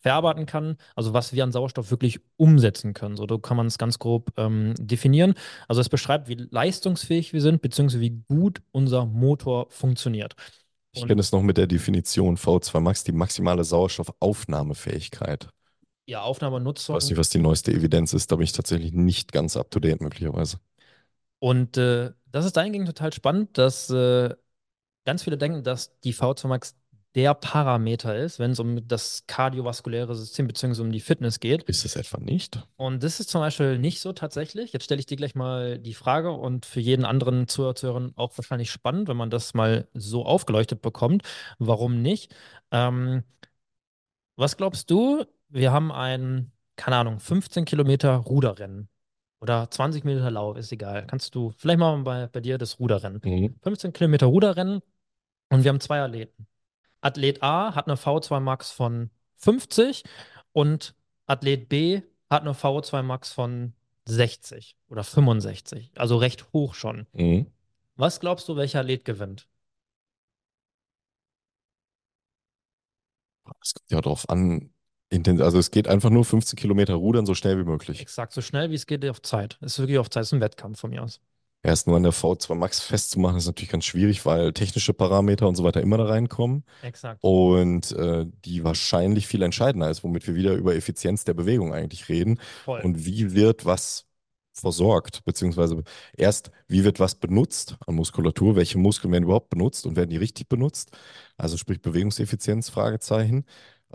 verarbeiten 0.00 0.46
kann, 0.46 0.78
also 0.96 1.12
was 1.12 1.32
wir 1.34 1.44
an 1.44 1.52
Sauerstoff 1.52 1.90
wirklich 1.90 2.20
umsetzen 2.36 2.94
können. 2.94 3.16
So 3.16 3.26
kann 3.38 3.56
man 3.58 3.66
es 3.66 3.76
ganz 3.76 3.98
grob 3.98 4.32
ähm, 4.38 4.74
definieren. 4.78 5.34
Also 5.68 5.80
es 5.82 5.90
beschreibt, 5.90 6.28
wie 6.28 6.34
leistungsfähig 6.50 7.32
wir 7.34 7.42
sind, 7.42 7.60
beziehungsweise 7.60 8.00
wie 8.00 8.22
gut 8.26 8.62
unser 8.72 9.04
Motor 9.04 9.66
funktioniert. 9.70 10.34
Ich 10.94 11.04
kenne 11.06 11.20
es 11.20 11.32
noch 11.32 11.42
mit 11.42 11.58
der 11.58 11.66
Definition 11.66 12.36
V2 12.38 12.80
Max, 12.80 13.04
die 13.04 13.12
maximale 13.12 13.62
Sauerstoffaufnahmefähigkeit. 13.64 15.50
Ja, 16.06 16.22
Aufnahme 16.22 16.56
und 16.56 16.62
Ich 16.64 16.64
Nutzung. 16.64 16.96
weiß 16.96 17.08
nicht, 17.10 17.18
was 17.18 17.30
die 17.30 17.38
neueste 17.38 17.72
Evidenz 17.72 18.12
ist, 18.12 18.30
da 18.30 18.36
bin 18.36 18.44
ich 18.44 18.52
tatsächlich 18.52 18.92
nicht 18.92 19.32
ganz 19.32 19.56
up 19.56 19.70
to 19.70 19.80
date 19.80 20.00
möglicherweise. 20.00 20.58
Und 21.38 21.76
äh, 21.76 22.12
das 22.26 22.44
ist 22.44 22.56
dahingehend 22.56 22.86
total 22.88 23.12
spannend, 23.12 23.58
dass 23.58 23.90
äh, 23.90 24.34
ganz 25.04 25.24
viele 25.24 25.38
denken, 25.38 25.64
dass 25.64 25.98
die 26.00 26.12
V2 26.12 26.48
Max 26.48 26.76
der 27.14 27.34
Parameter 27.34 28.16
ist, 28.16 28.38
wenn 28.38 28.52
es 28.52 28.58
um 28.58 28.86
das 28.88 29.24
kardiovaskuläre 29.26 30.14
System 30.14 30.46
bzw. 30.46 30.80
um 30.80 30.92
die 30.92 31.00
Fitness 31.00 31.40
geht. 31.40 31.62
Ist 31.64 31.84
es 31.84 31.96
etwa 31.96 32.18
nicht? 32.18 32.66
Und 32.76 33.02
das 33.02 33.20
ist 33.20 33.28
zum 33.28 33.42
Beispiel 33.42 33.78
nicht 33.78 34.00
so 34.00 34.12
tatsächlich. 34.12 34.72
Jetzt 34.72 34.84
stelle 34.84 35.00
ich 35.00 35.06
dir 35.06 35.16
gleich 35.16 35.34
mal 35.34 35.78
die 35.78 35.94
Frage 35.94 36.32
und 36.32 36.64
für 36.64 36.80
jeden 36.80 37.04
anderen 37.04 37.48
Zuhörer, 37.48 37.74
Zuhörerin 37.74 38.12
auch 38.16 38.36
wahrscheinlich 38.38 38.70
spannend, 38.70 39.08
wenn 39.08 39.16
man 39.16 39.30
das 39.30 39.52
mal 39.52 39.88
so 39.92 40.24
aufgeleuchtet 40.24 40.80
bekommt. 40.80 41.22
Warum 41.58 42.00
nicht? 42.00 42.34
Ähm, 42.70 43.24
was 44.36 44.56
glaubst 44.56 44.90
du? 44.90 45.24
Wir 45.50 45.70
haben 45.70 45.92
ein, 45.92 46.50
keine 46.76 46.96
Ahnung, 46.96 47.20
15 47.20 47.66
Kilometer 47.66 48.16
Ruderrennen 48.16 48.88
oder 49.40 49.70
20 49.70 50.04
Meter 50.04 50.30
Lauf, 50.30 50.56
ist 50.56 50.72
egal. 50.72 51.06
Kannst 51.06 51.34
du, 51.34 51.52
vielleicht 51.58 51.78
wir 51.78 51.98
bei, 51.98 52.26
bei 52.28 52.40
dir 52.40 52.56
das 52.56 52.78
Ruderrennen. 52.80 53.20
Mhm. 53.22 53.56
15 53.62 53.92
Kilometer 53.92 54.26
Ruderrennen 54.26 54.80
und 55.50 55.64
wir 55.64 55.68
haben 55.68 55.80
zwei 55.80 56.00
Athleten. 56.00 56.46
Athlet 57.02 57.42
A 57.42 57.74
hat 57.74 57.86
eine 57.86 57.96
V2 57.96 58.40
Max 58.40 58.70
von 58.70 59.10
50 59.36 60.04
und 60.52 60.94
Athlet 61.26 61.68
B 61.68 62.00
hat 62.30 62.42
eine 62.42 62.52
V2 62.52 63.02
Max 63.02 63.32
von 63.32 63.74
60 64.06 64.76
oder 64.88 65.04
65, 65.04 65.92
also 65.96 66.16
recht 66.16 66.52
hoch 66.52 66.74
schon. 66.74 67.06
Mhm. 67.12 67.46
Was 67.96 68.20
glaubst 68.20 68.48
du, 68.48 68.56
welcher 68.56 68.80
Athlet 68.80 69.04
gewinnt? 69.04 69.48
Es 73.60 73.74
kommt 73.74 73.90
ja 73.90 74.00
darauf 74.00 74.28
an. 74.30 74.70
Also 75.10 75.58
es 75.58 75.70
geht 75.70 75.88
einfach 75.88 76.08
nur 76.08 76.24
15 76.24 76.56
Kilometer 76.56 76.94
rudern, 76.94 77.26
so 77.26 77.34
schnell 77.34 77.58
wie 77.58 77.64
möglich. 77.64 78.00
Exakt, 78.00 78.32
so 78.32 78.40
schnell 78.40 78.70
wie 78.70 78.76
es 78.76 78.86
geht 78.86 79.04
auf 79.04 79.20
Zeit. 79.20 79.58
Ist 79.60 79.78
wirklich 79.78 79.98
auf 79.98 80.08
Zeit, 80.08 80.22
ist 80.22 80.32
ein 80.32 80.40
Wettkampf 80.40 80.80
von 80.80 80.88
mir 80.88 81.02
aus. 81.02 81.20
Erst 81.64 81.86
nur 81.86 81.96
an 81.96 82.02
der 82.02 82.12
V2 82.12 82.56
Max 82.56 82.80
festzumachen, 82.80 83.38
ist 83.38 83.46
natürlich 83.46 83.70
ganz 83.70 83.84
schwierig, 83.84 84.26
weil 84.26 84.52
technische 84.52 84.92
Parameter 84.92 85.46
und 85.46 85.54
so 85.54 85.62
weiter 85.62 85.80
immer 85.80 85.96
da 85.96 86.06
reinkommen. 86.06 86.64
Exakt. 86.82 87.18
Und 87.22 87.92
äh, 87.92 88.26
die 88.44 88.64
wahrscheinlich 88.64 89.28
viel 89.28 89.42
entscheidender 89.42 89.88
ist, 89.88 90.02
womit 90.02 90.26
wir 90.26 90.34
wieder 90.34 90.54
über 90.54 90.74
Effizienz 90.74 91.22
der 91.24 91.34
Bewegung 91.34 91.72
eigentlich 91.72 92.08
reden. 92.08 92.40
Voll. 92.64 92.80
Und 92.80 93.06
wie 93.06 93.32
wird 93.34 93.64
was 93.64 94.06
versorgt, 94.52 95.24
beziehungsweise 95.24 95.82
erst, 96.16 96.50
wie 96.66 96.84
wird 96.84 97.00
was 97.00 97.14
benutzt 97.14 97.76
an 97.86 97.94
Muskulatur, 97.94 98.56
welche 98.56 98.78
Muskeln 98.78 99.12
werden 99.12 99.24
überhaupt 99.24 99.48
benutzt 99.48 99.86
und 99.86 99.96
werden 99.96 100.10
die 100.10 100.16
richtig 100.16 100.48
benutzt? 100.48 100.90
Also 101.36 101.56
sprich 101.56 101.80
Bewegungseffizienz, 101.80 102.70
Fragezeichen, 102.70 103.44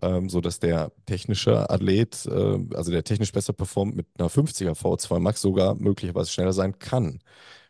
ähm, 0.02 0.30
sodass 0.30 0.60
der 0.60 0.92
technische 1.06 1.70
Athlet, 1.70 2.26
äh, 2.26 2.60
also 2.74 2.92
der 2.92 3.04
technisch 3.04 3.32
besser 3.32 3.54
performt 3.54 3.96
mit 3.96 4.08
einer 4.18 4.30
50er 4.30 4.74
V2 4.74 5.20
Max 5.20 5.42
sogar 5.42 5.76
möglicherweise 5.76 6.32
schneller 6.32 6.54
sein 6.54 6.80
kann. 6.80 7.20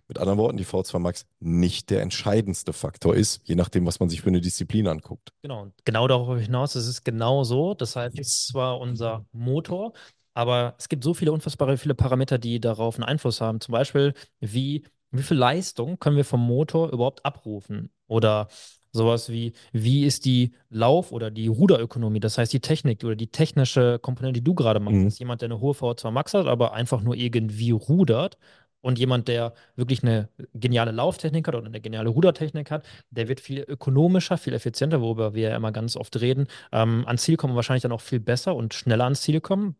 Mit 0.07 0.19
anderen 0.19 0.39
Worten, 0.39 0.57
die 0.57 0.65
V2 0.65 0.99
Max 0.99 1.25
nicht 1.39 1.89
der 1.89 2.01
entscheidendste 2.01 2.71
Faktor 2.71 3.15
ist, 3.15 3.41
je 3.43 3.55
nachdem, 3.55 3.85
was 3.85 3.99
man 3.99 4.07
sich 4.07 4.21
für 4.21 4.29
eine 4.29 4.39
Disziplin 4.39 4.87
anguckt. 4.87 5.33
Genau, 5.41 5.67
genau 5.83 6.07
darauf 6.07 6.39
hinaus, 6.39 6.75
es 6.75 6.87
ist 6.87 7.03
genau 7.03 7.43
so. 7.43 7.73
Das 7.73 7.97
heißt, 7.97 8.17
es 8.17 8.27
ist 8.27 8.47
zwar 8.47 8.79
unser 8.79 9.25
Motor, 9.33 9.91
aber 10.33 10.75
es 10.77 10.87
gibt 10.87 11.03
so 11.03 11.13
viele 11.13 11.33
unfassbare 11.33 11.77
viele 11.77 11.95
Parameter, 11.95 12.37
die 12.37 12.61
darauf 12.61 12.95
einen 12.95 13.03
Einfluss 13.03 13.41
haben. 13.41 13.59
Zum 13.59 13.73
Beispiel, 13.73 14.13
wie, 14.39 14.85
wie 15.11 15.23
viel 15.23 15.35
Leistung 15.35 15.99
können 15.99 16.15
wir 16.15 16.25
vom 16.25 16.45
Motor 16.45 16.93
überhaupt 16.93 17.25
abrufen? 17.25 17.91
Oder 18.07 18.47
sowas 18.91 19.29
wie, 19.29 19.53
wie 19.71 20.05
ist 20.05 20.25
die 20.25 20.53
Lauf- 20.69 21.11
oder 21.11 21.31
die 21.31 21.47
Ruderökonomie, 21.47 22.19
das 22.19 22.37
heißt 22.37 22.53
die 22.53 22.59
Technik 22.59 23.03
oder 23.03 23.15
die 23.15 23.27
technische 23.27 23.99
Komponente, 23.99 24.39
die 24.39 24.43
du 24.43 24.53
gerade 24.55 24.79
machst. 24.79 24.97
Mhm. 24.97 25.07
Ist 25.07 25.19
jemand, 25.19 25.41
der 25.41 25.47
eine 25.47 25.59
hohe 25.59 25.73
V2 25.73 26.11
Max 26.11 26.33
hat, 26.33 26.47
aber 26.47 26.73
einfach 26.73 27.01
nur 27.01 27.15
irgendwie 27.15 27.71
rudert. 27.71 28.37
Und 28.81 28.99
jemand, 28.99 29.27
der 29.27 29.53
wirklich 29.75 30.03
eine 30.03 30.29
geniale 30.53 30.91
Lauftechnik 30.91 31.47
hat 31.47 31.55
oder 31.55 31.65
eine 31.65 31.81
geniale 31.81 32.09
Rudertechnik 32.09 32.71
hat, 32.71 32.85
der 33.09 33.27
wird 33.27 33.41
viel 33.41 33.65
ökonomischer, 33.67 34.37
viel 34.37 34.53
effizienter, 34.53 35.01
worüber 35.01 35.33
wir 35.33 35.49
ja 35.49 35.55
immer 35.55 35.71
ganz 35.71 35.97
oft 35.97 36.19
reden, 36.21 36.47
ähm, 36.71 37.03
ans 37.07 37.23
Ziel 37.23 37.37
kommen 37.37 37.51
und 37.51 37.55
wahrscheinlich 37.55 37.81
dann 37.81 37.91
auch 37.91 38.01
viel 38.01 38.19
besser 38.19 38.55
und 38.55 38.73
schneller 38.73 39.05
ans 39.05 39.21
Ziel 39.23 39.41
kommen. 39.41 39.75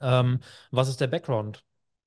Ähm, 0.00 0.40
was 0.70 0.88
ist 0.88 1.00
der 1.00 1.08
Background? 1.08 1.65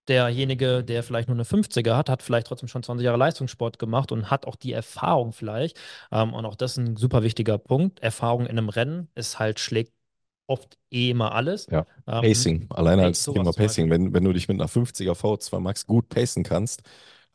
Derjenige, 0.09 0.83
der 0.83 1.03
vielleicht 1.03 1.29
nur 1.29 1.35
eine 1.35 1.45
50er 1.45 1.95
hat, 1.95 2.09
hat 2.09 2.23
vielleicht 2.23 2.47
trotzdem 2.47 2.67
schon 2.67 2.83
20 2.83 3.05
Jahre 3.05 3.17
Leistungssport 3.17 3.79
gemacht 3.79 4.11
und 4.11 4.29
hat 4.31 4.45
auch 4.45 4.55
die 4.55 4.73
Erfahrung 4.73 5.31
vielleicht. 5.31 5.79
Ähm, 6.11 6.33
und 6.33 6.45
auch 6.45 6.55
das 6.55 6.71
ist 6.71 6.77
ein 6.77 6.95
super 6.97 7.23
wichtiger 7.23 7.57
Punkt. 7.57 7.99
Erfahrung 7.99 8.47
in 8.47 8.57
einem 8.57 8.69
Rennen 8.69 9.07
ist 9.15 9.39
halt, 9.39 9.59
schlägt 9.59 9.93
oft 10.47 10.77
eh 10.91 11.11
immer 11.11 11.33
alles. 11.33 11.67
Ja. 11.71 11.85
Ähm, 12.07 12.21
Pacing, 12.21 12.67
alleine 12.71 13.03
als 13.03 13.23
Thema 13.23 13.53
Pacing, 13.53 13.89
wenn, 13.89 14.13
wenn 14.13 14.23
du 14.23 14.33
dich 14.33 14.47
mit 14.47 14.59
einer 14.59 14.67
50er 14.67 15.13
V2 15.13 15.59
Max 15.59 15.85
gut 15.85 16.09
pacen 16.09 16.43
kannst 16.43 16.81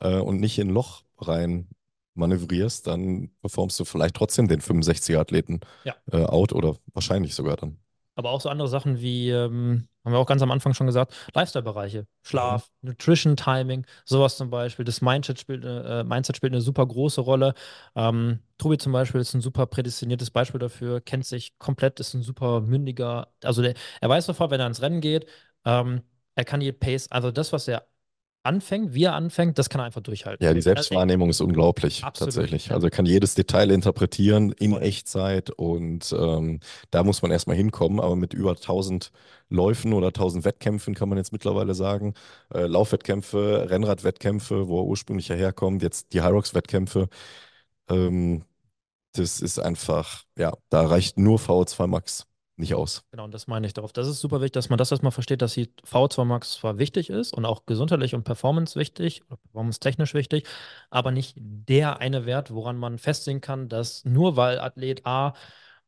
äh, 0.01 0.19
und 0.19 0.41
nicht 0.41 0.59
in 0.59 0.69
ein 0.69 0.75
Loch 0.75 1.03
rein 1.19 1.69
manövrierst, 2.15 2.87
dann 2.87 3.31
performst 3.41 3.79
du 3.79 3.85
vielleicht 3.85 4.17
trotzdem 4.17 4.49
den 4.49 4.61
65er 4.61 5.19
Athleten 5.19 5.61
Ja. 5.85 5.95
äh, 6.11 6.25
out 6.25 6.53
oder 6.53 6.77
wahrscheinlich 6.93 7.35
sogar 7.35 7.57
dann. 7.57 7.79
Aber 8.17 8.31
auch 8.31 8.41
so 8.41 8.49
andere 8.49 8.69
Sachen 8.69 9.01
wie, 9.01 9.31
ähm, 9.31 9.89
haben 10.05 10.13
wir 10.13 10.19
auch 10.19 10.27
ganz 10.27 10.43
am 10.43 10.51
Anfang 10.51 10.75
schon 10.75 10.87
gesagt, 10.87 11.15
Lifestyle-Bereiche, 11.35 12.07
Schlaf, 12.23 12.71
Nutrition, 12.83 13.37
Timing, 13.37 13.87
sowas 14.05 14.37
zum 14.37 14.51
Beispiel. 14.51 14.85
Das 14.85 15.01
Mindset 15.01 15.41
spielt, 15.41 15.65
äh, 15.65 16.05
Mindset 16.05 16.37
spielt 16.37 16.53
eine 16.53 16.61
super 16.61 16.87
große 16.87 17.21
Rolle. 17.21 17.55
Ähm, 17.97 18.41
Tobi 18.59 18.79
zum 18.79 18.93
Beispiel 18.93 19.21
ist 19.21 19.35
ein 19.35 19.41
super 19.41 19.67
prädestiniertes 19.67 20.31
Beispiel 20.31 20.61
dafür, 20.61 21.01
kennt 21.01 21.27
sich 21.27 21.59
komplett, 21.59 21.99
ist 22.01 22.15
ein 22.15 22.23
super 22.23 22.61
mündiger, 22.61 23.29
also 23.43 23.63
der, 23.63 23.75
er 24.01 24.09
weiß 24.09 24.27
sofort, 24.27 24.51
wenn 24.51 24.61
er 24.61 24.67
ins 24.67 24.83
Rennen 24.83 25.01
geht, 25.01 25.27
ähm, 25.65 26.03
er 26.37 26.45
kann 26.45 26.61
die 26.61 26.73
Pace, 26.73 27.11
also 27.11 27.31
das, 27.31 27.53
was 27.53 27.69
er 27.69 27.87
anfängt, 28.45 28.95
wie 28.95 29.05
er 29.05 29.15
anfängt, 29.15 29.59
das 29.59 29.69
kann 29.69 29.81
er 29.81 29.85
einfach 29.87 30.03
durchhalten. 30.03 30.45
Ja, 30.45 30.53
die 30.53 30.59
Also, 30.59 30.71
Selbstwahrnehmung 30.71 31.31
ist 31.31 31.41
unglaublich, 31.41 32.03
Absolut, 32.05 32.35
tatsächlich. 32.35 32.67
ja. 32.69 32.75
Also 32.75 32.87
er 32.89 32.91
kann 32.91 33.07
jedes 33.07 33.35
Detail 33.35 33.71
interpretieren 33.71 34.53
in. 34.53 34.75
Echtzeit 34.77 35.51
und 35.51 36.15
ähm, 36.19 36.61
da 36.91 37.03
muss 37.05 37.23
man 37.23 37.31
erstmal 37.31 37.57
hinkommen, 37.57 38.01
aber 38.01 38.17
mit 38.17 38.35
über 38.35 38.57
1000 38.57 39.11
Läufen 39.49 39.93
oder 39.93 40.13
1000 40.13 40.45
Wettkämpfen 40.45 40.95
kann 40.95 41.09
man 41.09 41.19
jetzt 41.19 41.33
mittlerweile 41.33 41.75
sagen, 41.75 42.15
äh, 42.53 42.67
Laufwettkämpfe, 42.67 43.67
Rennradwettkämpfe, 43.71 44.69
wo 44.69 44.81
er 44.81 44.85
ursprünglich 44.87 45.31
herkommt, 45.31 45.83
jetzt 45.83 46.13
die 46.13 46.23
Hyrox-Wettkämpfe, 46.23 47.09
ähm, 47.89 48.45
das 49.15 49.41
ist 49.41 49.59
einfach, 49.61 50.25
ja, 50.39 50.53
da 50.71 50.87
reicht 50.87 51.19
nur 51.19 51.39
VO2 51.39 51.87
Max 51.89 52.27
nicht 52.57 52.75
aus. 52.75 53.03
Genau, 53.11 53.25
und 53.25 53.35
das 53.35 53.47
meine 53.47 53.67
ich 53.67 53.73
darauf. 53.73 53.93
Das 53.93 54.07
ist 54.07 54.21
super 54.21 54.41
wichtig, 54.41 54.53
dass 54.53 54.69
man 54.69 54.79
das 54.79 54.91
erstmal 54.91 55.13
versteht, 55.13 55.43
dass 55.43 55.55
die 55.55 55.71
V2 55.85 56.25
Max 56.25 56.53
zwar 56.53 56.79
wichtig 56.79 57.11
ist 57.11 57.33
und 57.33 57.45
auch 57.45 57.67
gesundheitlich 57.67 58.15
und 58.15 58.25
performance 58.25 58.79
wichtig 58.79 59.23
performance-technisch 59.29 60.15
wichtig, 60.15 60.47
aber 60.91 61.11
nicht 61.11 61.35
der 61.37 61.99
eine 61.99 62.27
Wert, 62.27 62.53
woran 62.55 62.77
man 62.77 62.99
festsehen 62.99 63.41
kann, 63.41 63.69
dass 63.69 64.05
nur 64.05 64.37
weil 64.37 64.59
Athlet 64.61 65.05
A 65.07 65.35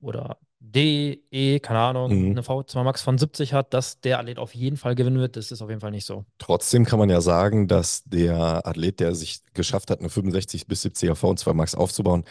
oder 0.00 0.38
D, 0.58 1.22
E, 1.30 1.60
keine 1.60 1.78
Ahnung, 1.78 2.10
Mhm. 2.24 2.30
eine 2.32 2.42
V2 2.42 2.82
Max 2.82 3.02
von 3.02 3.18
70 3.18 3.52
hat, 3.52 3.72
dass 3.72 4.00
der 4.00 4.18
Athlet 4.18 4.38
auf 4.38 4.54
jeden 4.54 4.76
Fall 4.76 4.94
gewinnen 4.96 5.18
wird. 5.20 5.36
Das 5.36 5.52
ist 5.52 5.62
auf 5.62 5.68
jeden 5.68 5.80
Fall 5.80 5.90
nicht 5.92 6.06
so. 6.06 6.24
Trotzdem 6.38 6.84
kann 6.84 6.98
man 6.98 7.08
ja 7.10 7.20
sagen, 7.20 7.68
dass 7.68 8.02
der 8.04 8.66
Athlet, 8.66 8.98
der 9.00 9.14
sich 9.14 9.40
geschafft 9.54 9.90
hat, 9.90 10.00
eine 10.00 10.08
65 10.08 10.66
bis 10.66 10.82
70er 10.82 11.14
V2 11.14 11.54
Max 11.54 11.74
aufzubauen, 11.74 12.24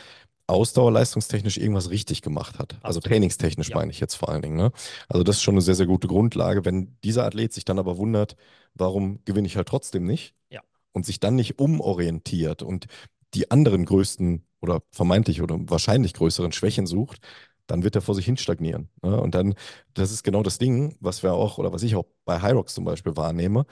ausdauerleistungstechnisch 0.47 1.57
irgendwas 1.57 1.89
richtig 1.89 2.21
gemacht 2.21 2.59
hat. 2.59 2.77
Also 2.83 2.99
trainingstechnisch 2.99 3.69
Ja, 3.69 3.77
meine 3.77 3.91
ich 3.91 3.99
jetzt 3.99 4.15
vor 4.15 4.29
allen 4.29 4.41
Dingen. 4.41 4.57
Ne? 4.57 4.71
Also 5.09 5.23
das 5.23 5.37
ist 5.37 5.41
schon 5.41 5.55
eine 5.55 5.61
sehr, 5.61 5.75
sehr 5.75 5.87
gute 5.87 6.07
Grundlage. 6.07 6.65
Wenn 6.65 6.97
dieser 7.03 7.25
Athlet 7.25 7.53
sich 7.53 7.65
dann 7.65 7.79
aber 7.79 7.97
wundert, 7.97 8.35
warum 8.73 9.23
gewinne 9.25 9.47
ich 9.47 9.57
halt 9.57 9.67
trotzdem 9.67 10.05
nicht 10.05 10.35
ja, 10.49 10.61
und 10.91 11.05
sich 11.05 11.19
dann 11.19 11.35
nicht 11.35 11.59
umorientiert 11.59 12.61
und 12.61 12.85
die 13.33 13.49
anderen 13.51 13.85
größten 13.85 14.45
oder 14.61 14.81
vermeintlich 14.91 15.41
oder 15.41 15.57
wahrscheinlich 15.61 16.13
größeren 16.13 16.51
Schwächen 16.51 16.87
sucht, 16.87 17.19
dann 17.67 17.83
wird 17.83 17.95
er 17.95 18.01
vor 18.01 18.15
sich 18.15 18.25
hin 18.25 18.37
stagnieren. 18.37 18.89
Ne? 19.01 19.19
Und 19.19 19.35
dann, 19.35 19.55
das 19.93 20.11
ist 20.11 20.23
genau 20.23 20.43
das 20.43 20.57
Ding, 20.59 20.95
was 20.99 21.23
wir 21.23 21.33
auch 21.33 21.57
oder 21.57 21.73
was 21.73 21.83
ich 21.83 21.95
auch 21.95 22.05
bei 22.23 22.41
Hyrox 22.41 22.73
zum 22.73 22.85
Beispiel 22.85 23.15
wahrnehme. 23.17 23.65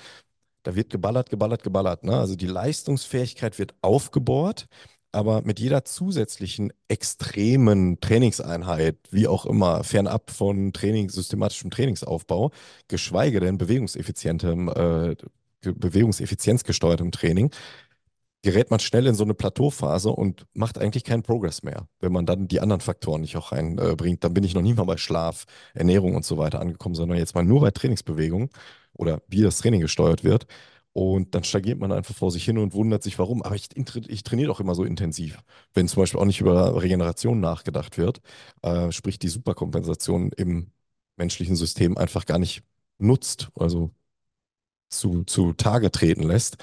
Da 0.63 0.75
wird 0.75 0.89
geballert, 0.89 1.29
geballert, 1.29 1.63
geballert. 1.63 2.03
Ne? 2.03 2.17
Also 2.17 2.35
die 2.35 2.47
Leistungsfähigkeit 2.47 3.59
wird 3.59 3.75
aufgebohrt, 3.81 4.67
aber 5.13 5.41
mit 5.43 5.59
jeder 5.59 5.85
zusätzlichen 5.85 6.73
extremen 6.87 7.99
Trainingseinheit, 8.01 8.97
wie 9.11 9.27
auch 9.27 9.45
immer, 9.45 9.83
fernab 9.83 10.31
von 10.31 10.73
Training, 10.73 11.09
systematischem 11.09 11.71
Trainingsaufbau, 11.71 12.51
geschweige 12.87 13.39
denn 13.39 13.57
bewegungseffizientem, 13.57 14.69
äh, 14.69 15.15
ge- 15.61 15.73
bewegungseffizienzgesteuertem 15.75 17.11
Training, 17.11 17.51
gerät 18.41 18.71
man 18.71 18.79
schnell 18.79 19.07
in 19.07 19.15
so 19.15 19.23
eine 19.23 19.33
Plateauphase 19.33 20.09
und 20.09 20.45
macht 20.53 20.77
eigentlich 20.77 21.05
keinen 21.05 21.23
Progress 21.23 21.63
mehr. 21.63 21.87
Wenn 22.01 22.11
man 22.11 22.25
dann 22.25 22.47
die 22.49 22.59
anderen 22.59 22.81
Faktoren 22.81 23.21
nicht 23.21 23.37
auch 23.37 23.53
reinbringt, 23.53 24.23
dann 24.23 24.33
bin 24.33 24.43
ich 24.43 24.53
noch 24.53 24.61
nie 24.61 24.73
mal 24.73 24.83
bei 24.83 24.97
Schlaf, 24.97 25.45
Ernährung 25.73 26.15
und 26.15 26.25
so 26.25 26.37
weiter 26.37 26.59
angekommen, 26.59 26.95
sondern 26.95 27.17
jetzt 27.17 27.35
mal 27.35 27.45
nur 27.45 27.61
bei 27.61 27.71
Trainingsbewegung 27.71 28.49
oder 28.93 29.21
wie 29.27 29.41
das 29.41 29.59
Training 29.59 29.81
gesteuert 29.81 30.23
wird. 30.25 30.45
Und 30.93 31.33
dann 31.33 31.43
stagniert 31.43 31.79
man 31.79 31.91
einfach 31.91 32.15
vor 32.15 32.31
sich 32.31 32.45
hin 32.45 32.57
und 32.59 32.73
wundert 32.73 33.01
sich, 33.03 33.17
warum. 33.19 33.41
Aber 33.41 33.55
ich, 33.55 33.69
ich 33.75 34.23
trainiere 34.23 34.47
doch 34.49 34.59
immer 34.59 34.75
so 34.75 34.83
intensiv. 34.83 35.39
Wenn 35.73 35.87
zum 35.87 36.01
Beispiel 36.03 36.19
auch 36.19 36.25
nicht 36.25 36.41
über 36.41 36.81
Regeneration 36.81 37.39
nachgedacht 37.39 37.97
wird, 37.97 38.21
äh, 38.61 38.91
sprich 38.91 39.17
die 39.19 39.29
Superkompensation 39.29 40.31
im 40.33 40.71
menschlichen 41.17 41.55
System 41.55 41.97
einfach 41.97 42.25
gar 42.25 42.39
nicht 42.39 42.63
nutzt, 42.99 43.49
also 43.55 43.91
zu, 44.89 45.23
zu 45.25 45.53
Tage 45.53 45.91
treten 45.91 46.23
lässt. 46.23 46.57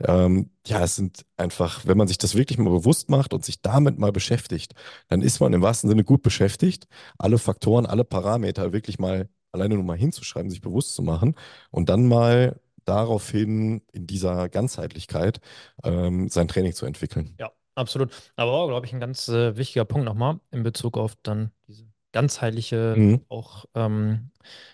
Ähm, 0.00 0.50
ja, 0.66 0.82
es 0.84 0.96
sind 0.96 1.24
einfach, 1.36 1.86
wenn 1.86 1.96
man 1.96 2.08
sich 2.08 2.18
das 2.18 2.34
wirklich 2.34 2.58
mal 2.58 2.70
bewusst 2.70 3.08
macht 3.10 3.32
und 3.32 3.44
sich 3.44 3.62
damit 3.62 3.98
mal 3.98 4.12
beschäftigt, 4.12 4.74
dann 5.08 5.22
ist 5.22 5.40
man 5.40 5.52
im 5.54 5.62
wahrsten 5.62 5.88
Sinne 5.88 6.04
gut 6.04 6.22
beschäftigt, 6.22 6.86
alle 7.18 7.38
Faktoren, 7.38 7.86
alle 7.86 8.04
Parameter 8.04 8.72
wirklich 8.72 8.98
mal 8.98 9.28
alleine 9.52 9.74
nur 9.76 9.84
mal 9.84 9.96
hinzuschreiben, 9.96 10.50
sich 10.50 10.60
bewusst 10.60 10.94
zu 10.94 11.02
machen 11.02 11.34
und 11.70 11.88
dann 11.88 12.06
mal 12.08 12.60
daraufhin 12.86 13.82
in 13.92 14.06
dieser 14.06 14.48
Ganzheitlichkeit 14.48 15.40
ähm, 15.84 16.28
sein 16.30 16.48
Training 16.48 16.72
zu 16.74 16.86
entwickeln. 16.86 17.38
ja, 17.38 17.52
absolut. 17.74 18.12
Aber 18.36 18.52
auch, 18.52 18.68
glaube 18.68 18.86
ich, 18.86 18.92
ein 18.92 19.00
ganz 19.00 19.28
äh, 19.28 19.56
wichtiger 19.56 19.84
Punkt 19.84 20.04
nochmal 20.04 20.40
in 20.50 20.62
Bezug 20.62 20.96
auf 20.98 21.16
dann 21.22 21.52
diese 21.68 21.86
ganzheitliche 22.12 22.94
Mhm. 22.96 23.26
auch 23.28 23.66
ähm, 23.74 24.30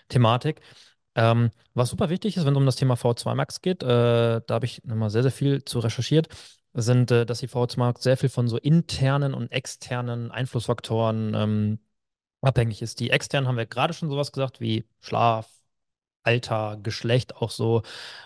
Thematik. 0.09 0.61
Ähm, 1.15 1.51
was 1.73 1.89
super 1.89 2.09
wichtig 2.09 2.37
ist, 2.37 2.45
wenn 2.45 2.53
es 2.53 2.57
um 2.57 2.65
das 2.65 2.75
Thema 2.75 2.95
V2 2.95 3.35
Max 3.35 3.61
geht, 3.61 3.83
äh, 3.83 3.87
da 3.87 4.43
habe 4.49 4.65
ich 4.65 4.83
nochmal 4.85 5.09
sehr, 5.11 5.23
sehr 5.23 5.31
viel 5.31 5.63
zu 5.65 5.79
recherchiert, 5.79 6.27
sind, 6.73 7.11
äh, 7.11 7.25
dass 7.25 7.39
die 7.39 7.47
V2 7.47 7.79
Max 7.79 8.03
sehr 8.03 8.17
viel 8.17 8.29
von 8.29 8.47
so 8.47 8.57
internen 8.57 9.33
und 9.33 9.51
externen 9.51 10.31
Einflussfaktoren 10.31 11.33
ähm, 11.35 11.79
abhängig 12.41 12.81
ist. 12.81 12.99
Die 12.99 13.09
externen 13.11 13.47
haben 13.47 13.57
wir 13.57 13.65
gerade 13.65 13.93
schon 13.93 14.09
sowas 14.09 14.31
gesagt 14.31 14.59
wie 14.61 14.85
Schlaf, 15.01 15.49
Alter, 16.23 16.77
Geschlecht, 16.81 17.35
auch 17.37 17.51
so 17.51 17.83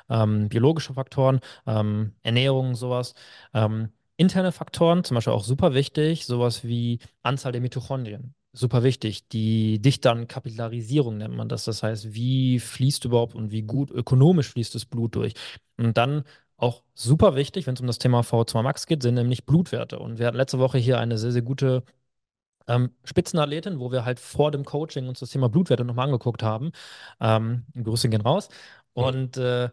ähm, 0.09 0.49
biologische 0.49 0.93
Faktoren, 0.93 1.39
ähm, 1.65 2.13
Ernährung, 2.23 2.75
sowas. 2.75 3.13
Ähm, 3.53 3.89
interne 4.17 4.51
Faktoren, 4.51 5.03
zum 5.03 5.15
Beispiel 5.15 5.33
auch 5.33 5.43
super 5.43 5.73
wichtig, 5.73 6.25
sowas 6.25 6.63
wie 6.63 6.99
Anzahl 7.23 7.51
der 7.51 7.61
Mitochondrien. 7.61 8.33
Super 8.53 8.83
wichtig. 8.83 9.27
Die 9.29 9.79
Dichte 9.79 10.09
an 10.09 10.27
Kapillarisierung 10.27 11.17
nennt 11.17 11.35
man 11.35 11.47
das. 11.49 11.65
Das 11.65 11.83
heißt, 11.83 12.13
wie 12.13 12.59
fließt 12.59 13.05
überhaupt 13.05 13.35
und 13.35 13.51
wie 13.51 13.61
gut 13.61 13.91
ökonomisch 13.91 14.49
fließt 14.49 14.73
das 14.73 14.85
Blut 14.85 15.15
durch. 15.15 15.33
Und 15.77 15.95
dann 15.97 16.23
auch 16.57 16.81
super 16.95 17.35
wichtig, 17.35 17.67
wenn 17.67 17.75
es 17.75 17.81
um 17.81 17.87
das 17.87 17.99
Thema 17.99 18.21
V2 18.21 18.63
Max 18.63 18.87
geht, 18.87 19.03
sind 19.03 19.13
nämlich 19.15 19.45
Blutwerte. 19.45 19.99
Und 19.99 20.17
wir 20.17 20.25
hatten 20.25 20.37
letzte 20.37 20.59
Woche 20.59 20.79
hier 20.79 20.99
eine 20.99 21.17
sehr, 21.19 21.31
sehr 21.31 21.43
gute 21.43 21.83
ähm, 22.67 22.91
Spitzenathletin, 23.03 23.79
wo 23.79 23.91
wir 23.91 24.05
halt 24.05 24.19
vor 24.19 24.51
dem 24.51 24.65
Coaching 24.65 25.07
uns 25.07 25.19
das 25.19 25.29
Thema 25.31 25.49
Blutwerte 25.49 25.85
nochmal 25.85 26.05
angeguckt 26.07 26.43
haben. 26.43 26.71
Ähm, 27.19 27.65
Grüße 27.81 28.09
gehen 28.09 28.21
raus. 28.21 28.49
Und 28.93 29.37
äh, 29.37 29.69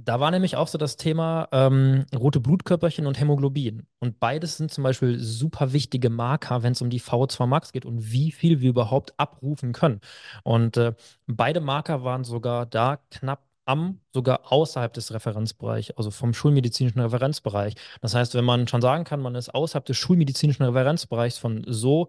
da 0.00 0.20
war 0.20 0.30
nämlich 0.30 0.56
auch 0.56 0.68
so 0.68 0.78
das 0.78 0.96
Thema 0.96 1.48
ähm, 1.50 2.06
rote 2.16 2.38
Blutkörperchen 2.40 3.06
und 3.06 3.18
Hämoglobin. 3.18 3.86
Und 3.98 4.20
beides 4.20 4.56
sind 4.56 4.70
zum 4.70 4.84
Beispiel 4.84 5.18
super 5.18 5.72
wichtige 5.72 6.08
Marker, 6.08 6.62
wenn 6.62 6.72
es 6.72 6.82
um 6.82 6.88
die 6.90 7.00
VO2 7.00 7.46
Max 7.46 7.72
geht 7.72 7.84
und 7.84 8.12
wie 8.12 8.30
viel 8.30 8.60
wir 8.60 8.70
überhaupt 8.70 9.18
abrufen 9.18 9.72
können. 9.72 10.00
Und 10.44 10.76
äh, 10.76 10.94
beide 11.26 11.60
Marker 11.60 12.04
waren 12.04 12.22
sogar 12.22 12.64
da 12.66 12.98
knapp 13.10 13.47
am, 13.68 14.00
sogar 14.14 14.52
außerhalb 14.52 14.92
des 14.92 15.12
Referenzbereichs, 15.12 15.90
also 15.92 16.10
vom 16.10 16.34
schulmedizinischen 16.34 17.00
Referenzbereich. 17.00 17.74
Das 18.00 18.14
heißt, 18.14 18.34
wenn 18.34 18.44
man 18.44 18.68
schon 18.68 18.82
sagen 18.82 19.04
kann, 19.04 19.20
man 19.20 19.34
ist 19.34 19.54
außerhalb 19.54 19.84
des 19.84 19.96
schulmedizinischen 19.98 20.64
Referenzbereichs 20.64 21.38
von 21.38 21.64
so 21.68 22.08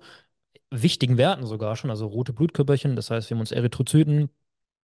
wichtigen 0.71 1.17
Werten 1.17 1.45
sogar 1.45 1.75
schon, 1.75 1.89
also 1.89 2.07
rote 2.07 2.33
Blutkörperchen, 2.33 2.95
das 2.95 3.09
heißt, 3.11 3.29
wir 3.29 3.35
haben 3.35 3.41
uns 3.41 3.51
Erythrozyten 3.51 4.29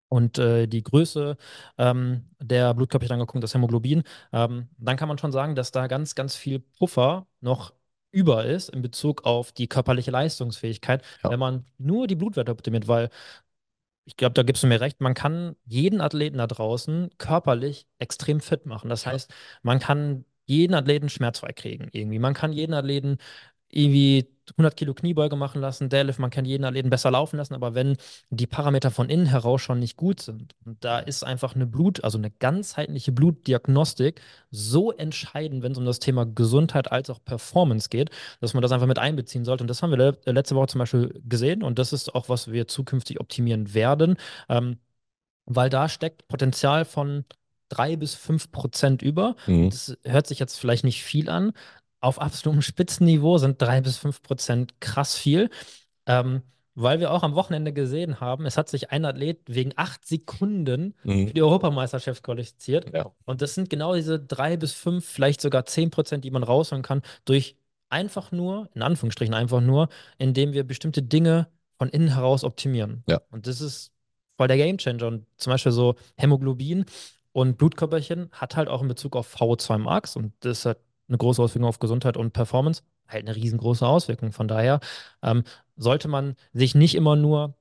und 0.10 0.38
äh, 0.38 0.68
die 0.68 0.84
Größe 0.84 1.38
ähm, 1.78 2.30
der 2.40 2.74
Blutkörperchen 2.74 3.14
angeguckt, 3.16 3.44
das 3.44 3.54
Hämoglobin, 3.54 4.04
ähm, 4.34 4.70
dann 4.78 4.98
kann 4.98 5.08
man 5.10 5.18
schon 5.18 5.32
sagen, 5.32 5.56
dass 5.56 5.72
da 5.72 5.88
ganz, 5.88 6.16
ganz 6.16 6.36
viel 6.36 6.60
Puffer 6.60 7.28
noch 7.42 7.74
über 8.12 8.46
ist 8.46 8.70
in 8.70 8.82
Bezug 8.82 9.26
auf 9.26 9.52
die 9.52 9.68
körperliche 9.68 10.12
Leistungsfähigkeit, 10.12 11.04
Ja, 11.24 11.32
wenn 11.32 11.40
man 11.40 11.66
nur 11.78 12.08
die 12.08 12.16
Blutwerte 12.16 12.52
optimiert, 12.52 12.88
weil 12.88 13.10
ich 14.06 14.18
glaube, 14.18 14.34
da 14.34 14.44
gibst 14.44 14.64
du 14.64 14.68
mir 14.68 14.82
recht. 14.82 15.02
Man 15.02 15.14
kann 15.14 15.56
jeden 15.66 16.02
Athleten 16.02 16.38
da 16.38 16.48
draußen 16.48 17.10
körperlich 17.18 17.88
extrem 18.00 18.40
fit 18.40 18.66
machen. 18.66 18.90
Das 18.90 19.06
ja, 19.06 19.12
heißt, 19.12 19.34
man 19.64 19.80
kann 19.80 20.26
jeden 20.46 20.76
Athleten 20.76 21.10
schmerzfrei 21.10 21.54
kriegen 21.54 21.90
irgendwie. 21.92 22.20
Man 22.20 22.34
kann 22.36 22.54
jeden 22.54 22.74
Athleten 22.74 23.18
irgendwie 23.76 24.28
100 24.58 24.78
Kilo 24.78 24.94
Kniebeuge 24.94 25.36
machen 25.36 25.60
lassen, 25.60 25.90
Deadlift, 25.90 26.20
man 26.20 26.30
kann 26.30 26.46
jeden 26.46 26.64
Athleten 26.66 26.90
besser 26.90 27.12
laufen 27.12 27.38
lassen, 27.38 27.56
aber 27.56 27.74
wenn 27.74 27.98
die 28.30 28.48
Parameter 28.48 28.92
von 28.92 29.10
innen 29.10 29.26
heraus 29.26 29.62
schon 29.62 29.80
nicht 29.80 29.98
gut 29.98 30.22
sind, 30.22 30.56
da 30.64 31.00
ist 31.00 31.24
einfach 31.24 31.56
eine 31.56 31.66
Blut, 31.66 32.04
also 32.04 32.18
eine 32.18 32.30
ganzheitliche 32.30 33.12
Blutdiagnostik 33.12 34.22
so 34.52 34.92
entscheidend, 34.92 35.64
wenn 35.64 35.72
es 35.72 35.78
um 35.78 35.86
das 35.86 36.00
Thema 36.00 36.26
Gesundheit 36.26 36.92
als 36.92 37.10
auch 37.10 37.24
Performance 37.24 37.90
geht, 37.90 38.12
dass 38.40 38.54
man 38.54 38.62
das 38.62 38.72
einfach 38.72 38.88
mit 38.88 39.00
einbeziehen 39.00 39.46
sollte. 39.46 39.64
Und 39.64 39.68
das 39.68 39.82
haben 39.82 39.92
wir 39.92 39.98
le 39.98 40.18
letzte 40.26 40.56
Woche 40.56 40.68
zum 40.68 40.80
Beispiel 40.80 41.22
gesehen 41.28 41.64
und 41.64 41.80
das 41.80 41.92
ist 41.92 42.14
auch, 42.14 42.30
was 42.30 42.52
wir 42.52 42.68
zukünftig 42.68 43.20
optimieren 43.20 43.74
werden, 43.74 44.16
ähm, 44.48 44.78
weil 45.46 45.70
da 45.70 45.90
steckt 45.90 46.28
Potenzial 46.28 46.86
von 46.86 47.26
drei 47.70 47.96
bis 47.96 48.16
fünf 48.16 48.52
Prozent 48.52 49.02
über. 49.02 49.36
mhm. 49.48 49.70
Das 49.70 49.98
hört 50.04 50.28
sich 50.28 50.40
jetzt 50.40 50.60
vielleicht 50.60 50.84
nicht 50.84 51.04
viel 51.04 51.30
an. 51.30 51.54
Auf 52.02 52.20
absolutem 52.22 52.62
Spitzenniveau 52.62 53.38
sind 53.38 53.62
drei 53.62 53.82
bis 53.82 53.98
fünf 53.98 54.22
Prozent 54.22 54.80
krass 54.80 55.16
viel. 55.16 55.50
Ähm, 56.06 56.42
weil 56.78 57.00
wir 57.00 57.12
auch 57.12 57.24
am 57.24 57.36
Wochenende 57.36 57.72
gesehen 57.72 58.20
haben, 58.20 58.46
es 58.46 58.58
hat 58.58 58.68
sich 58.68 58.92
ein 58.92 59.06
Athlet 59.06 59.40
wegen 59.48 59.72
acht 59.78 60.06
Sekunden 60.06 60.94
für 61.04 61.08
Mhm. 61.10 61.34
die 61.34 61.42
Europameisterschaft 61.42 62.22
qualifiziert. 62.22 62.94
ja, 62.94 63.10
Und 63.24 63.42
das 63.42 63.56
sind 63.56 63.70
genau 63.70 63.96
diese 63.96 64.20
drei 64.20 64.58
bis 64.58 64.74
fünf, 64.74 65.06
vielleicht 65.06 65.40
sogar 65.40 65.66
zehn 65.66 65.90
Prozent, 65.90 66.26
die 66.26 66.32
man 66.32 66.44
rausholen 66.44 66.84
kann, 66.84 67.02
durch 67.24 67.56
einfach 67.90 68.34
nur, 68.34 68.68
in 68.76 68.82
Anführungsstrichen 68.82 69.34
einfach 69.34 69.62
nur, 69.62 69.88
indem 70.18 70.52
wir 70.52 70.66
bestimmte 70.66 71.02
Dinge 71.02 71.48
von 71.78 71.88
innen 71.88 72.10
heraus 72.10 72.44
optimieren. 72.44 73.04
ja, 73.08 73.22
Und 73.32 73.48
das 73.48 73.62
ist 73.62 73.94
voll 74.38 74.50
der 74.50 74.58
Gamechanger. 74.58 75.08
Und 75.08 75.26
zum 75.38 75.52
Beispiel 75.52 75.72
so 75.72 75.96
Hämoglobin 76.18 76.84
und 77.32 77.58
Blutkörperchen 77.58 78.30
hat 78.34 78.58
halt 78.58 78.68
auch 78.68 78.82
in 78.82 78.90
Bezug 78.90 79.16
auf 79.16 79.34
VO2 79.34 79.78
Max 79.78 80.18
und 80.18 80.34
das 80.42 80.66
hat 80.66 80.80
eine 81.08 81.18
große 81.18 81.42
Auswirkung 81.42 81.70
auf 81.70 81.80
Gesundheit 81.80 82.18
und 82.18 82.34
Performance, 82.34 82.84
halt 83.08 83.28
eine 83.28 83.36
riesengroße 83.36 83.86
Auswirkung. 83.88 84.32
Von 84.32 84.48
daher 84.48 84.80
ähm, 85.22 85.44
sollte 85.76 86.08
man 86.08 86.36
sich 86.54 86.76
nicht 86.76 86.96
immer 86.96 87.16
nur 87.16 87.56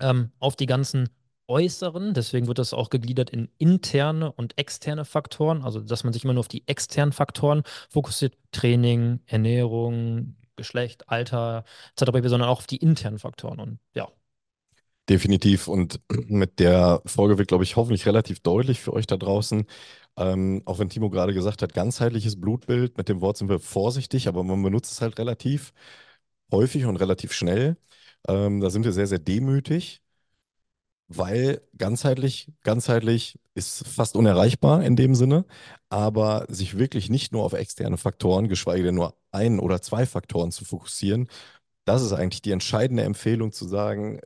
ähm, 0.00 0.32
auf 0.38 0.56
die 0.56 0.66
ganzen 0.66 1.08
äußeren, 1.48 2.14
deswegen 2.14 2.46
wird 2.46 2.58
das 2.58 2.72
auch 2.72 2.90
gegliedert 2.90 3.30
in 3.30 3.48
interne 3.58 4.32
und 4.32 4.58
externe 4.58 5.04
Faktoren, 5.04 5.62
also 5.62 5.80
dass 5.80 6.04
man 6.04 6.12
sich 6.12 6.24
immer 6.24 6.32
nur 6.32 6.40
auf 6.40 6.48
die 6.48 6.66
externen 6.66 7.12
Faktoren 7.12 7.62
fokussiert, 7.90 8.36
Training, 8.52 9.20
Ernährung, 9.26 10.36
Geschlecht, 10.56 11.08
Alter 11.08 11.64
etc., 11.96 12.28
sondern 12.28 12.48
auch 12.48 12.58
auf 12.58 12.66
die 12.66 12.76
internen 12.76 13.18
Faktoren. 13.18 13.60
Und 13.60 13.78
ja, 13.94 14.08
definitiv. 15.08 15.68
Und 15.68 16.00
mit 16.28 16.58
der 16.58 17.02
Folge 17.06 17.38
wird, 17.38 17.48
glaube 17.48 17.64
ich, 17.64 17.76
hoffentlich 17.76 18.06
relativ 18.06 18.40
deutlich 18.40 18.80
für 18.80 18.92
euch 18.92 19.06
da 19.06 19.16
draußen. 19.16 19.66
Ähm, 20.16 20.62
auch 20.66 20.78
wenn 20.78 20.88
Timo 20.90 21.10
gerade 21.10 21.34
gesagt 21.34 21.62
hat, 21.62 21.74
ganzheitliches 21.74 22.40
Blutbild, 22.40 22.98
mit 22.98 23.08
dem 23.08 23.20
Wort 23.20 23.38
sind 23.38 23.48
wir 23.48 23.58
vorsichtig, 23.60 24.28
aber 24.28 24.44
man 24.44 24.62
benutzt 24.62 24.92
es 24.92 25.00
halt 25.00 25.18
relativ 25.18 25.72
häufig 26.52 26.84
und 26.86 26.96
relativ 26.96 27.32
schnell. 27.32 27.76
Ähm, 28.28 28.60
da 28.60 28.70
sind 28.70 28.84
wir 28.84 28.92
sehr, 28.92 29.06
sehr 29.06 29.18
demütig. 29.18 30.02
weil 31.08 31.60
ganzheitlich, 31.76 32.50
ganzheitlich 32.62 33.38
ist 33.54 33.86
fast 33.86 34.16
unerreichbar 34.16 34.82
in 34.82 34.96
dem 34.96 35.14
Sinne, 35.14 35.44
aber 35.90 36.46
sich 36.48 36.78
wirklich 36.78 37.10
nicht 37.10 37.32
nur 37.32 37.44
auf 37.44 37.52
externe 37.52 37.98
Faktoren, 37.98 38.48
geschweige 38.48 38.84
denn 38.84 38.94
nur 38.94 39.14
ein 39.30 39.58
oder 39.58 39.82
zwei 39.82 40.06
Faktoren 40.06 40.52
zu 40.52 40.64
fokussieren, 40.64 41.28
das 41.86 42.02
ist 42.02 42.12
eigentlich 42.12 42.42
die 42.42 42.52
entscheidende 42.52 43.04
Empfehlung 43.04 43.52
zu 43.52 43.66
sagen, 43.68 44.20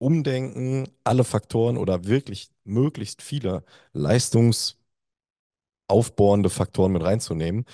umdenken, 0.00 0.88
alle 1.04 1.24
Faktoren 1.24 1.78
oder 1.78 2.06
wirklich 2.06 2.50
möglichst 2.64 3.22
viele 3.22 3.64
Leistungs- 3.94 4.76
aufbohrende 5.88 6.50
Faktoren 6.50 6.92
mit 6.92 7.02
reinzunehmen, 7.02 7.64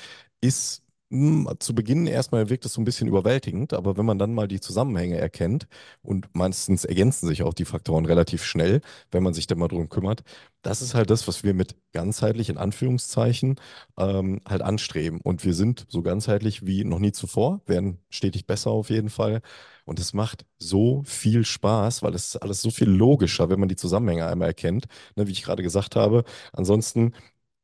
ist 0.40 0.82
mh, 1.10 1.54
zu 1.60 1.74
Beginn 1.74 2.06
erstmal 2.06 2.48
wirkt 2.50 2.64
es 2.64 2.72
so 2.72 2.80
ein 2.80 2.84
bisschen 2.84 3.08
überwältigend, 3.08 3.72
aber 3.74 3.96
wenn 3.96 4.06
man 4.06 4.18
dann 4.18 4.34
mal 4.34 4.48
die 4.48 4.60
Zusammenhänge 4.60 5.18
erkennt 5.18 5.66
und 6.02 6.28
meistens 6.34 6.84
ergänzen 6.84 7.28
sich 7.28 7.42
auch 7.42 7.54
die 7.54 7.64
Faktoren 7.66 8.06
relativ 8.06 8.42
schnell, 8.44 8.80
wenn 9.10 9.22
man 9.22 9.34
sich 9.34 9.46
dann 9.46 9.58
mal 9.58 9.68
drum 9.68 9.88
kümmert, 9.88 10.22
das 10.62 10.82
ist 10.82 10.94
halt 10.94 11.10
das, 11.10 11.28
was 11.28 11.44
wir 11.44 11.54
mit 11.54 11.76
ganzheitlich 11.92 12.48
in 12.48 12.56
Anführungszeichen 12.58 13.56
ähm, 13.98 14.40
halt 14.48 14.62
anstreben. 14.62 15.20
Und 15.22 15.44
wir 15.44 15.54
sind 15.54 15.86
so 15.88 16.02
ganzheitlich 16.02 16.66
wie 16.66 16.84
noch 16.84 16.98
nie 16.98 17.12
zuvor, 17.12 17.60
werden 17.66 17.98
stetig 18.10 18.46
besser 18.46 18.70
auf 18.70 18.90
jeden 18.90 19.10
Fall. 19.10 19.42
Und 19.86 20.00
es 20.00 20.14
macht 20.14 20.46
so 20.58 21.02
viel 21.06 21.44
Spaß, 21.46 22.02
weil 22.04 22.14
es 22.14 22.26
ist 22.28 22.36
alles 22.38 22.62
so 22.62 22.70
viel 22.70 22.90
logischer, 22.90 23.50
wenn 23.50 23.60
man 23.60 23.70
die 23.70 23.76
Zusammenhänge 23.76 24.26
einmal 24.26 24.48
erkennt, 24.48 24.86
ne, 25.16 25.26
wie 25.28 25.32
ich 25.32 25.42
gerade 25.44 25.62
gesagt 25.64 25.96
habe. 25.96 26.24
Ansonsten 26.52 27.14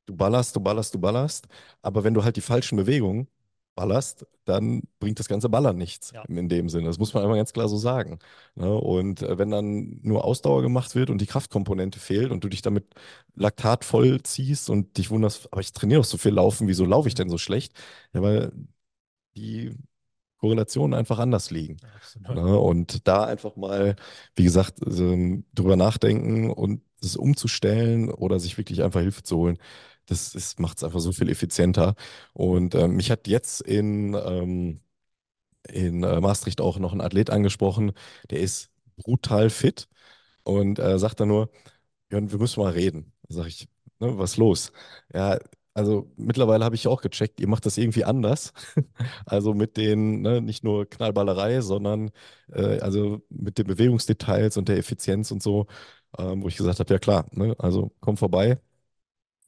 Du 0.06 0.16
ballerst, 0.16 0.56
du 0.56 0.60
ballerst, 0.60 0.94
du 0.94 0.98
ballerst, 1.00 1.46
aber 1.80 2.02
wenn 2.04 2.14
du 2.14 2.24
halt 2.24 2.36
die 2.36 2.40
falschen 2.40 2.76
Bewegungen 2.76 3.28
ballerst, 3.74 4.26
dann 4.44 4.82
bringt 4.98 5.18
das 5.20 5.28
ganze 5.28 5.48
Ballern 5.48 5.76
nichts 5.78 6.10
Ja. 6.12 6.24
in 6.24 6.48
dem 6.48 6.68
Sinne. 6.68 6.88
Das 6.88 6.98
muss 6.98 7.14
man 7.14 7.22
einmal 7.22 7.38
ganz 7.38 7.52
klar 7.52 7.68
so 7.68 7.76
sagen. 7.78 8.18
Ne? 8.56 8.74
Und 8.74 9.22
äh, 9.22 9.38
wenn 9.38 9.50
dann 9.50 10.00
nur 10.02 10.24
Ausdauer 10.24 10.60
gemacht 10.62 10.94
wird 10.94 11.08
und 11.08 11.20
die 11.20 11.26
Kraftkomponente 11.26 11.98
fehlt 12.00 12.32
und 12.32 12.42
du 12.44 12.48
dich 12.48 12.62
damit 12.62 12.84
Laktat 13.34 13.84
voll 13.84 14.22
ziehst 14.22 14.68
und 14.70 14.98
dich 14.98 15.10
wunderst, 15.10 15.50
aber 15.52 15.60
ich 15.60 15.72
trainiere 15.72 16.00
doch 16.00 16.04
so 16.06 16.18
viel 16.18 16.32
Laufen, 16.34 16.66
wieso 16.68 16.84
laufe 16.84 17.08
ich 17.08 17.14
denn 17.14 17.30
so 17.30 17.38
schlecht? 17.38 17.72
Ja, 18.12 18.22
weil 18.22 18.52
die 19.36 19.76
Korrelationen 20.42 20.98
einfach 20.98 21.20
anders 21.20 21.52
liegen. 21.52 21.76
Ne? 22.18 22.58
Und 22.58 23.06
da 23.06 23.24
einfach 23.24 23.54
mal, 23.54 23.94
wie 24.34 24.42
gesagt, 24.42 24.80
drüber 24.80 25.76
nachdenken 25.76 26.50
und 26.50 26.82
es 27.00 27.16
umzustellen 27.16 28.10
oder 28.10 28.40
sich 28.40 28.58
wirklich 28.58 28.82
einfach 28.82 29.00
Hilfe 29.00 29.22
zu 29.22 29.36
holen, 29.36 29.58
das, 30.06 30.58
macht 30.58 30.78
es 30.78 30.84
einfach 30.84 30.98
so 30.98 31.12
viel 31.12 31.28
effizienter. 31.30 31.94
Und 32.32 32.74
ähm, 32.74 32.96
mich 32.96 33.12
hat 33.12 33.28
jetzt 33.28 33.60
in, 33.60 34.14
ähm, 34.14 34.80
in 35.68 36.02
äh, 36.02 36.20
Maastricht 36.20 36.60
auch 36.60 36.78
noch 36.80 36.92
ein 36.92 37.00
Athlet 37.00 37.30
angesprochen, 37.30 37.92
der 38.30 38.40
ist 38.40 38.70
brutal 38.96 39.48
fit 39.48 39.88
und 40.44 40.80
äh, 40.80 40.98
sagt 40.98 41.20
dann 41.20 41.28
nur, 41.28 41.50
Jörn, 42.10 42.32
wir 42.32 42.38
müssen 42.38 42.60
mal 42.60 42.72
reden. 42.72 43.12
Da 43.28 43.36
sag 43.36 43.46
ich, 43.48 43.68
ne, 44.00 44.18
was 44.18 44.32
ist 44.32 44.36
los? 44.38 44.72
Ja, 45.14 45.38
also 45.74 46.10
mittlerweile 46.16 46.64
habe 46.64 46.74
ich 46.74 46.86
auch 46.88 47.00
gecheckt, 47.02 47.40
ihr 47.40 47.48
macht 47.48 47.66
das 47.66 47.78
irgendwie 47.78 48.04
anders. 48.04 48.52
Also 49.26 49.54
mit 49.54 49.76
den, 49.76 50.22
ne, 50.22 50.40
nicht 50.40 50.64
nur 50.64 50.88
Knallballerei, 50.88 51.60
sondern 51.62 52.10
äh, 52.52 52.80
also 52.80 53.22
mit 53.30 53.58
den 53.58 53.66
Bewegungsdetails 53.66 54.56
und 54.56 54.68
der 54.68 54.78
Effizienz 54.78 55.30
und 55.30 55.42
so, 55.42 55.66
ähm, 56.18 56.42
wo 56.42 56.48
ich 56.48 56.56
gesagt 56.56 56.80
habe, 56.80 56.92
ja 56.92 56.98
klar, 56.98 57.26
ne, 57.32 57.54
also 57.58 57.92
komm 58.00 58.16
vorbei, 58.16 58.60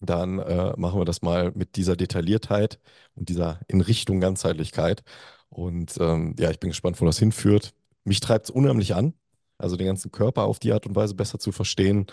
dann 0.01 0.39
äh, 0.39 0.75
machen 0.77 1.01
wir 1.01 1.05
das 1.05 1.22
mal 1.22 1.53
mit 1.55 1.77
dieser 1.77 1.97
Detailliertheit 1.97 2.81
und 3.14 3.29
dieser 3.29 3.61
in 3.68 3.81
Richtung 3.81 4.20
Ganzheitlichkeit. 4.20 5.03
Und 5.49 5.97
ähm, 6.01 6.35
ja, 6.39 6.51
ich 6.51 6.61
bin 6.61 6.70
gespannt, 6.70 7.01
wo 7.01 7.07
das 7.07 7.18
hinführt. 7.18 7.75
Mich 8.05 8.20
treibt 8.20 8.47
es 8.47 8.51
unheimlich 8.51 8.95
an, 8.95 9.14
also 9.59 9.77
den 9.77 9.87
ganzen 9.87 10.11
Körper 10.12 10.45
auf 10.45 10.59
die 10.59 10.72
Art 10.72 10.87
und 10.87 10.97
Weise 10.97 11.14
besser 11.14 11.39
zu 11.39 11.53
verstehen, 11.53 12.07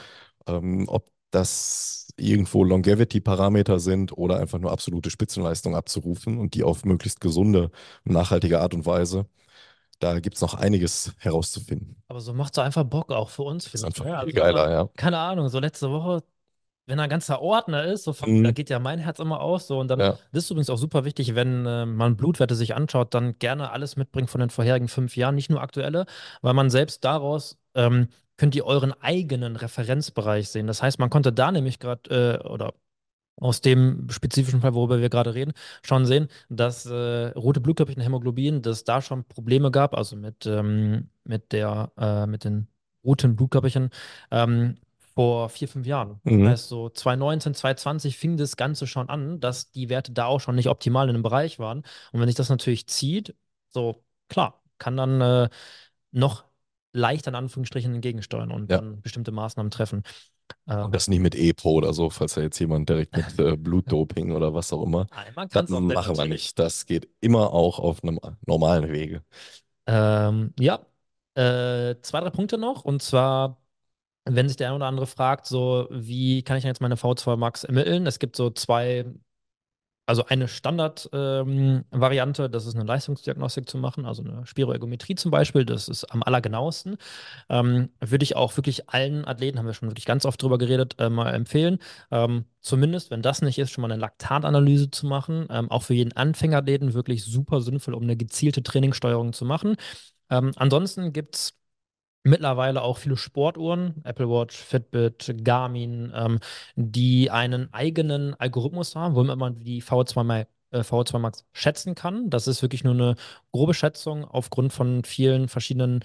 ähm, 0.48 0.86
ob 0.88 1.12
das 1.32 2.10
irgendwo 2.18 2.64
Longevity-Parameter 2.64 3.80
sind 3.80 4.18
oder 4.18 4.40
einfach 4.40 4.60
nur 4.60 4.72
absolute 4.72 5.10
Spitzenleistung 5.10 5.76
abzurufen 5.76 6.38
und 6.40 6.54
die 6.56 6.64
auf 6.64 6.86
möglichst 6.86 7.22
gesunde 7.22 7.72
und 8.06 8.14
nachhaltige 8.14 8.60
Art 8.62 8.74
und 8.74 8.86
Weise. 8.86 9.26
Da 10.00 10.20
gibt 10.20 10.36
es 10.38 10.42
noch 10.42 10.56
einiges 10.56 11.14
herauszufinden. 11.20 11.96
Aber 12.08 12.20
so 12.22 12.34
macht 12.34 12.54
es 12.54 12.60
einfach 12.60 12.84
Bock 12.84 13.12
auch 13.12 13.30
für 13.30 13.44
uns, 13.44 13.66
Das 13.66 13.76
ist 13.76 13.86
einfach 13.86 14.06
Ja, 14.06 14.20
also 14.20 14.36
geiler, 14.36 14.66
immer, 14.66 14.72
ja. 14.72 14.90
keine 14.96 15.18
Ahnung, 15.20 15.48
so 15.50 15.60
letzte 15.60 15.90
Woche, 15.92 16.24
wenn 16.88 16.98
da 16.98 17.04
ein 17.06 17.10
ganzer 17.10 17.42
Ordner 17.42 17.86
ist, 17.86 18.04
so, 18.06 18.14
fuck, 18.14 18.28
da 18.44 18.52
Mhm. 18.52 18.54
geht 18.56 18.70
ja 18.70 18.80
mein 18.80 19.00
Herz 19.00 19.20
immer 19.20 19.42
aus. 19.42 19.68
So, 19.68 19.80
und 19.80 19.88
dann 19.90 20.00
Ja. 20.00 20.18
das 20.34 20.46
ist 20.46 20.52
übrigens 20.52 20.70
auch 20.70 20.78
super 20.78 21.06
wichtig, 21.06 21.36
wenn 21.36 21.66
äh, 21.66 21.86
man 21.86 22.18
Blutwerte 22.18 22.56
sich 22.56 22.76
anschaut, 22.76 23.14
dann 23.14 23.40
gerne 23.40 23.72
alles 23.72 23.96
mitbringen 23.98 24.28
von 24.28 24.42
den 24.42 24.50
vorherigen 24.50 24.88
fünf 24.90 25.16
Jahren, 25.18 25.36
nicht 25.36 25.50
nur 25.50 25.62
aktuelle, 25.62 26.06
weil 26.42 26.54
man 26.54 26.70
selbst 26.70 27.06
daraus 27.06 27.58
ähm, 27.76 28.10
könnt 28.42 28.56
ihr 28.56 28.66
euren 28.66 28.92
eigenen 29.04 29.56
Referenzbereich 29.56 30.50
sehen. 30.50 30.66
Das 30.68 30.82
heißt, 30.82 30.98
man 31.00 31.12
konnte 31.12 31.32
da 31.32 31.52
nämlich 31.52 31.78
gerade, 31.80 32.40
äh, 32.44 32.48
oder 32.48 32.74
aus 33.38 33.62
dem 33.62 34.08
spezifischen 34.10 34.62
Fall, 34.62 34.74
worüber 34.74 35.00
wir 35.00 35.10
gerade 35.10 35.36
reden, 35.36 35.54
schon 35.84 36.08
sehen, 36.08 36.28
dass 36.50 36.86
äh, 36.88 37.28
rote 37.30 37.62
Blutkörperchen, 37.62 38.02
Hämoglobin, 38.04 38.64
dass 38.64 38.84
da 38.84 39.02
schon 39.04 39.26
Probleme 39.26 39.72
gab, 39.72 39.96
also 39.96 40.16
mit, 40.18 40.48
ähm, 40.48 41.10
mit 41.24 41.52
der, 41.54 41.92
äh, 42.00 42.28
mit 42.28 42.46
den 42.46 42.68
roten 43.06 43.36
Blutkörperchen, 43.36 43.92
ähm, 44.32 44.78
vor 45.16 45.50
vier, 45.50 45.68
fünf 45.70 45.86
Jahren. 45.88 46.22
Das 46.26 46.34
Mhm. 46.34 46.48
heißt, 46.48 46.70
so 46.70 46.90
2019, 46.90 47.54
2020 47.54 48.18
fing 48.18 48.38
das 48.38 48.58
Ganze 48.58 48.88
schon 48.88 49.10
an, 49.10 49.40
dass 49.42 49.72
die 49.72 49.90
Werte 49.90 50.14
da 50.14 50.26
auch 50.26 50.40
schon 50.42 50.56
nicht 50.56 50.70
optimal 50.70 51.10
in 51.10 51.14
dem 51.16 51.24
Bereich 51.24 51.60
waren. 51.60 51.80
Und 52.14 52.20
wenn 52.22 52.28
sich 52.28 52.36
das 52.38 52.50
natürlich 52.50 52.88
zieht, 52.88 53.36
so 53.70 54.04
klar, 54.30 54.64
kann 54.80 54.98
dann 54.98 55.22
äh, 55.22 55.50
noch 56.12 56.46
leichter 56.94 57.30
in 57.30 57.36
Anführungsstrichen 57.36 57.94
entgegensteuern 57.94 58.52
und 58.52 58.70
Ja. 58.70 58.78
dann 58.78 59.02
bestimmte 59.02 59.32
Maßnahmen 59.32 59.72
treffen. 59.72 60.04
Äh, 60.68 60.76
Und 60.76 60.94
das 60.94 61.08
nicht 61.08 61.20
mit 61.20 61.36
EPO 61.36 61.72
oder 61.72 61.94
so, 61.94 62.10
falls 62.10 62.34
da 62.34 62.42
jetzt 62.42 62.60
jemand 62.60 62.90
direkt 62.90 63.16
mit 63.16 63.26
äh, 63.40 63.58
Blutdoping 63.58 64.32
oder 64.32 64.54
was 64.54 64.72
auch 64.74 64.84
immer. 64.84 65.08
Das 65.50 65.66
es 65.66 65.72
auch 65.72 65.80
nennen, 65.80 65.94
machen 65.94 66.18
wir 66.18 66.26
nicht. 66.26 66.60
Das 66.60 66.86
geht 66.86 67.10
immer 67.22 67.54
auch 67.54 67.80
auf 67.80 68.04
einem 68.04 68.20
normalen 68.46 68.92
Wege. 68.92 69.24
Ähm, 69.88 70.54
ja, 70.60 70.80
äh, 71.36 71.96
zwei, 72.02 72.20
drei 72.20 72.30
Punkte 72.30 72.58
noch. 72.58 72.84
Und 72.84 73.02
zwar, 73.02 73.62
wenn 74.26 74.48
sich 74.48 74.58
der 74.58 74.68
eine 74.68 74.76
oder 74.76 74.86
andere 74.88 75.08
fragt, 75.08 75.48
so, 75.48 75.88
wie 75.90 76.44
kann 76.44 76.58
ich 76.58 76.64
denn 76.64 76.70
jetzt 76.70 76.82
meine 76.82 76.98
V2 76.98 77.38
Max 77.38 77.64
ermitteln? 77.64 78.06
Es 78.06 78.20
gibt 78.20 78.36
so 78.36 78.50
zwei, 78.52 79.06
also 80.06 80.26
eine 80.26 80.48
Standard-Variante, 80.48 82.50
das 82.50 82.66
ist 82.66 82.76
eine 82.76 82.84
Leistungsdiagnostik 82.84 83.70
zu 83.70 83.78
machen, 83.78 84.06
also 84.06 84.24
eine 84.24 84.46
Spiroergometrie 84.46 85.16
zum 85.16 85.32
Beispiel, 85.32 85.66
das 85.66 85.88
ist 85.88 86.06
am 86.06 86.24
allergenauesten. 86.24 86.98
Ähm, 87.50 87.90
würde 88.02 88.24
ich 88.24 88.36
auch 88.36 88.56
wirklich 88.58 88.90
allen 88.90 89.26
Athleten, 89.28 89.60
haben 89.60 89.68
wir 89.68 89.74
schon 89.74 89.90
wirklich 89.90 90.06
ganz 90.06 90.26
oft 90.26 90.42
drüber 90.42 90.58
geredet, 90.58 90.96
äh, 91.00 91.10
mal 91.10 91.34
empfehlen. 91.34 91.80
Ähm, 92.12 92.46
zumindest, 92.62 93.12
wenn 93.12 93.22
das 93.22 93.42
nicht 93.42 93.58
ist, 93.60 93.72
schon 93.72 93.84
mal 93.84 93.92
eine 93.92 94.02
Laktatanalyse 94.02 94.92
zu 94.92 95.06
machen. 95.08 95.48
Ähm, 95.50 95.72
auch 95.72 95.84
für 95.84 95.94
jeden 95.94 96.14
Anfängerathleten 96.14 96.94
wirklich 96.94 97.24
super 97.24 97.62
sinnvoll, 97.62 97.94
um 97.94 98.04
eine 98.04 98.18
gezielte 98.18 98.64
Trainingssteuerung 98.64 99.34
zu 99.34 99.46
machen. 99.46 99.76
Ähm, 100.30 100.52
ansonsten 100.56 101.14
gibt 101.14 101.36
es 101.36 101.54
mittlerweile 102.24 102.82
auch 102.82 102.98
viele 102.98 103.18
Sportuhren, 103.18 104.02
Apple 104.04 104.30
Watch, 104.30 104.56
Fitbit, 104.58 105.36
Garmin, 105.44 106.12
ähm, 106.16 106.40
die 106.76 107.32
einen 107.32 107.74
eigenen 107.74 108.36
Algorithmus 108.36 108.96
haben, 108.96 109.16
womit 109.16 109.38
man 109.38 109.60
die 109.60 109.82
VO2 109.82 110.24
Max, 110.24 110.50
äh, 110.72 110.80
VO2 110.82 111.20
Max 111.20 111.46
schätzen 111.54 111.96
kann. 111.96 112.30
Das 112.30 112.48
ist 112.48 112.62
wirklich 112.62 112.84
nur 112.84 112.94
eine 112.94 113.16
grobe 113.52 113.74
Schätzung 113.74 114.26
aufgrund 114.26 114.74
von 114.74 115.04
vielen 115.04 115.48
verschiedenen 115.48 116.04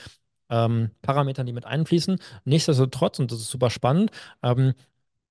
ähm, 0.50 0.90
Parametern, 1.02 1.46
die 1.46 1.52
mit 1.52 1.66
einfließen. 1.66 2.18
Nichtsdestotrotz, 2.44 3.18
und 3.18 3.32
das 3.32 3.40
ist 3.40 3.50
super 3.50 3.70
spannend, 3.70 4.10
ähm, 4.42 4.74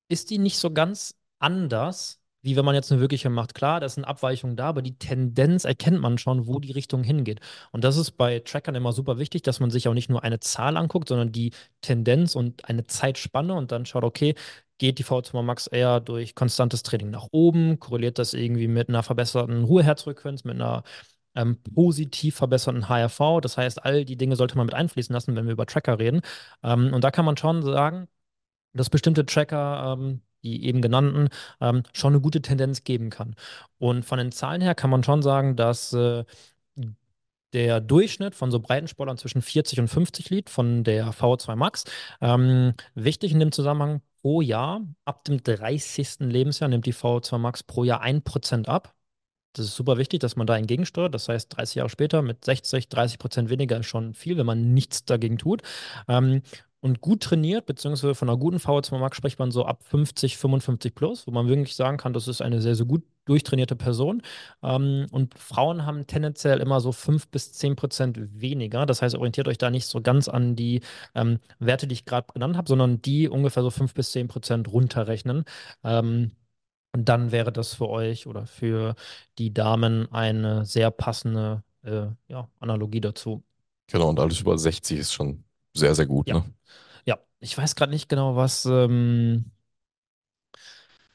ist 0.07 0.29
die 0.29 0.37
nicht 0.37 0.57
so 0.57 0.71
ganz 0.71 1.15
anders, 1.39 2.19
wie 2.45 2.55
wenn 2.55 2.65
man 2.65 2.75
jetzt 2.75 2.91
eine 2.91 3.01
wirkliche 3.01 3.29
macht. 3.29 3.55
Klar, 3.55 3.79
da 3.79 3.89
sind 3.89 4.05
Abweichungen 4.05 4.55
da, 4.55 4.67
aber 4.67 4.81
die 4.81 4.97
Tendenz 4.97 5.65
erkennt 5.65 5.99
man 5.99 6.17
schon, 6.17 6.47
wo 6.47 6.59
die 6.59 6.71
Richtung 6.71 7.03
hingeht. 7.03 7.39
Und 7.71 7.83
das 7.83 7.97
ist 7.97 8.11
bei 8.11 8.39
Trackern 8.39 8.75
immer 8.75 8.93
super 8.93 9.17
wichtig, 9.17 9.41
dass 9.43 9.59
man 9.59 9.71
sich 9.71 9.87
auch 9.87 9.93
nicht 9.93 10.09
nur 10.09 10.23
eine 10.23 10.39
Zahl 10.39 10.77
anguckt, 10.77 11.09
sondern 11.09 11.31
die 11.31 11.51
Tendenz 11.81 12.35
und 12.35 12.65
eine 12.69 12.85
Zeitspanne 12.85 13.53
und 13.55 13.71
dann 13.71 13.85
schaut, 13.85 14.03
okay, 14.03 14.35
geht 14.77 14.99
die 14.99 15.03
V2 15.05 15.41
Max 15.41 15.67
eher 15.67 15.99
durch 15.99 16.35
konstantes 16.35 16.83
Training 16.83 17.09
nach 17.09 17.27
oben, 17.31 17.79
korreliert 17.79 18.19
das 18.19 18.33
irgendwie 18.33 18.67
mit 18.67 18.89
einer 18.89 19.03
verbesserten 19.03 19.63
Ruheherzfrequenz, 19.63 20.43
mit 20.43 20.55
einer 20.55 20.83
ähm, 21.35 21.61
positiv 21.73 22.35
verbesserten 22.35 22.89
HRV. 22.89 23.41
Das 23.41 23.57
heißt, 23.57 23.83
all 23.85 24.05
die 24.05 24.17
Dinge 24.17 24.35
sollte 24.35 24.57
man 24.57 24.67
mit 24.67 24.75
einfließen 24.75 25.13
lassen, 25.13 25.35
wenn 25.35 25.45
wir 25.45 25.53
über 25.53 25.65
Tracker 25.65 25.99
reden. 25.99 26.21
Ähm, 26.63 26.93
und 26.93 27.03
da 27.03 27.11
kann 27.11 27.25
man 27.25 27.37
schon 27.37 27.63
sagen, 27.63 28.07
dass 28.73 28.89
bestimmte 28.89 29.25
Tracker, 29.25 29.97
ähm, 29.99 30.21
die 30.45 30.65
eben 30.65 30.81
genannten, 30.81 31.29
ähm, 31.59 31.83
schon 31.93 32.13
eine 32.13 32.21
gute 32.21 32.41
Tendenz 32.41 32.83
geben 32.83 33.09
kann. 33.09 33.35
Und 33.77 34.05
von 34.05 34.17
den 34.17 34.31
Zahlen 34.31 34.61
her 34.61 34.75
kann 34.75 34.89
man 34.89 35.03
schon 35.03 35.21
sagen, 35.21 35.55
dass 35.55 35.91
äh, 35.93 36.23
der 37.53 37.79
Durchschnitt 37.79 38.35
von 38.35 38.51
so 38.51 38.59
Breitensportlern 38.59 39.17
zwischen 39.17 39.41
40 39.41 39.79
und 39.79 39.87
50 39.87 40.29
liegt, 40.29 40.49
von 40.49 40.83
der 40.83 41.13
VO2 41.13 41.55
Max. 41.55 41.85
Ähm, 42.21 42.73
wichtig 42.95 43.31
in 43.31 43.39
dem 43.39 43.51
Zusammenhang, 43.51 44.01
pro 44.21 44.41
Jahr, 44.41 44.81
ab 45.05 45.23
dem 45.23 45.41
30. 45.41 46.19
Lebensjahr 46.19 46.69
nimmt 46.69 46.85
die 46.85 46.93
VO2 46.93 47.37
Max 47.37 47.63
pro 47.63 47.83
Jahr 47.83 48.03
1% 48.03 48.67
ab. 48.67 48.93
Das 49.53 49.67
ist 49.67 49.75
super 49.75 49.97
wichtig, 49.97 50.19
dass 50.19 50.35
man 50.35 50.47
da 50.47 50.57
entgegensteuert. 50.57 51.13
Das 51.13 51.29
heißt, 51.29 51.55
30 51.55 51.75
Jahre 51.75 51.89
später 51.89 52.21
mit 52.21 52.43
60, 52.43 52.89
30 52.89 53.19
Prozent 53.19 53.49
weniger 53.49 53.79
ist 53.79 53.85
schon 53.85 54.13
viel, 54.13 54.37
wenn 54.37 54.45
man 54.45 54.73
nichts 54.73 55.05
dagegen 55.05 55.37
tut. 55.37 55.61
Ähm, 56.09 56.41
Und 56.85 57.01
gut 57.01 57.23
trainiert, 57.23 57.65
beziehungsweise 57.65 58.13
von 58.13 58.29
einer 58.29 58.37
guten 58.37 58.57
VO2 58.57 58.99
Max 58.99 59.17
spricht 59.17 59.39
man 59.39 59.49
so 59.49 59.65
ab 59.65 59.81
50, 59.85 60.37
55 60.37 60.93
plus, 60.93 61.25
wo 61.25 61.31
man 61.31 61.47
wirklich 61.47 61.75
sagen 61.75 61.97
kann, 61.97 62.13
das 62.13 62.27
ist 62.27 62.43
eine 62.43 62.61
sehr, 62.61 62.75
sehr 62.75 62.85
gut 62.85 63.01
durchtrainierte 63.25 63.75
Person. 63.75 64.21
Ähm, 64.61 65.07
und 65.09 65.33
Frauen 65.33 65.87
haben 65.87 66.05
tendenziell 66.05 66.59
immer 66.59 66.81
so 66.81 66.91
5 66.91 67.29
bis 67.29 67.53
10 67.53 67.75
Prozent 67.75 68.19
weniger. 68.39 68.85
Das 68.85 69.01
heißt, 69.01 69.15
orientiert 69.15 69.47
euch 69.47 69.57
da 69.57 69.71
nicht 69.71 69.87
so 69.87 69.99
ganz 69.99 70.27
an 70.27 70.55
die 70.55 70.81
ähm, 71.15 71.39
Werte, 71.57 71.87
die 71.87 71.93
ich 71.93 72.05
gerade 72.05 72.27
genannt 72.31 72.55
habe, 72.55 72.69
sondern 72.69 73.01
die 73.01 73.29
ungefähr 73.29 73.63
so 73.63 73.71
5 73.71 73.95
bis 73.95 74.11
10 74.11 74.27
Prozent 74.27 74.71
runterrechnen. 74.71 75.43
Ähm, 75.83 76.33
und 76.93 77.09
dann 77.09 77.31
wäre 77.31 77.51
das 77.51 77.73
für 77.73 77.89
euch 77.89 78.27
oder 78.27 78.45
für 78.45 78.93
die 79.39 79.51
Damen 79.51 80.07
eine 80.11 80.65
sehr 80.65 80.91
passende 80.91 81.63
äh, 81.81 82.09
ja, 82.27 82.47
Analogie 82.59 83.01
dazu. 83.01 83.43
Genau, 83.87 84.09
und 84.09 84.19
alles 84.19 84.39
über 84.41 84.55
60 84.55 84.99
ist 84.99 85.13
schon 85.13 85.44
sehr, 85.75 85.95
sehr 85.95 86.05
gut, 86.07 86.27
Ja. 86.27 86.35
ne? 86.35 86.53
Ja, 87.05 87.19
ich 87.39 87.57
weiß 87.57 87.75
gerade 87.75 87.91
nicht 87.91 88.09
genau, 88.09 88.35
was. 88.35 88.65
Ähm, 88.65 89.51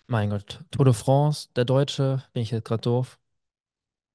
mein 0.06 0.30
Gott, 0.30 0.61
Tour 0.70 0.84
de 0.84 0.94
France, 0.94 1.48
der 1.56 1.64
Deutsche, 1.64 2.22
bin 2.32 2.42
ich 2.42 2.50
jetzt 2.50 2.64
gerade 2.64 2.82
doof. 2.82 3.18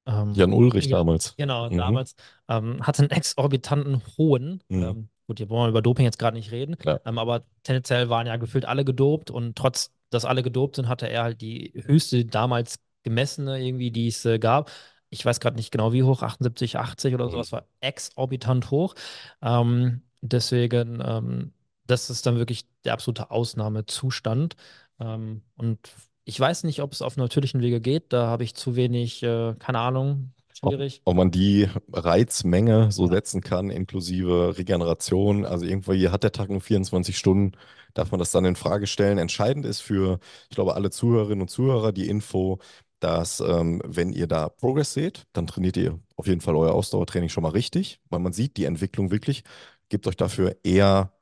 Ähm, 0.06 0.34
Jan 0.36 0.54
Ulrich 0.54 0.88
ja, 0.88 0.98
damals. 0.98 1.36
genau, 1.38 1.70
Mhm. 1.70 1.78
damals. 1.78 2.16
Ähm, 2.48 2.86
hatte 2.86 3.02
einen 3.04 3.12
exorbitanten 3.12 4.02
hohen. 4.18 4.64
Mhm. 4.70 4.84
Ähm, 4.84 5.10
gut, 5.28 5.40
hier 5.40 5.50
wollen 5.50 5.66
wir 5.66 5.70
über 5.70 5.82
Doping 5.82 6.06
jetzt 6.06 6.20
gerade 6.20 6.38
nicht 6.38 6.52
reden. 6.52 6.78
Ähm, 7.06 7.18
aber 7.18 7.46
tendenziell 7.64 8.10
waren 8.10 8.28
ja 8.28 8.36
gefühlt 8.38 8.66
alle 8.66 8.86
gedopt 8.86 9.32
und 9.32 9.56
trotz, 9.58 9.92
dass 10.10 10.26
alle 10.26 10.44
gedopt 10.44 10.76
sind, 10.76 10.88
hatte 10.88 11.10
er 11.10 11.24
halt 11.24 11.42
die 11.42 11.74
höchste 11.86 12.26
damals 12.26 12.80
gemessene 13.04 13.60
irgendwie, 13.64 13.92
die 13.92 14.08
es 14.08 14.24
äh, 14.26 14.40
gab. 14.40 14.72
Ich 15.10 15.26
weiß 15.26 15.40
gerade 15.40 15.56
nicht 15.56 15.72
genau 15.72 15.94
wie 15.94 16.04
hoch, 16.04 16.22
78, 16.24 16.78
80 16.78 17.14
oder 17.14 17.30
so. 17.30 17.38
Mhm. 17.38 17.42
Das 17.42 17.52
war 17.52 17.68
exorbitant 17.80 18.70
hoch. 18.72 18.96
Ähm, 19.42 20.02
deswegen, 20.22 21.02
ähm, 21.06 21.54
das 21.88 22.10
ist 22.10 22.26
dann 22.26 22.38
wirklich 22.38 22.68
der 22.84 22.94
absolute 22.94 23.32
Ausnahmezustand. 23.32 24.56
Ähm, 25.00 25.44
und 25.58 25.80
ich 26.26 26.40
weiß 26.40 26.64
nicht, 26.64 26.82
ob 26.82 26.94
es 26.94 27.02
auf 27.02 27.18
natürlichen 27.18 27.62
Wege 27.62 27.82
geht. 27.82 28.12
Da 28.14 28.28
habe 28.28 28.44
ich 28.44 28.56
zu 28.56 28.76
wenig, 28.76 29.22
äh, 29.24 29.56
keine 29.60 29.80
Ahnung, 29.80 30.34
Ob, 30.62 30.78
schwierig. 30.78 31.04
ob 31.04 31.16
man 31.16 31.30
die 31.32 31.70
Reizmenge 31.92 32.92
so 32.92 33.08
Ja, 33.08 33.12
setzen 33.12 33.42
kann, 33.42 33.70
inklusive 33.70 34.58
Regeneration. 34.58 35.46
Also 35.46 35.66
irgendwie 35.66 36.10
hat 36.10 36.24
der 36.24 36.32
Tag 36.32 36.50
nur 36.50 36.62
24 36.62 37.18
Stunden, 37.18 37.52
darf 37.94 38.12
man 38.12 38.20
das 38.20 38.32
dann 38.32 38.46
in 38.46 38.56
Frage 38.56 38.88
stellen. 38.88 39.18
Entscheidend 39.20 39.66
ist 39.66 39.82
für, 39.82 40.20
ich 40.50 40.56
glaube, 40.56 40.74
alle 40.76 40.90
Zuhörerinnen 40.90 41.42
und 41.42 41.50
Zuhörer 41.50 41.92
die 41.92 42.08
Info, 42.10 42.60
dass 43.00 43.42
ähm, 43.42 43.82
wenn 43.86 44.12
ihr 44.14 44.26
da 44.28 44.50
Progress 44.50 44.94
seht, 44.94 45.26
dann 45.34 45.46
trainiert 45.46 45.78
ihr 45.78 46.00
auf 46.16 46.26
jeden 46.28 46.42
Fall 46.42 46.56
euer 46.56 46.74
Ausdauertraining 46.74 47.30
schon 47.30 47.44
mal 47.44 47.50
richtig, 47.50 48.00
weil 48.10 48.20
man 48.20 48.34
sieht 48.34 48.58
die 48.58 48.66
Entwicklung 48.66 49.12
wirklich. 49.12 49.44
Gebt 49.90 50.08
euch 50.08 50.16
dafür 50.18 50.58
eher 50.64 51.14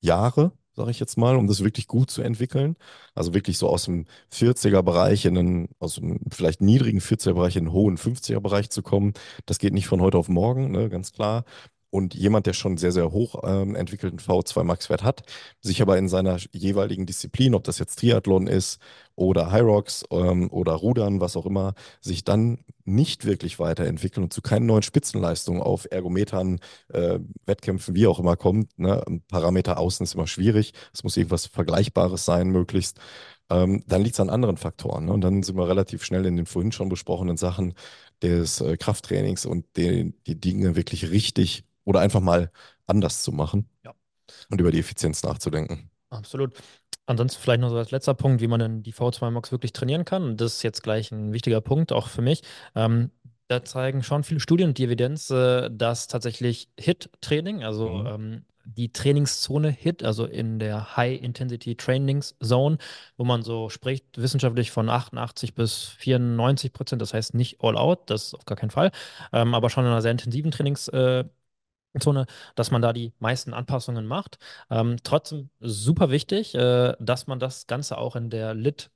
Jahre, 0.00 0.52
sage 0.74 0.90
ich 0.90 1.00
jetzt 1.00 1.18
mal, 1.18 1.36
um 1.36 1.46
das 1.48 1.64
wirklich 1.64 1.88
gut 1.88 2.10
zu 2.10 2.22
entwickeln. 2.22 2.76
Also 3.14 3.34
wirklich 3.34 3.58
so 3.58 3.68
aus 3.68 3.84
dem 3.86 4.06
40er-Bereich 4.30 5.24
in 5.26 5.38
einen, 5.38 5.68
aus 5.78 5.96
dem 5.96 6.20
vielleicht 6.30 6.60
niedrigen 6.62 7.00
40er-Bereich 7.00 7.56
in 7.56 7.66
einen 7.66 7.72
hohen 7.72 7.98
50er-Bereich 7.98 8.70
zu 8.70 8.82
kommen. 8.82 9.14
Das 9.46 9.58
geht 9.58 9.74
nicht 9.74 9.86
von 9.88 10.00
heute 10.00 10.18
auf 10.18 10.28
morgen, 10.28 10.70
ne, 10.72 10.88
ganz 10.90 11.12
klar. 11.12 11.44
Und 11.96 12.14
jemand, 12.14 12.44
der 12.44 12.52
schon 12.52 12.76
sehr, 12.76 12.92
sehr 12.92 13.10
hoch 13.10 13.42
ähm, 13.42 13.74
entwickelten 13.74 14.18
VO2 14.18 14.64
Max-Wert 14.64 15.02
hat, 15.02 15.22
sich 15.62 15.80
aber 15.80 15.96
in 15.96 16.10
seiner 16.10 16.36
jeweiligen 16.52 17.06
Disziplin, 17.06 17.54
ob 17.54 17.64
das 17.64 17.78
jetzt 17.78 17.98
Triathlon 17.98 18.48
ist 18.48 18.82
oder 19.14 19.50
Hyrox 19.50 20.04
ähm, 20.10 20.50
oder 20.50 20.74
Rudern, 20.74 21.22
was 21.22 21.38
auch 21.38 21.46
immer, 21.46 21.72
sich 22.02 22.22
dann 22.22 22.58
nicht 22.84 23.24
wirklich 23.24 23.58
weiterentwickeln 23.58 24.24
und 24.24 24.34
zu 24.34 24.42
keinen 24.42 24.66
neuen 24.66 24.82
Spitzenleistungen 24.82 25.62
auf 25.62 25.88
Ergometern, 25.90 26.60
äh, 26.92 27.18
Wettkämpfen, 27.46 27.94
wie 27.94 28.06
auch 28.06 28.18
immer 28.18 28.36
kommt. 28.36 28.78
Ne? 28.78 29.02
Parameter 29.28 29.78
außen 29.78 30.04
ist 30.04 30.16
immer 30.16 30.26
schwierig. 30.26 30.74
Es 30.92 31.02
muss 31.02 31.16
irgendwas 31.16 31.46
Vergleichbares 31.46 32.26
sein, 32.26 32.50
möglichst. 32.50 33.00
Ähm, 33.48 33.84
dann 33.86 34.02
liegt 34.02 34.16
es 34.16 34.20
an 34.20 34.28
anderen 34.28 34.58
Faktoren. 34.58 35.06
Ne? 35.06 35.14
Und 35.14 35.22
dann 35.22 35.42
sind 35.42 35.56
wir 35.56 35.66
relativ 35.66 36.04
schnell 36.04 36.26
in 36.26 36.36
den 36.36 36.44
vorhin 36.44 36.72
schon 36.72 36.90
besprochenen 36.90 37.38
Sachen 37.38 37.72
des 38.22 38.60
äh, 38.60 38.76
Krafttrainings 38.76 39.46
und 39.46 39.64
die, 39.78 40.12
die 40.26 40.38
Dinge 40.38 40.76
wirklich 40.76 41.10
richtig 41.10 41.64
oder 41.86 42.00
einfach 42.00 42.20
mal 42.22 42.52
anders 42.86 43.24
zu 43.24 43.32
machen 43.32 43.70
ja, 43.84 43.94
und 44.50 44.60
über 44.60 44.72
die 44.72 44.80
Effizienz 44.80 45.22
nachzudenken. 45.24 45.90
absolut. 46.10 46.54
Ansonsten 47.06 47.40
vielleicht 47.40 47.60
noch 47.60 47.70
so 47.70 47.76
als 47.76 47.92
letzter 47.92 48.14
Punkt, 48.14 48.40
wie 48.40 48.48
man 48.48 48.58
denn 48.60 48.82
die 48.82 48.92
V2 48.92 49.30
Max 49.30 49.52
wirklich 49.52 49.72
trainieren 49.72 50.04
kann. 50.04 50.24
Und 50.24 50.40
das 50.40 50.56
ist 50.56 50.62
jetzt 50.64 50.82
gleich 50.82 51.12
ein 51.12 51.32
wichtiger 51.32 51.60
Punkt, 51.60 51.92
auch 51.92 52.08
für 52.08 52.22
mich. 52.22 52.42
Ähm, 52.74 53.10
da 53.48 53.64
zeigen 53.64 54.02
schon 54.02 54.24
viele 54.24 54.40
Studien 54.40 54.70
und 54.70 54.78
die 54.78 54.84
Evidenz, 54.84 55.30
äh, 55.30 55.70
dass 55.70 56.08
tatsächlich 56.08 56.68
HIT-Training, 56.78 57.62
also 57.62 58.02
Mhm. 58.02 58.06
ähm, 58.06 58.44
die 58.64 58.92
Trainingszone 58.92 59.70
HIT, 59.70 60.02
also 60.02 60.24
in 60.26 60.58
der 60.58 60.96
High 60.96 61.22
Intensity 61.22 61.76
Trainings 61.76 62.34
Zone, 62.42 62.78
wo 63.16 63.24
man 63.24 63.42
so 63.42 63.68
spricht, 63.70 64.18
wissenschaftlich 64.18 64.72
von 64.72 64.88
88 64.90 65.54
bis 65.54 65.84
94 65.84 66.72
Prozent, 66.72 67.00
das 67.00 67.14
heißt 67.14 67.34
nicht 67.34 67.62
all 67.62 67.76
out, 67.76 68.10
das 68.10 68.34
auf 68.34 68.44
gar 68.44 68.56
keinen 68.56 68.70
Fall, 68.72 68.90
ähm, 69.32 69.54
aber 69.54 69.70
schon 69.70 69.84
in 69.84 69.90
einer 69.92 70.02
sehr 70.02 70.10
intensiven 70.10 70.50
Trainings, 70.50 70.88
äh, 70.88 71.24
Zone, 72.00 72.26
dass 72.54 72.70
man 72.70 72.82
da 72.82 72.92
die 72.92 73.12
meisten 73.18 73.54
Anpassungen 73.54 74.06
macht. 74.06 74.38
Ähm, 74.70 74.96
trotzdem 75.02 75.50
super 75.60 76.10
wichtig, 76.10 76.54
äh, 76.54 76.94
dass 77.00 77.26
man 77.26 77.38
das 77.40 77.66
Ganze 77.66 77.98
auch 77.98 78.16
in 78.16 78.30
der 78.30 78.54
Lit 78.54 78.90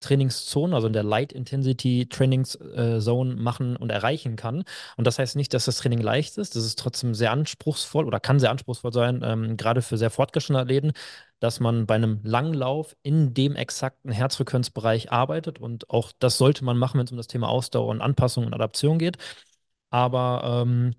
Trainingszone, 0.00 0.74
also 0.74 0.86
in 0.86 0.92
der 0.92 1.02
Light 1.02 1.32
Intensity 1.32 2.06
Trainingszone 2.08 3.34
machen 3.34 3.76
und 3.76 3.90
erreichen 3.90 4.36
kann. 4.36 4.64
Und 4.96 5.06
das 5.06 5.18
heißt 5.18 5.34
nicht, 5.36 5.52
dass 5.54 5.64
das 5.64 5.78
Training 5.78 6.00
leicht 6.00 6.38
ist. 6.38 6.54
Das 6.54 6.64
ist 6.64 6.78
trotzdem 6.78 7.14
sehr 7.14 7.32
anspruchsvoll 7.32 8.04
oder 8.06 8.20
kann 8.20 8.38
sehr 8.38 8.50
anspruchsvoll 8.50 8.92
sein, 8.92 9.22
ähm, 9.24 9.56
gerade 9.56 9.82
für 9.82 9.98
sehr 9.98 10.10
fortgeschrittene 10.10 10.60
Athleten, 10.60 10.92
dass 11.40 11.60
man 11.60 11.86
bei 11.86 11.96
einem 11.96 12.20
Langlauf 12.22 12.96
in 13.02 13.34
dem 13.34 13.56
exakten 13.56 14.12
Herzfrequenzbereich 14.12 15.10
arbeitet. 15.12 15.58
Und 15.58 15.90
auch 15.90 16.12
das 16.18 16.38
sollte 16.38 16.64
man 16.64 16.78
machen, 16.78 16.98
wenn 16.98 17.06
es 17.06 17.12
um 17.12 17.16
das 17.16 17.26
Thema 17.26 17.48
Ausdauer 17.48 17.88
und 17.88 18.00
Anpassung 18.00 18.46
und 18.46 18.54
Adaption 18.54 18.98
geht. 18.98 19.18
Aber 19.90 20.62
ähm, 20.66 20.94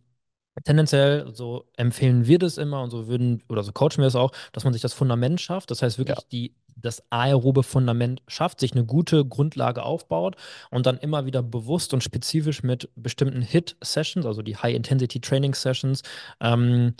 Tendenziell, 0.63 1.33
so 1.33 1.65
empfehlen 1.77 2.27
wir 2.27 2.39
das 2.39 2.57
immer 2.57 2.81
und 2.83 2.89
so 2.89 3.07
würden, 3.07 3.43
oder 3.49 3.63
so 3.63 3.71
coachen 3.71 3.97
wir 3.99 4.07
es 4.07 4.15
auch, 4.15 4.31
dass 4.51 4.63
man 4.63 4.73
sich 4.73 4.81
das 4.81 4.93
Fundament 4.93 5.41
schafft. 5.41 5.71
Das 5.71 5.81
heißt 5.81 5.97
Ja, 6.05 6.17
wirklich 6.17 6.27
die, 6.31 6.53
das 6.75 7.03
aerobe 7.11 7.63
Fundament 7.63 8.21
schafft, 8.27 8.59
sich 8.59 8.71
eine 8.73 8.85
gute 8.85 9.25
Grundlage 9.25 9.83
aufbaut 9.83 10.35
und 10.71 10.85
dann 10.85 10.97
immer 10.97 11.25
wieder 11.25 11.43
bewusst 11.43 11.93
und 11.93 12.03
spezifisch 12.03 12.63
mit 12.63 12.89
bestimmten 12.95 13.41
Hit-Sessions, 13.41 14.25
also 14.25 14.41
die 14.41 14.57
High-Intensity-Training-Sessions, 14.57 16.03
ähm, 16.41 16.93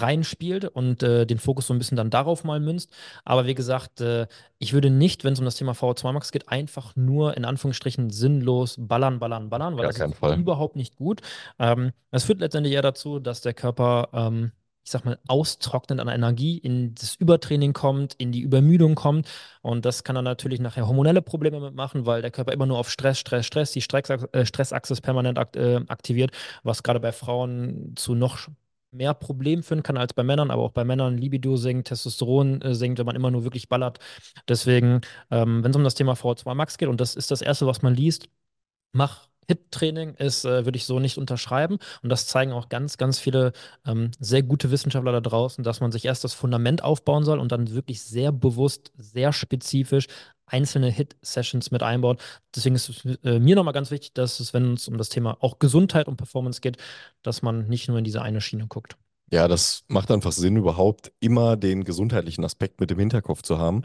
reinspielt 0.00 0.64
und 0.64 1.02
äh, 1.02 1.26
den 1.26 1.38
Fokus 1.38 1.66
so 1.66 1.74
ein 1.74 1.78
bisschen 1.78 1.96
dann 1.96 2.10
darauf 2.10 2.44
mal 2.44 2.60
münzt. 2.60 2.90
Aber 3.24 3.46
wie 3.46 3.54
gesagt, 3.54 4.00
äh, 4.00 4.26
ich 4.58 4.72
würde 4.72 4.90
nicht, 4.90 5.24
wenn 5.24 5.32
es 5.32 5.38
um 5.38 5.44
das 5.44 5.56
Thema 5.56 5.72
VO2 5.72 6.12
Max 6.12 6.32
geht, 6.32 6.48
einfach 6.48 6.96
nur 6.96 7.36
in 7.36 7.44
Anführungsstrichen 7.44 8.10
sinnlos 8.10 8.76
ballern, 8.78 9.18
ballern, 9.18 9.50
ballern, 9.50 9.76
weil 9.76 9.82
gar 9.82 9.92
das 9.92 9.98
ist 10.00 10.18
Fall. 10.18 10.38
überhaupt 10.38 10.76
nicht 10.76 10.96
gut. 10.96 11.20
Ähm, 11.58 11.92
es 12.10 12.24
führt 12.24 12.40
letztendlich 12.40 12.74
eher 12.74 12.82
dazu, 12.82 13.18
dass 13.20 13.40
der 13.40 13.54
Körper, 13.54 14.08
ähm, 14.12 14.52
ich 14.84 14.90
sag 14.90 15.04
mal, 15.04 15.18
austrocknet 15.28 16.00
an 16.00 16.08
Energie, 16.08 16.56
in 16.58 16.94
das 16.94 17.14
Übertraining 17.16 17.74
kommt, 17.74 18.14
in 18.14 18.32
die 18.32 18.40
Übermüdung 18.40 18.94
kommt. 18.94 19.28
Und 19.60 19.84
das 19.84 20.02
kann 20.04 20.14
dann 20.14 20.24
natürlich 20.24 20.60
nachher 20.60 20.86
hormonelle 20.88 21.20
Probleme 21.22 21.60
mitmachen, 21.60 22.06
weil 22.06 22.22
der 22.22 22.30
Körper 22.30 22.52
immer 22.52 22.66
nur 22.66 22.78
auf 22.78 22.90
Stress, 22.90 23.18
Stress, 23.18 23.46
Stress, 23.46 23.72
die 23.72 23.82
Stressachse, 23.82 24.28
äh, 24.32 24.46
Stressachse 24.46 24.94
permanent 25.02 25.38
akt, 25.38 25.56
äh, 25.56 25.80
aktiviert, 25.88 26.32
was 26.62 26.82
gerade 26.82 27.00
bei 27.00 27.12
Frauen 27.12 27.92
zu 27.96 28.14
noch 28.14 28.48
mehr 28.90 29.14
Problemen 29.14 29.62
führen 29.62 29.82
kann 29.82 29.96
als 29.96 30.14
bei 30.14 30.22
Männern, 30.22 30.50
aber 30.50 30.62
auch 30.62 30.72
bei 30.72 30.84
Männern 30.84 31.18
Libido 31.18 31.56
sinkt, 31.56 31.88
Testosteron 31.88 32.62
äh, 32.62 32.74
sinkt, 32.74 32.98
wenn 32.98 33.06
man 33.06 33.16
immer 33.16 33.30
nur 33.30 33.44
wirklich 33.44 33.68
ballert. 33.68 33.98
Deswegen, 34.48 35.00
ähm, 35.30 35.62
wenn 35.62 35.70
es 35.70 35.76
um 35.76 35.84
das 35.84 35.94
Thema 35.94 36.14
VO2 36.14 36.54
Max 36.54 36.78
geht, 36.78 36.88
und 36.88 37.00
das 37.00 37.14
ist 37.14 37.30
das 37.30 37.42
Erste, 37.42 37.66
was 37.66 37.82
man 37.82 37.94
liest, 37.94 38.28
mach 38.92 39.28
HIT-Training 39.48 40.14
ist, 40.14 40.44
äh, 40.44 40.64
würde 40.64 40.76
ich 40.76 40.84
so 40.84 41.00
nicht 41.00 41.18
unterschreiben. 41.18 41.78
Und 42.02 42.10
das 42.10 42.26
zeigen 42.26 42.52
auch 42.52 42.68
ganz, 42.68 42.98
ganz 42.98 43.18
viele 43.18 43.52
ähm, 43.86 44.10
sehr 44.20 44.42
gute 44.42 44.70
Wissenschaftler 44.70 45.12
da 45.12 45.20
draußen, 45.20 45.64
dass 45.64 45.80
man 45.80 45.92
sich 45.92 46.04
erst 46.04 46.24
das 46.24 46.34
Fundament 46.34 46.84
aufbauen 46.84 47.24
soll 47.24 47.38
und 47.38 47.52
dann 47.52 47.74
wirklich 47.74 48.02
sehr 48.02 48.32
bewusst, 48.32 48.92
sehr 48.96 49.32
spezifisch 49.32 50.06
einzelne 50.46 50.90
HIT-Sessions 50.90 51.70
mit 51.70 51.82
einbaut. 51.82 52.20
Deswegen 52.54 52.74
ist 52.74 52.88
es 52.88 53.04
äh, 53.24 53.38
mir 53.38 53.56
nochmal 53.56 53.74
ganz 53.74 53.90
wichtig, 53.90 54.14
dass 54.14 54.40
es, 54.40 54.54
wenn 54.54 54.74
es 54.74 54.88
um 54.88 54.98
das 54.98 55.08
Thema 55.08 55.36
auch 55.40 55.58
Gesundheit 55.58 56.08
und 56.08 56.16
Performance 56.16 56.60
geht, 56.60 56.78
dass 57.22 57.42
man 57.42 57.68
nicht 57.68 57.88
nur 57.88 57.98
in 57.98 58.04
diese 58.04 58.22
eine 58.22 58.40
Schiene 58.40 58.66
guckt. 58.66 58.96
Ja, 59.30 59.46
das 59.46 59.84
macht 59.88 60.10
einfach 60.10 60.32
Sinn, 60.32 60.56
überhaupt 60.56 61.12
immer 61.20 61.56
den 61.56 61.84
gesundheitlichen 61.84 62.44
Aspekt 62.44 62.80
mit 62.80 62.90
im 62.90 62.98
Hinterkopf 62.98 63.42
zu 63.42 63.58
haben. 63.58 63.82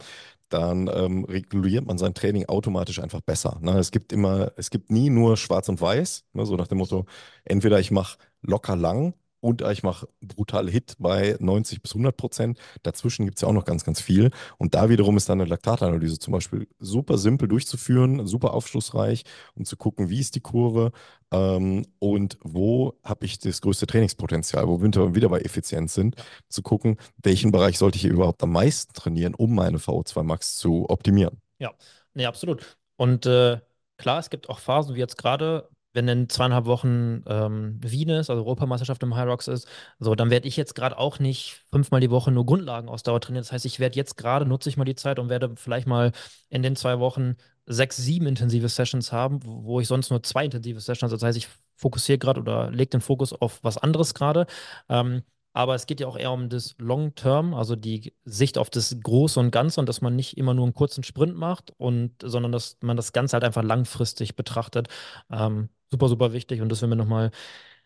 Dann 0.49 0.89
ähm, 0.93 1.25
reguliert 1.25 1.85
man 1.85 1.97
sein 1.97 2.13
Training 2.13 2.45
automatisch 2.45 2.99
einfach 2.99 3.21
besser. 3.21 3.57
Ne? 3.61 3.77
Es 3.77 3.91
gibt 3.91 4.13
immer, 4.13 4.53
es 4.55 4.69
gibt 4.69 4.89
nie 4.91 5.09
nur 5.09 5.35
schwarz 5.35 5.67
und 5.67 5.81
weiß, 5.81 6.25
ne? 6.33 6.45
So 6.45 6.55
nach 6.55 6.67
dem 6.67 6.77
Motto, 6.77 7.05
entweder 7.43 7.79
ich 7.79 7.91
mache 7.91 8.17
locker 8.41 8.75
lang 8.77 9.15
und 9.43 9.61
ich 9.61 9.83
mache 9.83 10.07
brutal 10.21 10.69
Hit 10.69 10.95
bei 10.99 11.35
90 11.37 11.81
bis 11.81 11.91
100 11.91 12.15
Prozent. 12.15 12.59
Dazwischen 12.81 13.25
gibt 13.25 13.37
es 13.37 13.41
ja 13.41 13.49
auch 13.49 13.53
noch 13.53 13.65
ganz, 13.65 13.83
ganz 13.83 13.99
viel. 13.99 14.31
Und 14.57 14.73
da 14.73 14.89
wiederum 14.89 15.17
ist 15.17 15.27
dann 15.27 15.41
eine 15.41 15.49
Laktatanalyse 15.49 16.17
zum 16.17 16.31
Beispiel 16.31 16.65
super 16.79 17.17
simpel 17.17 17.49
durchzuführen, 17.49 18.25
super 18.25 18.53
aufschlussreich, 18.53 19.25
um 19.55 19.65
zu 19.65 19.75
gucken, 19.75 20.09
wie 20.09 20.21
ist 20.21 20.35
die 20.35 20.39
Kurve 20.39 20.93
ähm, 21.31 21.85
und 21.99 22.37
wo 22.41 22.93
habe 23.03 23.25
ich 23.25 23.37
das 23.37 23.59
größte 23.59 23.85
Trainingspotenzial, 23.85 24.65
wo 24.69 24.81
wir 24.81 25.13
wieder 25.13 25.27
bei 25.27 25.41
Effizienz 25.41 25.93
sind, 25.93 26.15
zu 26.47 26.61
gucken, 26.61 26.95
welchen 27.21 27.51
Bereich 27.51 27.77
sollte 27.77 27.97
ich 27.97 28.03
hier 28.03 28.11
überhaupt 28.11 28.41
am 28.43 28.51
meisten 28.53 28.93
trainieren, 28.93 29.35
um 29.35 29.53
meine 29.53 29.77
VO2 29.77 30.23
Max 30.23 30.55
zu 30.55 30.89
optimieren. 30.89 31.41
Ja, 31.59 31.71
nee, 32.13 32.25
absolut. 32.25 32.77
Und 32.95 33.25
äh, 33.25 33.59
klar, 33.97 34.19
es 34.19 34.29
gibt 34.29 34.47
auch 34.47 34.59
Phasen 34.59 34.95
wie 34.95 34.99
jetzt 34.99 35.17
gerade, 35.17 35.67
wenn 35.93 36.07
in 36.07 36.29
zweieinhalb 36.29 36.65
Wochen 36.65 37.23
ähm, 37.27 37.77
Wien 37.81 38.09
ist, 38.09 38.29
also 38.29 38.41
Europameisterschaft 38.41 39.03
im 39.03 39.15
High 39.15 39.27
Rocks 39.27 39.47
ist, 39.47 39.67
so, 39.99 40.15
dann 40.15 40.29
werde 40.29 40.47
ich 40.47 40.57
jetzt 40.57 40.75
gerade 40.75 40.97
auch 40.97 41.19
nicht 41.19 41.61
fünfmal 41.71 42.01
die 42.01 42.09
Woche 42.11 42.31
nur 42.31 42.45
Grundlagenausdauer 42.45 43.21
trainieren. 43.21 43.43
Das 43.43 43.51
heißt, 43.51 43.65
ich 43.65 43.79
werde 43.79 43.95
jetzt 43.95 44.17
gerade, 44.17 44.45
nutze 44.45 44.69
ich 44.69 44.77
mal 44.77 44.85
die 44.85 44.95
Zeit 44.95 45.19
und 45.19 45.29
werde 45.29 45.53
vielleicht 45.55 45.87
mal 45.87 46.11
in 46.49 46.63
den 46.63 46.75
zwei 46.75 46.99
Wochen 46.99 47.35
sechs, 47.65 47.97
sieben 47.97 48.27
intensive 48.27 48.67
Sessions 48.69 49.11
haben, 49.11 49.39
wo 49.43 49.79
ich 49.79 49.87
sonst 49.87 50.09
nur 50.09 50.21
zwei 50.23 50.45
intensive 50.45 50.79
Sessions, 50.79 51.11
habe. 51.11 51.19
das 51.19 51.23
heißt, 51.27 51.37
ich 51.37 51.47
fokussiere 51.77 52.17
gerade 52.17 52.39
oder 52.41 52.71
lege 52.71 52.89
den 52.91 53.01
Fokus 53.01 53.33
auf 53.33 53.59
was 53.63 53.77
anderes 53.77 54.13
gerade. 54.13 54.47
Ähm, 54.89 55.23
aber 55.53 55.75
es 55.75 55.85
geht 55.85 55.99
ja 55.99 56.07
auch 56.07 56.17
eher 56.17 56.31
um 56.31 56.49
das 56.49 56.75
Long 56.79 57.13
Term, 57.15 57.53
also 57.53 57.75
die 57.75 58.13
Sicht 58.25 58.57
auf 58.57 58.69
das 58.71 58.97
Große 59.01 59.39
und 59.39 59.51
Ganze 59.51 59.79
und 59.79 59.87
dass 59.87 60.01
man 60.01 60.15
nicht 60.15 60.37
immer 60.37 60.53
nur 60.55 60.65
einen 60.65 60.73
kurzen 60.73 61.03
Sprint 61.03 61.35
macht 61.35 61.71
und 61.77 62.13
sondern 62.23 62.51
dass 62.51 62.77
man 62.81 62.97
das 62.97 63.13
Ganze 63.13 63.33
halt 63.35 63.43
einfach 63.43 63.61
langfristig 63.63 64.35
betrachtet. 64.35 64.87
Ähm, 65.31 65.69
super, 65.93 66.09
super 66.09 66.33
wichtig 66.33 66.61
und 66.61 66.69
das 66.69 66.81
wäre 66.81 66.89
mir 66.89 66.95
nochmal 66.95 67.31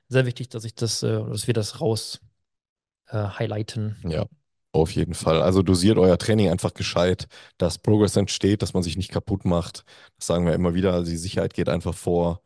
sehr 0.09 0.25
wichtig, 0.25 0.49
dass 0.49 0.63
ich 0.65 0.75
das, 0.75 1.03
äh, 1.03 1.23
dass 1.25 1.47
wir 1.47 1.53
das 1.53 1.81
raus 1.81 2.21
äh, 3.07 3.17
highlighten. 3.17 3.97
Ja, 4.03 4.25
auf 4.71 4.91
jeden 4.91 5.13
Fall. 5.13 5.41
Also 5.41 5.61
dosiert 5.63 5.97
euer 5.97 6.17
Training 6.17 6.49
einfach 6.49 6.73
gescheit, 6.73 7.27
dass 7.57 7.77
Progress 7.79 8.15
entsteht, 8.15 8.61
dass 8.61 8.73
man 8.73 8.83
sich 8.83 8.97
nicht 8.97 9.11
kaputt 9.11 9.45
macht. 9.45 9.83
Das 10.17 10.27
sagen 10.27 10.45
wir 10.45 10.53
immer 10.53 10.73
wieder. 10.73 10.93
Also 10.93 11.11
die 11.11 11.17
Sicherheit 11.17 11.53
geht 11.53 11.69
einfach 11.69 11.95
vor. 11.95 12.41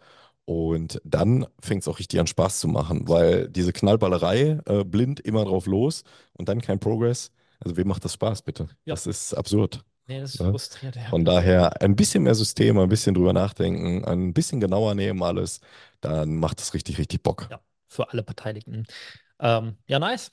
Und 0.46 1.00
dann 1.06 1.46
fängt 1.62 1.84
es 1.84 1.88
auch 1.88 2.00
richtig 2.00 2.20
an 2.20 2.28
Spaß 2.28 2.60
zu 2.60 2.68
machen, 2.68 3.08
weil 3.08 3.48
diese 3.50 3.74
Knallballerei, 3.74 4.60
äh, 4.66 4.84
blind 4.84 5.20
immer 5.20 5.46
drauf 5.46 5.68
los 5.68 6.04
und 6.34 6.50
dann 6.50 6.62
kein 6.62 6.80
Progress. 6.80 7.32
Also 7.60 7.78
wem 7.78 7.88
macht 7.88 8.04
das 8.06 8.14
Spaß, 8.14 8.42
bitte? 8.42 8.68
Ja. 8.86 8.96
Das 8.96 9.08
ist 9.08 9.34
absurd. 9.34 9.84
Nee, 10.12 10.20
das 10.22 10.36
Ja. 10.36 10.52
frustriert. 10.52 10.96
Ja. 10.96 11.10
Von 11.10 11.26
daher 11.26 11.82
ein 11.82 11.96
bisschen 11.96 12.24
mehr 12.24 12.36
System, 12.36 12.78
ein 12.80 12.90
bisschen 12.90 13.14
drüber 13.16 13.34
nachdenken, 13.34 14.06
ein 14.06 14.34
bisschen 14.34 14.60
genauer 14.60 14.96
nehmen 14.96 15.24
alles, 15.24 15.60
dann 16.02 16.36
macht 16.38 16.60
das 16.60 16.74
richtig, 16.74 16.98
richtig 16.98 17.24
Bock. 17.24 17.50
Ja, 17.50 17.62
für 17.88 18.10
alle 18.12 18.24
Beteiligten. 18.24 18.86
Ähm, 19.40 19.78
ja, 19.88 20.00
nice. 20.00 20.32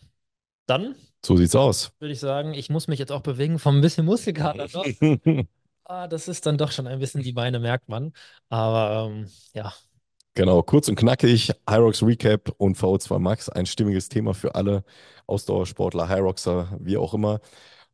Dann 0.66 0.96
So 1.24 1.36
sieht's 1.36 1.54
aus. 1.56 1.92
würde 1.98 2.12
ich 2.12 2.20
sagen, 2.20 2.54
ich 2.54 2.70
muss 2.70 2.88
mich 2.88 2.98
jetzt 2.98 3.12
auch 3.12 3.22
bewegen 3.22 3.58
vom 3.58 3.76
ein 3.78 3.80
bisschen 3.80 4.06
Muskelkater. 4.06 4.68
Doch. 4.68 4.84
Ah, 5.84 6.06
das 6.08 6.28
ist 6.28 6.46
dann 6.46 6.58
doch 6.58 6.70
schon 6.72 6.86
ein 6.86 6.98
bisschen 7.00 7.22
die 7.22 7.32
Beine, 7.32 7.58
merkt 7.60 7.88
man. 7.88 8.12
Aber 8.50 9.08
ähm, 9.10 9.28
ja, 9.54 9.72
Genau, 10.34 10.62
kurz 10.62 10.88
und 10.88 10.94
knackig, 10.96 11.52
Hyrox 11.68 12.02
Recap 12.02 12.54
und 12.58 12.76
VO2 12.80 13.18
Max, 13.18 13.48
ein 13.48 13.66
stimmiges 13.66 14.08
Thema 14.08 14.34
für 14.34 14.54
alle 14.54 14.84
Ausdauersportler, 15.26 16.08
Hyroxer, 16.08 16.76
wie 16.80 16.96
auch 16.96 17.12
immer. 17.12 17.40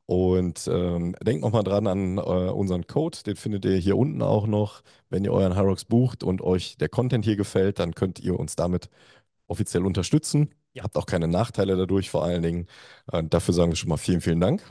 Und 0.07 0.69
ähm, 0.71 1.17
denkt 1.23 1.43
nochmal 1.43 1.65
dran 1.65 1.87
an 1.87 2.19
äh, 2.19 2.21
unseren 2.21 2.87
Code, 2.87 3.19
den 3.25 3.37
findet 3.37 3.65
ihr 3.65 3.77
hier 3.77 3.97
unten 3.97 4.21
auch 4.21 4.47
noch. 4.47 4.83
Wenn 5.09 5.25
ihr 5.25 5.33
euren 5.33 5.57
Hyrox 5.57 5.87
bucht 5.87 6.23
und 6.23 6.43
euch 6.43 6.77
der 6.77 6.91
Content 6.91 7.25
hier 7.25 7.37
gefällt, 7.37 7.79
dann 7.79 7.95
könnt 7.95 8.21
ihr 8.21 8.39
uns 8.39 8.55
damit 8.55 8.91
offiziell 9.47 9.87
unterstützen. 9.87 10.51
Ihr 10.75 10.83
habt 10.83 10.97
auch 10.97 11.07
keine 11.07 11.29
Nachteile 11.29 11.77
dadurch, 11.77 12.11
vor 12.11 12.25
allen 12.25 12.43
Dingen. 12.43 12.67
Äh, 13.11 13.23
dafür 13.25 13.55
sagen 13.55 13.73
wir 13.73 13.77
schon 13.77 13.89
mal 13.89 13.97
vielen, 13.97 14.21
vielen 14.21 14.41
Dank. 14.41 14.63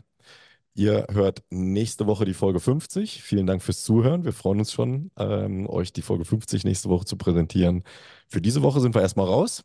Ihr 0.76 1.08
hört 1.12 1.44
nächste 1.52 2.08
Woche 2.08 2.26
die 2.26 2.34
Folge 2.34 2.60
50. 2.60 3.22
Vielen 3.22 3.46
Dank 3.46 3.62
fürs 3.62 3.84
Zuhören. 3.84 4.26
Wir 4.26 4.34
freuen 4.34 4.60
uns 4.60 4.72
schon, 4.72 5.12
ähm, 5.18 5.70
euch 5.70 5.94
die 5.94 6.02
Folge 6.02 6.26
50 6.26 6.64
nächste 6.64 6.90
Woche 6.90 7.06
zu 7.06 7.16
präsentieren. 7.16 7.84
Für 8.28 8.42
diese 8.42 8.64
Woche 8.64 8.82
sind 8.82 8.96
wir 8.96 9.02
erstmal 9.02 9.28
raus 9.28 9.64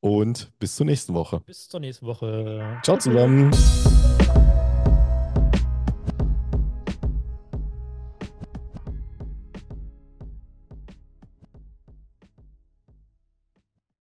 und 0.00 0.52
bis 0.58 0.76
zur 0.76 0.86
nächsten 0.86 1.14
Woche. 1.14 1.40
bis 1.40 1.68
zur 1.68 1.80
nächsten 1.80 2.06
Woche. 2.06 2.78
Ciao 2.84 2.96
zusammen. 2.96 3.50